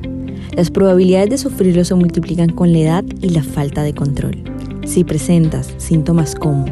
Las 0.51 0.69
probabilidades 0.69 1.29
de 1.29 1.37
sufrirlo 1.37 1.85
se 1.85 1.95
multiplican 1.95 2.49
con 2.49 2.73
la 2.73 2.79
edad 2.79 3.05
y 3.21 3.29
la 3.29 3.43
falta 3.43 3.83
de 3.83 3.93
control. 3.93 4.35
Si 4.85 5.05
presentas 5.05 5.73
síntomas 5.77 6.35
como 6.35 6.65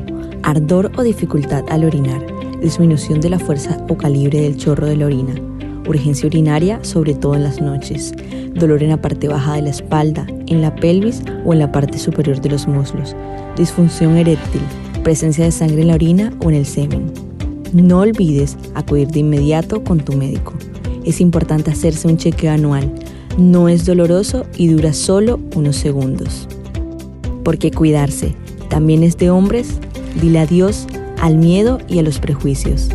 ardor 0.43 0.91
o 0.97 1.03
dificultad 1.03 1.63
al 1.69 1.85
orinar, 1.85 2.36
disminución 2.61 3.21
de 3.21 3.29
la 3.29 3.39
fuerza 3.39 3.83
o 3.89 3.97
calibre 3.97 4.41
del 4.41 4.57
chorro 4.57 4.87
de 4.87 4.97
la 4.97 5.05
orina, 5.05 5.35
urgencia 5.87 6.27
urinaria, 6.27 6.79
sobre 6.83 7.13
todo 7.13 7.35
en 7.35 7.43
las 7.43 7.61
noches, 7.61 8.13
dolor 8.53 8.83
en 8.83 8.89
la 8.89 9.01
parte 9.01 9.27
baja 9.27 9.55
de 9.55 9.63
la 9.63 9.69
espalda, 9.69 10.25
en 10.47 10.61
la 10.61 10.75
pelvis 10.75 11.21
o 11.45 11.53
en 11.53 11.59
la 11.59 11.71
parte 11.71 11.97
superior 11.97 12.41
de 12.41 12.49
los 12.49 12.67
muslos, 12.67 13.15
disfunción 13.55 14.17
eréctil, 14.17 14.61
presencia 15.03 15.45
de 15.45 15.51
sangre 15.51 15.81
en 15.81 15.87
la 15.87 15.95
orina 15.95 16.33
o 16.43 16.49
en 16.49 16.55
el 16.55 16.65
semen. 16.65 17.11
No 17.73 17.99
olvides 17.99 18.57
acudir 18.75 19.07
de 19.09 19.19
inmediato 19.19 19.83
con 19.83 19.99
tu 19.99 20.13
médico. 20.13 20.53
Es 21.05 21.21
importante 21.21 21.71
hacerse 21.71 22.07
un 22.07 22.17
chequeo 22.17 22.51
anual. 22.51 22.91
No 23.37 23.69
es 23.69 23.85
doloroso 23.85 24.45
y 24.57 24.67
dura 24.67 24.93
solo 24.93 25.39
unos 25.55 25.75
segundos. 25.75 26.47
Porque 27.43 27.71
cuidarse 27.71 28.35
también 28.69 29.03
es 29.03 29.17
de 29.17 29.29
hombres, 29.29 29.79
dile 30.21 30.39
adiós 30.39 30.87
al 31.19 31.37
miedo 31.37 31.79
y 31.87 31.99
a 31.99 32.03
los 32.03 32.19
prejuicios. 32.19 32.89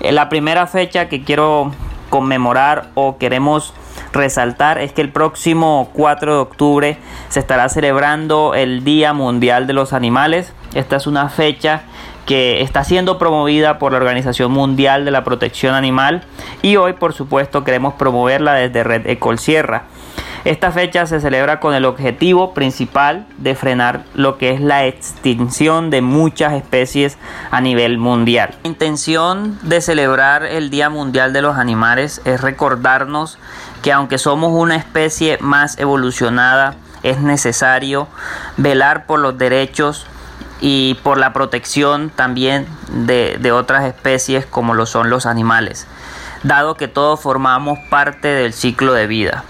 Eh, 0.00 0.12
La 0.12 0.30
primera 0.30 0.66
fecha 0.66 1.10
que 1.10 1.24
quiero 1.24 1.72
conmemorar 2.08 2.86
o 2.94 3.18
queremos 3.18 3.74
resaltar 4.14 4.78
es 4.78 4.92
que 4.92 5.02
el 5.02 5.10
próximo 5.10 5.90
4 5.92 6.34
de 6.34 6.40
octubre 6.40 6.98
se 7.28 7.40
estará 7.40 7.68
celebrando 7.68 8.54
el 8.54 8.84
Día 8.84 9.12
Mundial 9.12 9.66
de 9.66 9.74
los 9.74 9.92
Animales. 9.92 10.52
Esta 10.74 10.96
es 10.96 11.06
una 11.06 11.28
fecha 11.28 11.82
que 12.24 12.62
está 12.62 12.84
siendo 12.84 13.18
promovida 13.18 13.78
por 13.78 13.92
la 13.92 13.98
Organización 13.98 14.50
Mundial 14.50 15.04
de 15.04 15.10
la 15.10 15.24
Protección 15.24 15.74
Animal 15.74 16.22
y 16.62 16.76
hoy 16.76 16.94
por 16.94 17.12
supuesto 17.12 17.64
queremos 17.64 17.94
promoverla 17.94 18.54
desde 18.54 18.82
Red 18.82 19.06
Ecol 19.06 19.38
Sierra. 19.38 19.84
Esta 20.44 20.70
fecha 20.72 21.06
se 21.06 21.20
celebra 21.20 21.58
con 21.58 21.72
el 21.72 21.86
objetivo 21.86 22.52
principal 22.52 23.26
de 23.38 23.54
frenar 23.54 24.04
lo 24.14 24.36
que 24.36 24.52
es 24.52 24.60
la 24.60 24.84
extinción 24.84 25.88
de 25.88 26.02
muchas 26.02 26.52
especies 26.52 27.16
a 27.50 27.62
nivel 27.62 27.96
mundial. 27.96 28.54
La 28.62 28.68
intención 28.68 29.58
de 29.62 29.80
celebrar 29.80 30.44
el 30.44 30.68
Día 30.68 30.90
Mundial 30.90 31.32
de 31.32 31.40
los 31.40 31.56
Animales 31.56 32.20
es 32.26 32.42
recordarnos 32.42 33.38
que 33.82 33.90
aunque 33.90 34.18
somos 34.18 34.52
una 34.52 34.76
especie 34.76 35.38
más 35.40 35.78
evolucionada, 35.78 36.74
es 37.02 37.20
necesario 37.20 38.06
velar 38.58 39.06
por 39.06 39.20
los 39.20 39.38
derechos 39.38 40.06
y 40.60 40.98
por 41.02 41.16
la 41.16 41.32
protección 41.32 42.10
también 42.10 42.66
de, 42.88 43.50
otras 43.52 43.84
especies 43.84 44.44
como 44.44 44.74
lo 44.74 44.84
son 44.84 45.08
los 45.08 45.24
animales, 45.24 45.86
dado 46.42 46.76
que 46.76 46.88
todos 46.88 47.20
formamos 47.20 47.78
parte 47.88 48.28
del 48.28 48.52
ciclo 48.52 48.92
de 48.92 49.06
vida. 49.06 49.44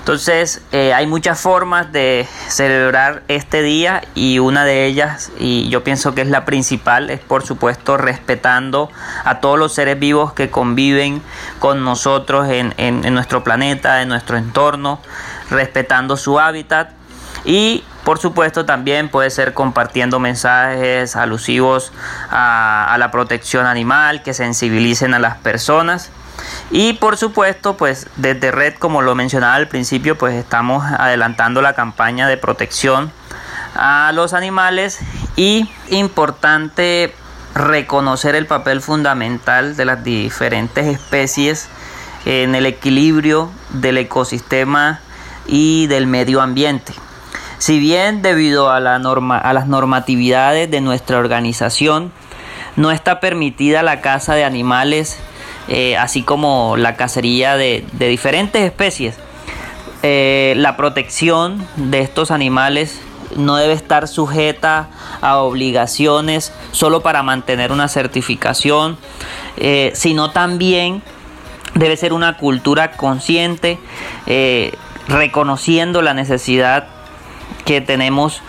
Entonces 0.00 0.62
eh, 0.72 0.94
hay 0.94 1.06
muchas 1.06 1.38
formas 1.38 1.92
de 1.92 2.26
celebrar 2.48 3.22
este 3.28 3.62
día 3.62 4.02
y 4.14 4.38
una 4.38 4.64
de 4.64 4.86
ellas, 4.86 5.30
y 5.38 5.68
yo 5.68 5.84
pienso 5.84 6.14
que 6.14 6.22
es 6.22 6.28
la 6.28 6.46
principal, 6.46 7.10
es 7.10 7.20
por 7.20 7.44
supuesto 7.44 7.98
respetando 7.98 8.90
a 9.24 9.40
todos 9.40 9.58
los 9.58 9.74
seres 9.74 9.98
vivos 9.98 10.32
que 10.32 10.50
conviven 10.50 11.22
con 11.58 11.84
nosotros 11.84 12.48
en, 12.48 13.14
nuestro 13.14 13.44
planeta, 13.44 14.00
en 14.00 14.08
nuestro 14.08 14.38
entorno, 14.38 15.00
respetando 15.50 16.16
su 16.16 16.40
hábitat 16.40 16.90
y 17.44 17.84
por 18.02 18.18
supuesto 18.18 18.64
también 18.64 19.10
puede 19.10 19.28
ser 19.28 19.52
compartiendo 19.52 20.18
mensajes 20.18 21.14
alusivos 21.14 21.92
a 22.30 22.96
la 22.98 23.10
protección 23.10 23.66
animal, 23.66 24.22
que 24.22 24.32
sensibilicen 24.32 25.12
a 25.12 25.18
las 25.18 25.36
personas. 25.36 26.10
Y 26.70 26.92
por 26.94 27.16
supuesto, 27.16 27.76
pues 27.76 28.08
desde 28.16 28.52
Red, 28.52 28.74
como 28.74 29.02
lo 29.02 29.14
mencionaba 29.14 29.54
al 29.54 29.68
principio, 29.68 30.16
pues 30.16 30.34
estamos 30.34 30.84
adelantando 30.84 31.62
la 31.62 31.74
campaña 31.74 32.28
de 32.28 32.36
protección 32.36 33.12
a 33.74 34.12
los 34.14 34.34
animales 34.34 35.00
y 35.36 35.68
importante 35.88 37.12
reconocer 37.54 38.36
el 38.36 38.46
papel 38.46 38.80
fundamental 38.80 39.76
de 39.76 39.84
las 39.84 40.04
diferentes 40.04 40.86
especies 40.86 41.68
en 42.24 42.54
el 42.54 42.66
equilibrio 42.66 43.50
del 43.70 43.98
ecosistema 43.98 45.00
y 45.46 45.88
del 45.88 46.06
medio 46.06 46.40
ambiente. 46.40 46.92
Si 47.58 47.78
bien 47.78 48.22
debido 48.22 48.70
a, 48.70 48.80
la 48.80 48.98
norma, 48.98 49.38
a 49.38 49.52
las 49.52 49.66
normatividades 49.66 50.70
de 50.70 50.80
nuestra 50.80 51.18
organización 51.18 52.12
no 52.76 52.90
está 52.92 53.20
permitida 53.20 53.82
la 53.82 54.00
caza 54.00 54.34
de 54.34 54.44
animales, 54.44 55.18
eh, 55.72 55.96
así 55.96 56.24
como 56.24 56.76
la 56.76 56.96
cacería 56.96 57.56
de, 57.56 57.84
diferentes 57.96 58.60
especies, 58.60 59.14
eh, 60.02 60.54
la 60.56 60.76
protección 60.76 61.64
de 61.76 62.00
estos 62.00 62.32
animales 62.32 63.00
no 63.36 63.54
debe 63.54 63.74
estar 63.74 64.08
sujeta 64.08 64.88
a 65.20 65.36
obligaciones 65.38 66.52
solo 66.72 67.02
para 67.02 67.22
mantener 67.22 67.70
una 67.70 67.86
certificación, 67.86 68.98
eh, 69.58 69.92
sino 69.94 70.32
también 70.32 71.02
debe 71.76 71.96
ser 71.96 72.14
una 72.14 72.36
cultura 72.36 72.96
consciente, 72.96 73.78
reconociendo 75.06 76.02
la 76.02 76.14
necesidad 76.14 76.88
que 77.64 77.80
tenemos 77.80 78.42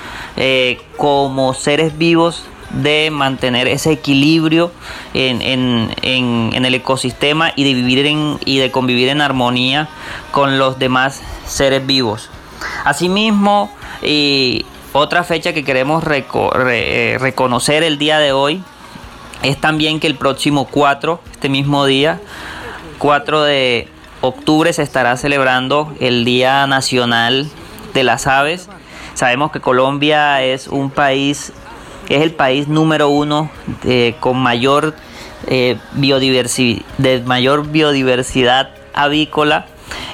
como 0.98 1.54
seres 1.54 2.00
vivos 2.00 2.46
de 2.74 3.10
mantener 3.12 3.68
ese 3.68 3.92
equilibrio 3.92 4.72
en, 5.14 5.42
en- 5.42 5.94
en- 6.02 6.52
en 6.54 6.66
el 6.66 6.74
ecosistema 6.74 7.52
y 7.56 7.64
de 7.64 7.74
vivir 7.74 8.06
en, 8.06 8.38
y 8.46 8.60
de 8.60 8.72
convivir 8.72 9.10
en 9.10 9.22
armonía 9.22 9.90
con 10.32 10.58
los 10.58 10.80
demás 10.80 11.22
seres 11.46 11.86
vivos. 11.86 12.30
Asimismo, 12.86 13.72
y 14.04 14.66
otra 14.94 15.24
fecha 15.24 15.54
que 15.54 15.64
queremos 15.64 16.04
eh, 16.08 17.18
reconocer 17.20 17.84
el 17.84 17.98
día 17.98 18.20
de 18.20 18.32
hoy 18.32 18.62
es 19.44 19.60
también 19.60 20.00
que 20.00 20.08
el 20.08 20.16
próximo 20.16 20.66
4, 20.66 21.20
este 21.32 21.50
mismo 21.50 21.86
día, 21.86 22.20
4 23.00 23.42
de 23.44 23.88
octubre 24.22 24.72
se 24.74 24.84
estará 24.84 25.18
celebrando 25.18 25.92
el 26.00 26.26
Día 26.26 26.68
Nacional 26.68 27.50
de 27.94 28.04
las 28.04 28.28
Aves. 28.28 28.70
Sabemos 29.16 29.52
que 29.52 29.60
Colombia 29.60 30.44
es 30.44 30.68
un 30.68 30.92
país, 30.92 31.52
es 32.10 32.22
el 32.22 32.32
país 32.32 32.68
número 32.68 33.10
uno 33.10 33.50
eh, 33.86 34.16
con 34.20 34.38
mayor, 34.38 34.96
eh, 35.48 35.78
de 35.94 37.24
mayor 37.26 37.68
biodiversidad 37.68 38.70
avícola. 38.94 39.66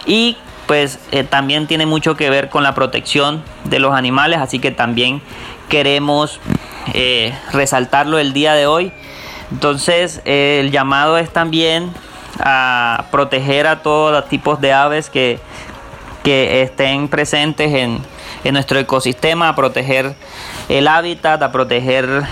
Y 0.06 0.38
pues 0.68 1.00
eh, 1.12 1.24
también 1.24 1.68
tiene 1.68 1.86
mucho 1.86 2.16
que 2.16 2.30
ver 2.30 2.50
con 2.50 2.64
la 2.64 2.76
protección 2.76 3.44
de 3.64 3.80
los 3.80 3.94
animales, 3.94 4.40
así 4.40 4.60
que 4.60 4.72
también 4.72 5.22
queremos 5.70 6.40
resaltarlo 7.52 8.18
el 8.18 8.32
día 8.32 8.54
de 8.54 8.66
hoy. 8.66 8.94
Entonces 9.52 10.22
el 10.24 10.72
llamado 10.72 11.18
es 11.18 11.32
también 11.32 11.92
a 12.40 13.06
proteger 13.12 13.68
a 13.68 13.82
todos 13.82 14.14
los 14.14 14.30
tipos 14.30 14.62
de 14.62 14.72
aves 14.72 15.10
que, 15.10 15.40
que 16.24 16.62
estén 16.62 17.10
presentes 17.10 17.74
en, 17.74 18.00
en 18.44 18.54
nuestro 18.54 18.80
ecosistema, 18.80 19.50
a 19.50 19.56
proteger 19.56 20.16
el 20.70 20.88
hábitat, 20.88 21.42
a 21.42 21.52
proteger 21.52 22.24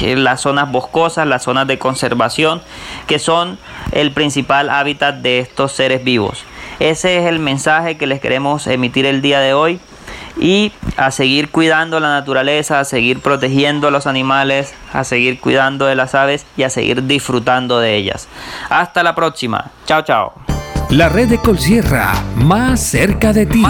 eh, 0.00 0.16
las 0.16 0.40
zonas 0.40 0.70
boscosas, 0.70 1.26
las 1.26 1.42
zonas 1.42 1.66
de 1.66 1.78
conservación, 1.78 2.62
que 3.06 3.18
son 3.18 3.58
el 3.92 4.12
principal 4.12 4.70
hábitat 4.70 5.16
de 5.16 5.40
estos 5.40 5.72
seres 5.72 6.04
vivos. 6.04 6.44
Ese 6.78 7.18
es 7.18 7.26
el 7.26 7.38
mensaje 7.38 7.96
que 7.96 8.06
les 8.06 8.20
queremos 8.20 8.66
emitir 8.66 9.06
el 9.06 9.20
día 9.20 9.40
de 9.40 9.52
hoy 9.52 9.80
y 10.40 10.72
a 10.96 11.10
seguir 11.10 11.50
cuidando 11.50 11.98
la 12.00 12.08
naturaleza, 12.08 12.80
a 12.80 12.84
seguir 12.84 13.20
protegiendo 13.20 13.88
a 13.88 13.90
los 13.90 14.06
animales, 14.06 14.74
a 14.92 15.04
seguir 15.04 15.40
cuidando 15.40 15.86
de 15.86 15.96
las 15.96 16.14
aves 16.14 16.46
y 16.56 16.62
a 16.62 16.70
seguir 16.70 17.04
disfrutando 17.06 17.80
de 17.80 17.96
ellas. 17.96 18.28
Hasta 18.68 19.02
la 19.02 19.14
próxima. 19.14 19.70
Chao, 19.86 20.02
chao. 20.02 20.47
La 20.90 21.08
red 21.10 21.28
de 21.28 21.36
Colsierra, 21.36 22.14
más 22.34 22.80
cerca 22.80 23.34
de 23.34 23.44
ti. 23.44 23.62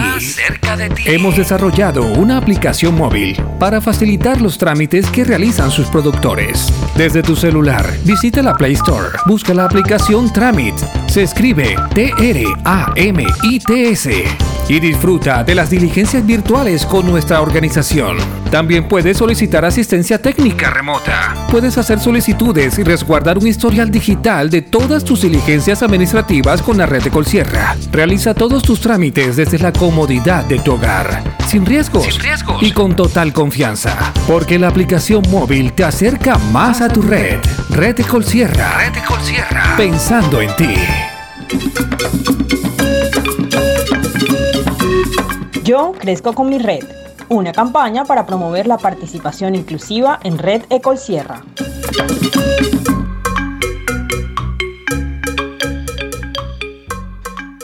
Hemos 1.05 1.37
desarrollado 1.37 2.05
una 2.13 2.37
aplicación 2.37 2.95
móvil 2.97 3.37
para 3.59 3.81
facilitar 3.81 4.41
los 4.41 4.57
trámites 4.57 5.11
que 5.11 5.25
realizan 5.25 5.73
sus 5.73 5.89
productores. 5.89 6.73
Desde 6.97 7.25
tu 7.25 7.35
celular, 7.35 7.85
visita 8.05 8.41
la 8.41 8.55
Play 8.55 8.75
Store, 8.75 9.09
busca 9.27 9.53
la 9.53 9.65
aplicación 9.65 10.33
Tramit, 10.33 10.77
se 11.09 11.25
escribe 11.25 11.75
T-R-A-M-I-T-S 11.93 12.39
y 14.69 14.81
disfruta 14.81 15.43
de 15.43 15.55
las 15.55 15.71
diligencias 15.71 16.25
virtuales 16.25 16.85
con 16.85 17.07
nuestra 17.07 17.41
organización. 17.41 18.19
También 18.51 18.87
puedes 18.87 19.17
solicitar 19.17 19.65
asistencia 19.65 20.21
técnica 20.21 20.71
remota. 20.71 21.35
Puedes 21.51 21.77
hacer 21.79 21.99
solicitudes 21.99 22.79
y 22.79 22.85
resguardar 22.85 23.39
un 23.39 23.47
historial 23.47 23.91
digital 23.91 24.51
de 24.51 24.63
todas 24.63 25.05
tus 25.05 25.23
diligencias 25.23 25.83
administrativas 25.83 26.63
con 26.63 26.79
la 26.79 26.87
red 26.87 27.03
de 27.03 27.11
Colsierra. 27.11 27.77
Realiza 27.91 28.35
todos 28.35 28.63
tus 28.63 28.81
trámites 28.81 29.37
desde 29.37 29.59
la 29.59 29.73
comodidad 29.73 30.45
de 30.45 30.59
tu 30.59 30.75
hogar, 30.75 31.23
sin 31.47 31.65
riesgos, 31.65 32.07
y 32.61 32.73
con 32.73 32.95
total 32.95 33.33
confianza. 33.33 34.13
Porque 34.27 34.59
la 34.59 34.69
aplicación 34.69 35.23
móvil 35.31 35.73
te 35.73 35.85
acerca 35.85 36.39
más 36.53 36.81
a 36.81 36.89
tu 36.89 37.03
red. 37.03 37.39
Red 37.71 37.97
de 37.97 38.05
Colsierra. 38.05 38.79
Red 38.79 38.93
de 38.93 39.03
Colsierra. 39.03 39.75
Pensando 39.77 40.41
en 40.41 40.57
ti. 40.57 40.75
Yo 45.69 45.93
crezco 45.93 46.33
con 46.33 46.49
mi 46.49 46.59
red. 46.59 46.83
Una 47.29 47.53
campaña 47.53 48.07
para 48.07 48.25
promover 48.25 48.67
la 48.67 48.79
participación 48.79 49.55
inclusiva 49.55 50.19
en 50.25 50.39
Red 50.39 50.63
Ecol 50.71 50.97
Sierra. 50.97 51.45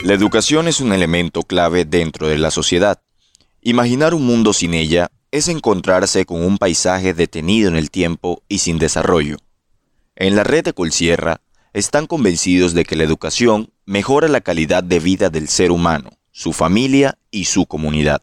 La 0.03 0.13
educación 0.13 0.69
es 0.69 0.83
un 0.83 0.93
elemento 0.93 1.45
clave 1.45 1.87
dentro 1.87 2.29
de 2.29 2.37
la 2.37 2.51
sociedad. 2.51 3.01
Imaginar 3.63 4.13
un 4.13 4.27
mundo 4.27 4.53
sin 4.53 4.75
ella 4.75 5.11
es 5.31 5.49
encontrarse 5.49 6.27
con 6.27 6.45
un 6.45 6.59
paisaje 6.59 7.15
detenido 7.15 7.71
en 7.71 7.77
el 7.77 7.91
tiempo 7.91 8.43
y 8.51 8.59
sin 8.59 8.79
desarrollo. 8.79 9.39
En 10.15 10.37
la 10.37 10.45
red 10.45 10.63
de 10.63 10.75
Colsierra 10.75 11.41
están 11.73 12.07
convencidos 12.07 12.75
de 12.75 12.85
que 12.85 12.97
la 12.97 13.05
educación 13.05 13.71
mejora 13.87 14.29
la 14.29 14.43
calidad 14.43 14.85
de 14.85 15.01
vida 15.01 15.31
del 15.31 15.49
ser 15.49 15.71
humano, 15.71 16.11
su 16.35 16.53
familia 16.53 17.17
y 17.31 17.45
su 17.45 17.65
comunidad. 17.65 18.21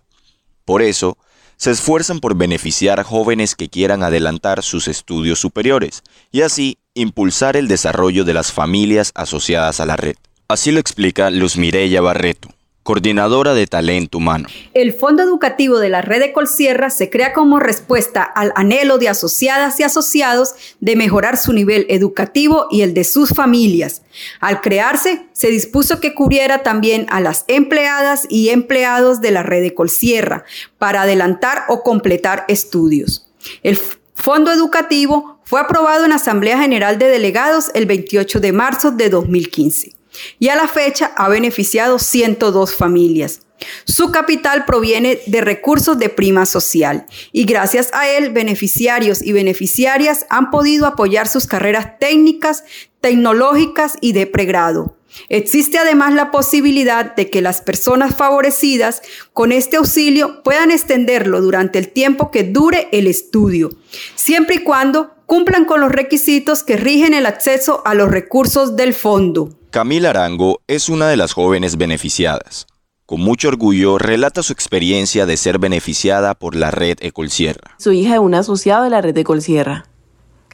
Por 0.66 0.82
eso, 0.82 1.18
se 1.56 1.72
esfuerzan 1.72 2.20
por 2.20 2.36
beneficiar 2.36 3.00
a 3.00 3.04
jóvenes 3.06 3.56
que 3.56 3.70
quieran 3.70 4.04
adelantar 4.04 4.64
sus 4.64 4.88
estudios 4.90 5.40
superiores 5.40 6.04
y 6.32 6.42
así 6.42 6.78
impulsar 6.94 7.56
el 7.56 7.70
desarrollo 7.70 8.26
de 8.26 8.34
las 8.34 8.52
familias 8.52 9.12
asociadas 9.16 9.80
a 9.80 9.86
la 9.86 9.96
red. 9.96 10.16
Así 10.50 10.72
lo 10.72 10.80
explica 10.82 11.30
Luz 11.30 11.56
Mireya 11.56 12.02
Barreto, 12.02 12.50
coordinadora 12.84 13.54
de 13.54 13.68
talento 13.68 14.18
humano. 14.18 14.48
El 14.74 14.94
Fondo 14.94 15.22
Educativo 15.22 15.80
de 15.80 15.90
la 15.90 16.02
Red 16.02 16.20
de 16.20 16.34
Colsierra 16.34 16.90
se 16.90 17.10
crea 17.10 17.32
como 17.34 17.60
respuesta 17.60 18.24
al 18.24 18.52
anhelo 18.56 18.98
de 18.98 19.10
asociadas 19.10 19.80
y 19.80 19.84
asociados 19.84 20.56
de 20.80 20.96
mejorar 20.96 21.38
su 21.38 21.54
nivel 21.54 21.86
educativo 21.90 22.68
y 22.72 22.82
el 22.82 22.94
de 22.94 23.04
sus 23.04 23.30
familias. 23.30 24.02
Al 24.40 24.62
crearse, 24.62 25.28
se 25.34 25.50
dispuso 25.50 26.00
que 26.00 26.16
cubriera 26.16 26.64
también 26.64 27.06
a 27.10 27.22
las 27.22 27.46
empleadas 27.48 28.26
y 28.30 28.50
empleados 28.50 29.22
de 29.22 29.32
la 29.32 29.44
Red 29.44 29.62
de 29.62 29.74
Colsierra 29.76 30.44
para 30.78 31.04
adelantar 31.04 31.66
o 31.70 31.84
completar 31.84 32.46
estudios. 32.48 33.28
El 33.64 33.80
Fondo 34.16 34.52
Educativo 34.52 35.40
fue 35.44 35.60
aprobado 35.60 36.06
en 36.06 36.14
Asamblea 36.14 36.60
General 36.60 36.98
de 36.98 37.08
Delegados 37.08 37.72
el 37.74 37.86
28 37.86 38.40
de 38.40 38.52
marzo 38.52 38.92
de 38.92 39.10
2015 39.10 40.01
y 40.40 40.50
a 40.50 40.56
la 40.56 40.68
fecha 40.68 41.14
ha 41.16 41.30
beneficiado 41.30 42.00
102 42.00 42.76
familias. 42.76 43.42
Su 43.86 44.12
capital 44.12 44.66
proviene 44.66 45.20
de 45.28 45.42
recursos 45.42 45.98
de 46.00 46.10
prima 46.10 46.46
social 46.46 47.06
y 47.32 47.46
gracias 47.46 47.90
a 47.94 48.10
él 48.10 48.32
beneficiarios 48.32 49.22
y 49.22 49.34
beneficiarias 49.34 50.26
han 50.30 50.50
podido 50.50 50.88
apoyar 50.88 51.28
sus 51.28 51.46
carreras 51.46 52.00
técnicas, 52.00 52.64
tecnológicas 53.02 53.98
y 54.02 54.14
de 54.14 54.28
pregrado. 54.28 54.98
Existe 55.28 55.78
además 55.78 56.14
la 56.14 56.32
posibilidad 56.32 57.16
de 57.16 57.30
que 57.30 57.42
las 57.42 57.62
personas 57.62 58.16
favorecidas 58.16 59.02
con 59.34 59.52
este 59.52 59.78
auxilio 59.78 60.42
puedan 60.42 60.72
extenderlo 60.72 61.42
durante 61.42 61.80
el 61.80 61.90
tiempo 61.90 62.32
que 62.32 62.44
dure 62.44 62.88
el 62.92 63.08
estudio, 63.08 63.72
siempre 64.16 64.56
y 64.56 64.60
cuando 64.60 65.14
cumplan 65.26 65.66
con 65.66 65.82
los 65.82 65.92
requisitos 65.92 66.64
que 66.64 66.78
rigen 66.78 67.14
el 67.14 67.26
acceso 67.26 67.82
a 67.86 67.94
los 67.94 68.10
recursos 68.10 68.78
del 68.78 68.94
fondo. 68.94 69.61
Camila 69.72 70.10
Arango 70.10 70.60
es 70.68 70.90
una 70.90 71.08
de 71.08 71.16
las 71.16 71.32
jóvenes 71.32 71.78
beneficiadas. 71.78 72.68
Con 73.06 73.22
mucho 73.22 73.48
orgullo 73.48 73.98
relata 73.98 74.44
su 74.44 74.52
experiencia 74.52 75.26
de 75.26 75.38
ser 75.38 75.60
beneficiada 75.60 76.36
por 76.36 76.58
la 76.58 76.72
red 76.72 76.98
Ecolsierra. 77.00 77.76
Soy 77.78 78.00
hija 78.00 78.16
de 78.16 78.20
un 78.20 78.34
asociado 78.34 78.84
de 78.84 78.90
la 78.90 79.00
red 79.00 79.18
Ecolsierra, 79.18 79.86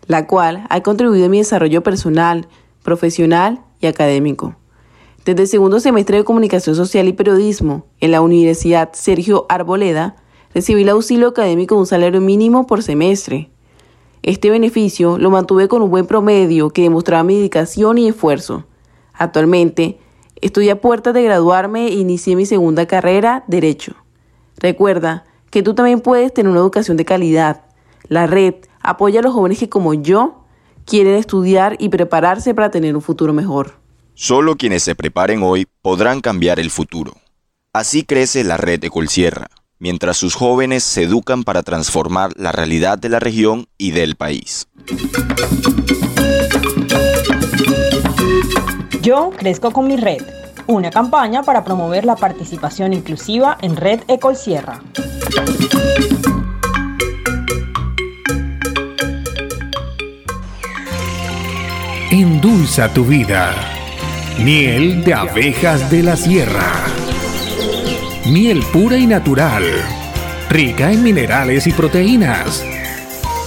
la 0.05 0.28
cual 0.28 0.68
ha 0.70 0.84
contribuido 0.84 1.26
en 1.26 1.32
mi 1.32 1.39
desarrollo 1.39 1.82
personal, 1.82 2.47
profesional 2.84 3.61
y 3.82 3.88
académico. 3.88 4.55
Desde 5.26 5.41
el 5.41 5.47
segundo 5.47 5.80
semestre 5.80 6.18
de 6.18 6.24
Comunicación 6.24 6.76
Social 6.76 7.07
y 7.07 7.13
Periodismo 7.13 7.88
en 7.99 8.11
la 8.11 8.22
Universidad 8.22 8.91
Sergio 8.93 9.47
Arboleda, 9.49 10.18
recibí 10.53 10.84
el 10.84 10.89
auxilio 10.89 11.30
académico 11.30 11.74
de 11.74 11.82
un 11.82 11.88
salario 11.88 12.22
mínimo 12.22 12.68
por 12.68 12.84
semestre. 12.84 13.49
Este 14.22 14.51
beneficio 14.51 15.18
lo 15.18 15.32
mantuve 15.32 15.68
con 15.68 15.82
un 15.82 15.89
buen 15.89 16.05
promedio 16.05 16.70
que 16.70 16.84
demostraba 16.84 17.24
mi 17.24 17.38
dedicación 17.38 17.97
y 17.97 18.09
esfuerzo. 18.09 18.68
Actualmente, 19.18 19.99
estoy 20.41 20.70
a 20.70 20.80
puertas 20.80 21.13
de 21.13 21.24
graduarme 21.24 21.88
e 21.88 21.95
inicié 21.95 22.36
mi 22.36 22.45
segunda 22.45 22.86
carrera, 22.86 23.43
Derecho. 23.47 23.93
Recuerda 24.57 25.26
que 25.49 25.63
tú 25.63 25.74
también 25.74 26.01
puedes 26.01 26.34
tener 26.34 26.51
una 26.51 26.59
educación 26.59 26.97
de 26.97 27.05
calidad. 27.05 27.63
La 28.07 28.28
red 28.28 28.55
apoya 28.80 29.20
a 29.20 29.24
los 29.24 29.34
jóvenes 29.34 29.59
que 29.59 29.70
como 29.70 29.93
yo 29.93 30.43
quieren 30.86 31.15
estudiar 31.15 31.76
y 31.80 31.89
prepararse 31.89 32.53
para 32.53 32.72
tener 32.72 32.95
un 32.95 33.01
futuro 33.01 33.34
mejor. 33.34 33.76
Solo 34.13 34.55
quienes 34.55 34.84
se 34.84 34.95
preparen 34.95 35.43
hoy 35.43 35.68
podrán 35.82 36.22
cambiar 36.22 36.59
el 36.59 36.72
futuro. 36.72 37.13
Así 37.74 38.03
crece 38.03 38.43
la 38.43 38.57
red 38.57 38.80
de 38.80 38.89
Colsierra, 38.89 39.49
mientras 39.78 40.18
sus 40.18 40.34
jóvenes 40.34 40.84
se 40.84 41.03
educan 41.03 41.43
para 41.43 41.61
transformar 41.61 42.32
la 42.36 42.51
realidad 42.51 42.97
de 42.97 43.09
la 43.09 43.20
región 43.20 43.68
y 43.78 43.91
del 43.91 44.15
país. 44.15 44.68
Yo 49.08 49.30
crezco 49.30 49.72
con 49.72 49.88
mi 49.88 49.95
red. 49.95 50.22
Una 50.66 50.89
campaña 50.89 51.41
para 51.41 51.64
promover 51.64 52.03
la 52.03 52.18
participación 52.18 52.91
inclusiva 52.91 53.58
en 53.62 53.78
Red 53.78 54.01
Ecol 54.10 54.36
Sierra. 54.36 54.82
Endulza 62.12 62.93
tu 62.93 63.05
vida. 63.05 63.55
Miel 64.43 65.05
de 65.05 65.14
abejas 65.14 65.89
de 65.89 66.03
la 66.03 66.18
sierra. 66.18 66.68
Miel 68.26 68.62
pura 68.74 68.97
y 68.97 69.08
natural. 69.08 69.64
Rica 70.49 70.91
en 70.91 71.01
minerales 71.01 71.66
y 71.66 71.72
proteínas. 71.72 72.62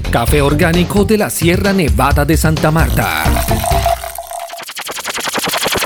café 0.09 0.41
orgánico 0.41 1.03
de 1.03 1.17
la 1.17 1.29
Sierra 1.29 1.73
Nevada 1.73 2.23
de 2.23 2.37
Santa 2.37 2.71
Marta. 2.71 3.25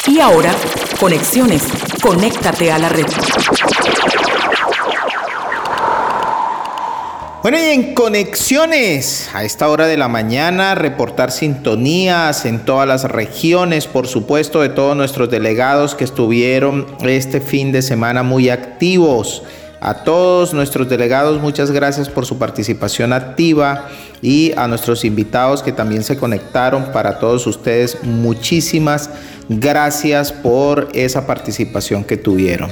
Y 0.05 0.19
ahora, 0.19 0.53
conexiones. 0.99 1.63
Conéctate 2.03 2.71
a 2.71 2.77
la 2.77 2.89
red. 2.89 3.07
Bueno, 7.41 7.57
y 7.57 7.69
en 7.69 7.93
conexiones, 7.93 9.29
a 9.33 9.45
esta 9.45 9.69
hora 9.69 9.87
de 9.87 9.95
la 9.95 10.09
mañana, 10.09 10.75
reportar 10.75 11.31
sintonías 11.31 12.43
en 12.43 12.65
todas 12.65 12.85
las 12.85 13.05
regiones, 13.05 13.87
por 13.87 14.07
supuesto, 14.07 14.59
de 14.59 14.67
todos 14.67 14.97
nuestros 14.97 15.29
delegados 15.29 15.95
que 15.95 16.03
estuvieron 16.03 16.85
este 17.01 17.39
fin 17.39 17.71
de 17.71 17.81
semana 17.81 18.23
muy 18.23 18.49
activos. 18.49 19.43
A 19.81 20.03
todos 20.03 20.53
nuestros 20.53 20.89
delegados, 20.89 21.41
muchas 21.41 21.71
gracias 21.71 22.09
por 22.09 22.25
su 22.25 22.37
participación 22.37 23.13
activa 23.13 23.87
y 24.21 24.51
a 24.57 24.67
nuestros 24.67 25.05
invitados 25.05 25.63
que 25.63 25.71
también 25.71 26.03
se 26.03 26.17
conectaron. 26.17 26.91
Para 26.91 27.19
todos 27.19 27.47
ustedes, 27.47 27.97
muchísimas 28.03 29.09
gracias 29.47 30.33
por 30.33 30.89
esa 30.93 31.25
participación 31.25 32.03
que 32.03 32.17
tuvieron. 32.17 32.69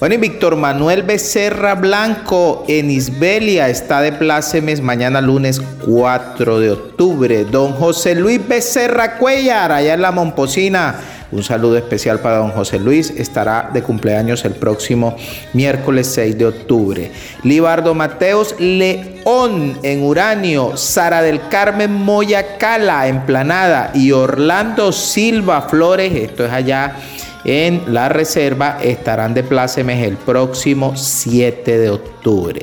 Bueno, 0.00 0.16
y 0.16 0.18
Víctor 0.18 0.56
Manuel 0.56 1.04
Becerra 1.04 1.76
Blanco 1.76 2.64
en 2.66 2.90
Isbelia 2.90 3.68
está 3.68 4.00
de 4.00 4.12
plácemes 4.12 4.82
mañana 4.82 5.20
lunes 5.20 5.62
4 5.86 6.58
de 6.58 6.70
octubre. 6.72 7.44
Don 7.44 7.72
José 7.72 8.16
Luis 8.16 8.46
Becerra 8.46 9.16
Cuellar, 9.16 9.70
allá 9.70 9.94
en 9.94 10.02
la 10.02 10.10
Momposina 10.10 10.96
un 11.30 11.42
saludo 11.42 11.76
especial 11.76 12.20
para 12.20 12.38
don 12.38 12.50
José 12.50 12.78
Luis. 12.78 13.10
Estará 13.10 13.70
de 13.72 13.82
cumpleaños 13.82 14.44
el 14.44 14.52
próximo 14.52 15.16
miércoles 15.52 16.06
6 16.08 16.38
de 16.38 16.46
octubre. 16.46 17.10
Libardo 17.42 17.94
Mateos 17.94 18.54
León 18.58 19.78
en 19.82 20.02
Uranio. 20.02 20.76
Sara 20.76 21.22
del 21.22 21.48
Carmen 21.48 21.92
Moya 21.92 22.56
Cala 22.58 23.08
en 23.08 23.26
Planada. 23.26 23.90
Y 23.94 24.12
Orlando 24.12 24.92
Silva 24.92 25.62
Flores, 25.62 26.14
esto 26.14 26.44
es 26.46 26.52
allá 26.52 26.96
en 27.44 27.94
la 27.94 28.08
reserva, 28.08 28.78
estarán 28.82 29.32
de 29.32 29.42
plácemes 29.42 30.06
el 30.06 30.16
próximo 30.16 30.96
7 30.96 31.78
de 31.78 31.90
octubre. 31.90 32.60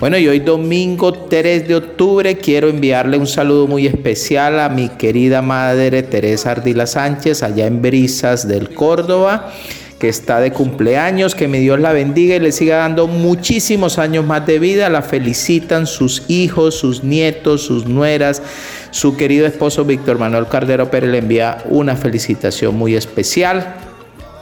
Bueno, 0.00 0.16
y 0.16 0.26
hoy 0.26 0.40
domingo 0.40 1.12
3 1.12 1.68
de 1.68 1.74
octubre 1.74 2.38
quiero 2.38 2.70
enviarle 2.70 3.18
un 3.18 3.26
saludo 3.26 3.66
muy 3.66 3.86
especial 3.86 4.58
a 4.58 4.70
mi 4.70 4.88
querida 4.88 5.42
madre 5.42 6.02
Teresa 6.02 6.52
Ardila 6.52 6.86
Sánchez, 6.86 7.42
allá 7.42 7.66
en 7.66 7.82
Brisas 7.82 8.48
del 8.48 8.70
Córdoba 8.70 9.52
que 9.98 10.08
está 10.08 10.40
de 10.40 10.52
cumpleaños, 10.52 11.34
que 11.34 11.48
mi 11.48 11.58
Dios 11.58 11.78
la 11.80 11.92
bendiga 11.92 12.34
y 12.34 12.40
le 12.40 12.50
siga 12.52 12.78
dando 12.78 13.08
muchísimos 13.08 13.98
años 13.98 14.24
más 14.24 14.46
de 14.46 14.58
vida. 14.58 14.88
La 14.88 15.02
felicitan 15.02 15.86
sus 15.86 16.22
hijos, 16.28 16.76
sus 16.76 17.04
nietos, 17.04 17.60
sus 17.60 17.84
nueras. 17.84 18.40
Su 18.92 19.18
querido 19.18 19.46
esposo 19.46 19.84
Víctor 19.84 20.18
Manuel 20.18 20.46
Cardero 20.46 20.90
Pérez 20.90 21.10
le 21.10 21.18
envía 21.18 21.58
una 21.68 21.94
felicitación 21.94 22.74
muy 22.74 22.94
especial 22.94 23.76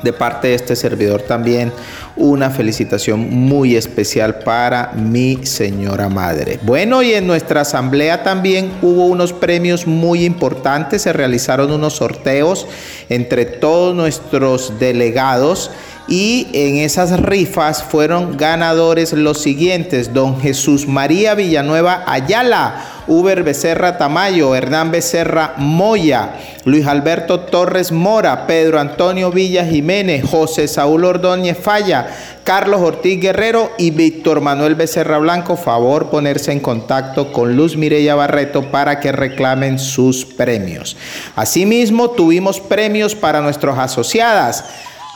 de 0.04 0.12
parte 0.12 0.46
de 0.46 0.54
este 0.54 0.76
servidor 0.76 1.22
también 1.22 1.72
una 2.18 2.50
felicitación 2.50 3.30
muy 3.30 3.76
especial 3.76 4.40
para 4.40 4.92
mi 4.94 5.46
señora 5.46 6.08
madre. 6.08 6.58
Bueno, 6.62 7.02
y 7.02 7.14
en 7.14 7.26
nuestra 7.26 7.62
asamblea 7.62 8.22
también 8.24 8.70
hubo 8.82 9.06
unos 9.06 9.32
premios 9.32 9.86
muy 9.86 10.24
importantes, 10.24 11.02
se 11.02 11.12
realizaron 11.12 11.70
unos 11.70 11.94
sorteos 11.94 12.66
entre 13.08 13.46
todos 13.46 13.94
nuestros 13.94 14.78
delegados 14.78 15.70
y 16.08 16.48
en 16.54 16.76
esas 16.78 17.20
rifas 17.20 17.82
fueron 17.82 18.38
ganadores 18.38 19.12
los 19.12 19.42
siguientes, 19.42 20.14
don 20.14 20.40
Jesús 20.40 20.88
María 20.88 21.34
Villanueva 21.34 22.02
Ayala, 22.06 22.82
Uber 23.06 23.42
Becerra 23.42 23.98
Tamayo, 23.98 24.54
Hernán 24.54 24.90
Becerra 24.90 25.52
Moya, 25.58 26.34
Luis 26.64 26.86
Alberto 26.86 27.40
Torres 27.40 27.92
Mora, 27.92 28.46
Pedro 28.46 28.80
Antonio 28.80 29.30
Villa 29.30 29.66
Jiménez, 29.66 30.24
José 30.28 30.66
Saúl 30.66 31.04
Ordóñez 31.04 31.58
Falla, 31.58 32.07
Carlos 32.44 32.80
Ortiz 32.80 33.20
Guerrero 33.20 33.70
y 33.78 33.90
Víctor 33.90 34.40
Manuel 34.40 34.74
Becerra 34.74 35.18
Blanco. 35.18 35.56
Favor 35.56 36.10
ponerse 36.10 36.52
en 36.52 36.60
contacto 36.60 37.32
con 37.32 37.56
Luz 37.56 37.76
Mireya 37.76 38.14
Barreto 38.14 38.70
para 38.70 39.00
que 39.00 39.12
reclamen 39.12 39.78
sus 39.78 40.24
premios. 40.24 40.96
Asimismo, 41.36 42.10
tuvimos 42.10 42.60
premios 42.60 43.14
para 43.14 43.40
nuestros 43.40 43.78
asociadas 43.78 44.64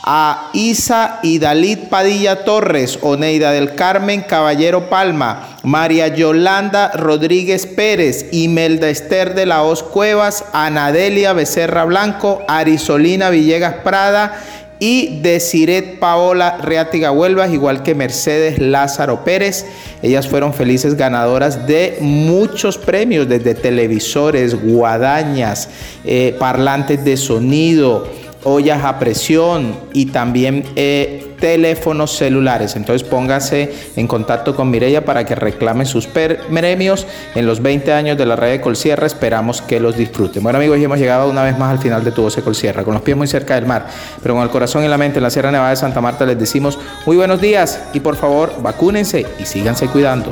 a 0.05 0.49
Isa 0.51 1.19
y 1.23 1.39
Dalit 1.39 1.87
Padilla 1.87 2.43
Torres, 2.43 2.99
Oneida 3.01 3.51
del 3.51 3.73
Carmen 3.73 4.21
Caballero 4.21 4.89
Palma, 4.89 5.57
María 5.63 6.09
Yolanda 6.09 6.91
Rodríguez 6.91 7.65
Pérez, 7.65 8.27
Imelda 8.33 8.89
Esther 8.89 9.33
de 9.33 9.45
la 9.45 9.63
Hoz 9.63 9.81
Cuevas, 9.81 10.43
Anadelia 10.51 11.31
Becerra 11.31 11.85
Blanco, 11.85 12.43
Arisolina 12.49 13.29
Villegas 13.29 13.75
Prada 13.75 14.41
y 14.79 15.21
Desiret 15.21 15.99
Paola 15.99 16.57
Reatiga 16.57 17.11
Huelvas, 17.11 17.51
igual 17.51 17.83
que 17.83 17.95
Mercedes 17.95 18.59
Lázaro 18.59 19.23
Pérez. 19.23 19.65
Ellas 20.01 20.27
fueron 20.27 20.53
felices 20.53 20.95
ganadoras 20.95 21.67
de 21.67 21.97
muchos 22.01 22.77
premios, 22.77 23.29
desde 23.29 23.55
televisores, 23.55 24.55
guadañas, 24.55 25.69
eh, 26.03 26.35
parlantes 26.37 27.03
de 27.05 27.17
sonido 27.17 28.07
ollas 28.43 28.83
a 28.83 28.99
presión 28.99 29.75
y 29.93 30.07
también 30.07 30.65
eh, 30.75 31.32
teléfonos 31.39 32.15
celulares. 32.17 32.75
Entonces 32.75 33.07
póngase 33.07 33.73
en 33.95 34.07
contacto 34.07 34.55
con 34.55 34.69
Mireya 34.69 35.05
para 35.05 35.25
que 35.25 35.35
reclame 35.35 35.85
sus 35.85 36.07
premios 36.07 37.07
en 37.35 37.45
los 37.45 37.61
20 37.61 37.93
años 37.93 38.17
de 38.17 38.25
la 38.25 38.35
red 38.35 38.51
de 38.51 38.61
Colsierra. 38.61 39.07
Esperamos 39.07 39.61
que 39.61 39.79
los 39.79 39.97
disfruten. 39.97 40.43
Bueno 40.43 40.57
amigos, 40.57 40.77
ya 40.79 40.85
hemos 40.85 40.99
llegado 40.99 41.29
una 41.29 41.43
vez 41.43 41.57
más 41.57 41.71
al 41.71 41.79
final 41.79 42.03
de 42.03 42.11
tu 42.11 42.23
voz 42.23 42.35
de 42.35 42.41
Colsierra, 42.41 42.83
con 42.83 42.93
los 42.93 43.03
pies 43.03 43.17
muy 43.17 43.27
cerca 43.27 43.55
del 43.55 43.65
mar, 43.65 43.87
pero 44.21 44.35
con 44.35 44.43
el 44.43 44.49
corazón 44.49 44.83
y 44.83 44.87
la 44.87 44.97
mente 44.97 45.19
en 45.19 45.23
la 45.23 45.29
Sierra 45.29 45.51
Nevada 45.51 45.71
de 45.71 45.75
Santa 45.75 46.01
Marta 46.01 46.25
les 46.25 46.39
decimos 46.39 46.77
muy 47.05 47.17
buenos 47.17 47.41
días 47.41 47.81
y 47.93 47.99
por 47.99 48.15
favor 48.15 48.53
vacúnense 48.61 49.25
y 49.39 49.45
síganse 49.45 49.87
cuidando. 49.87 50.31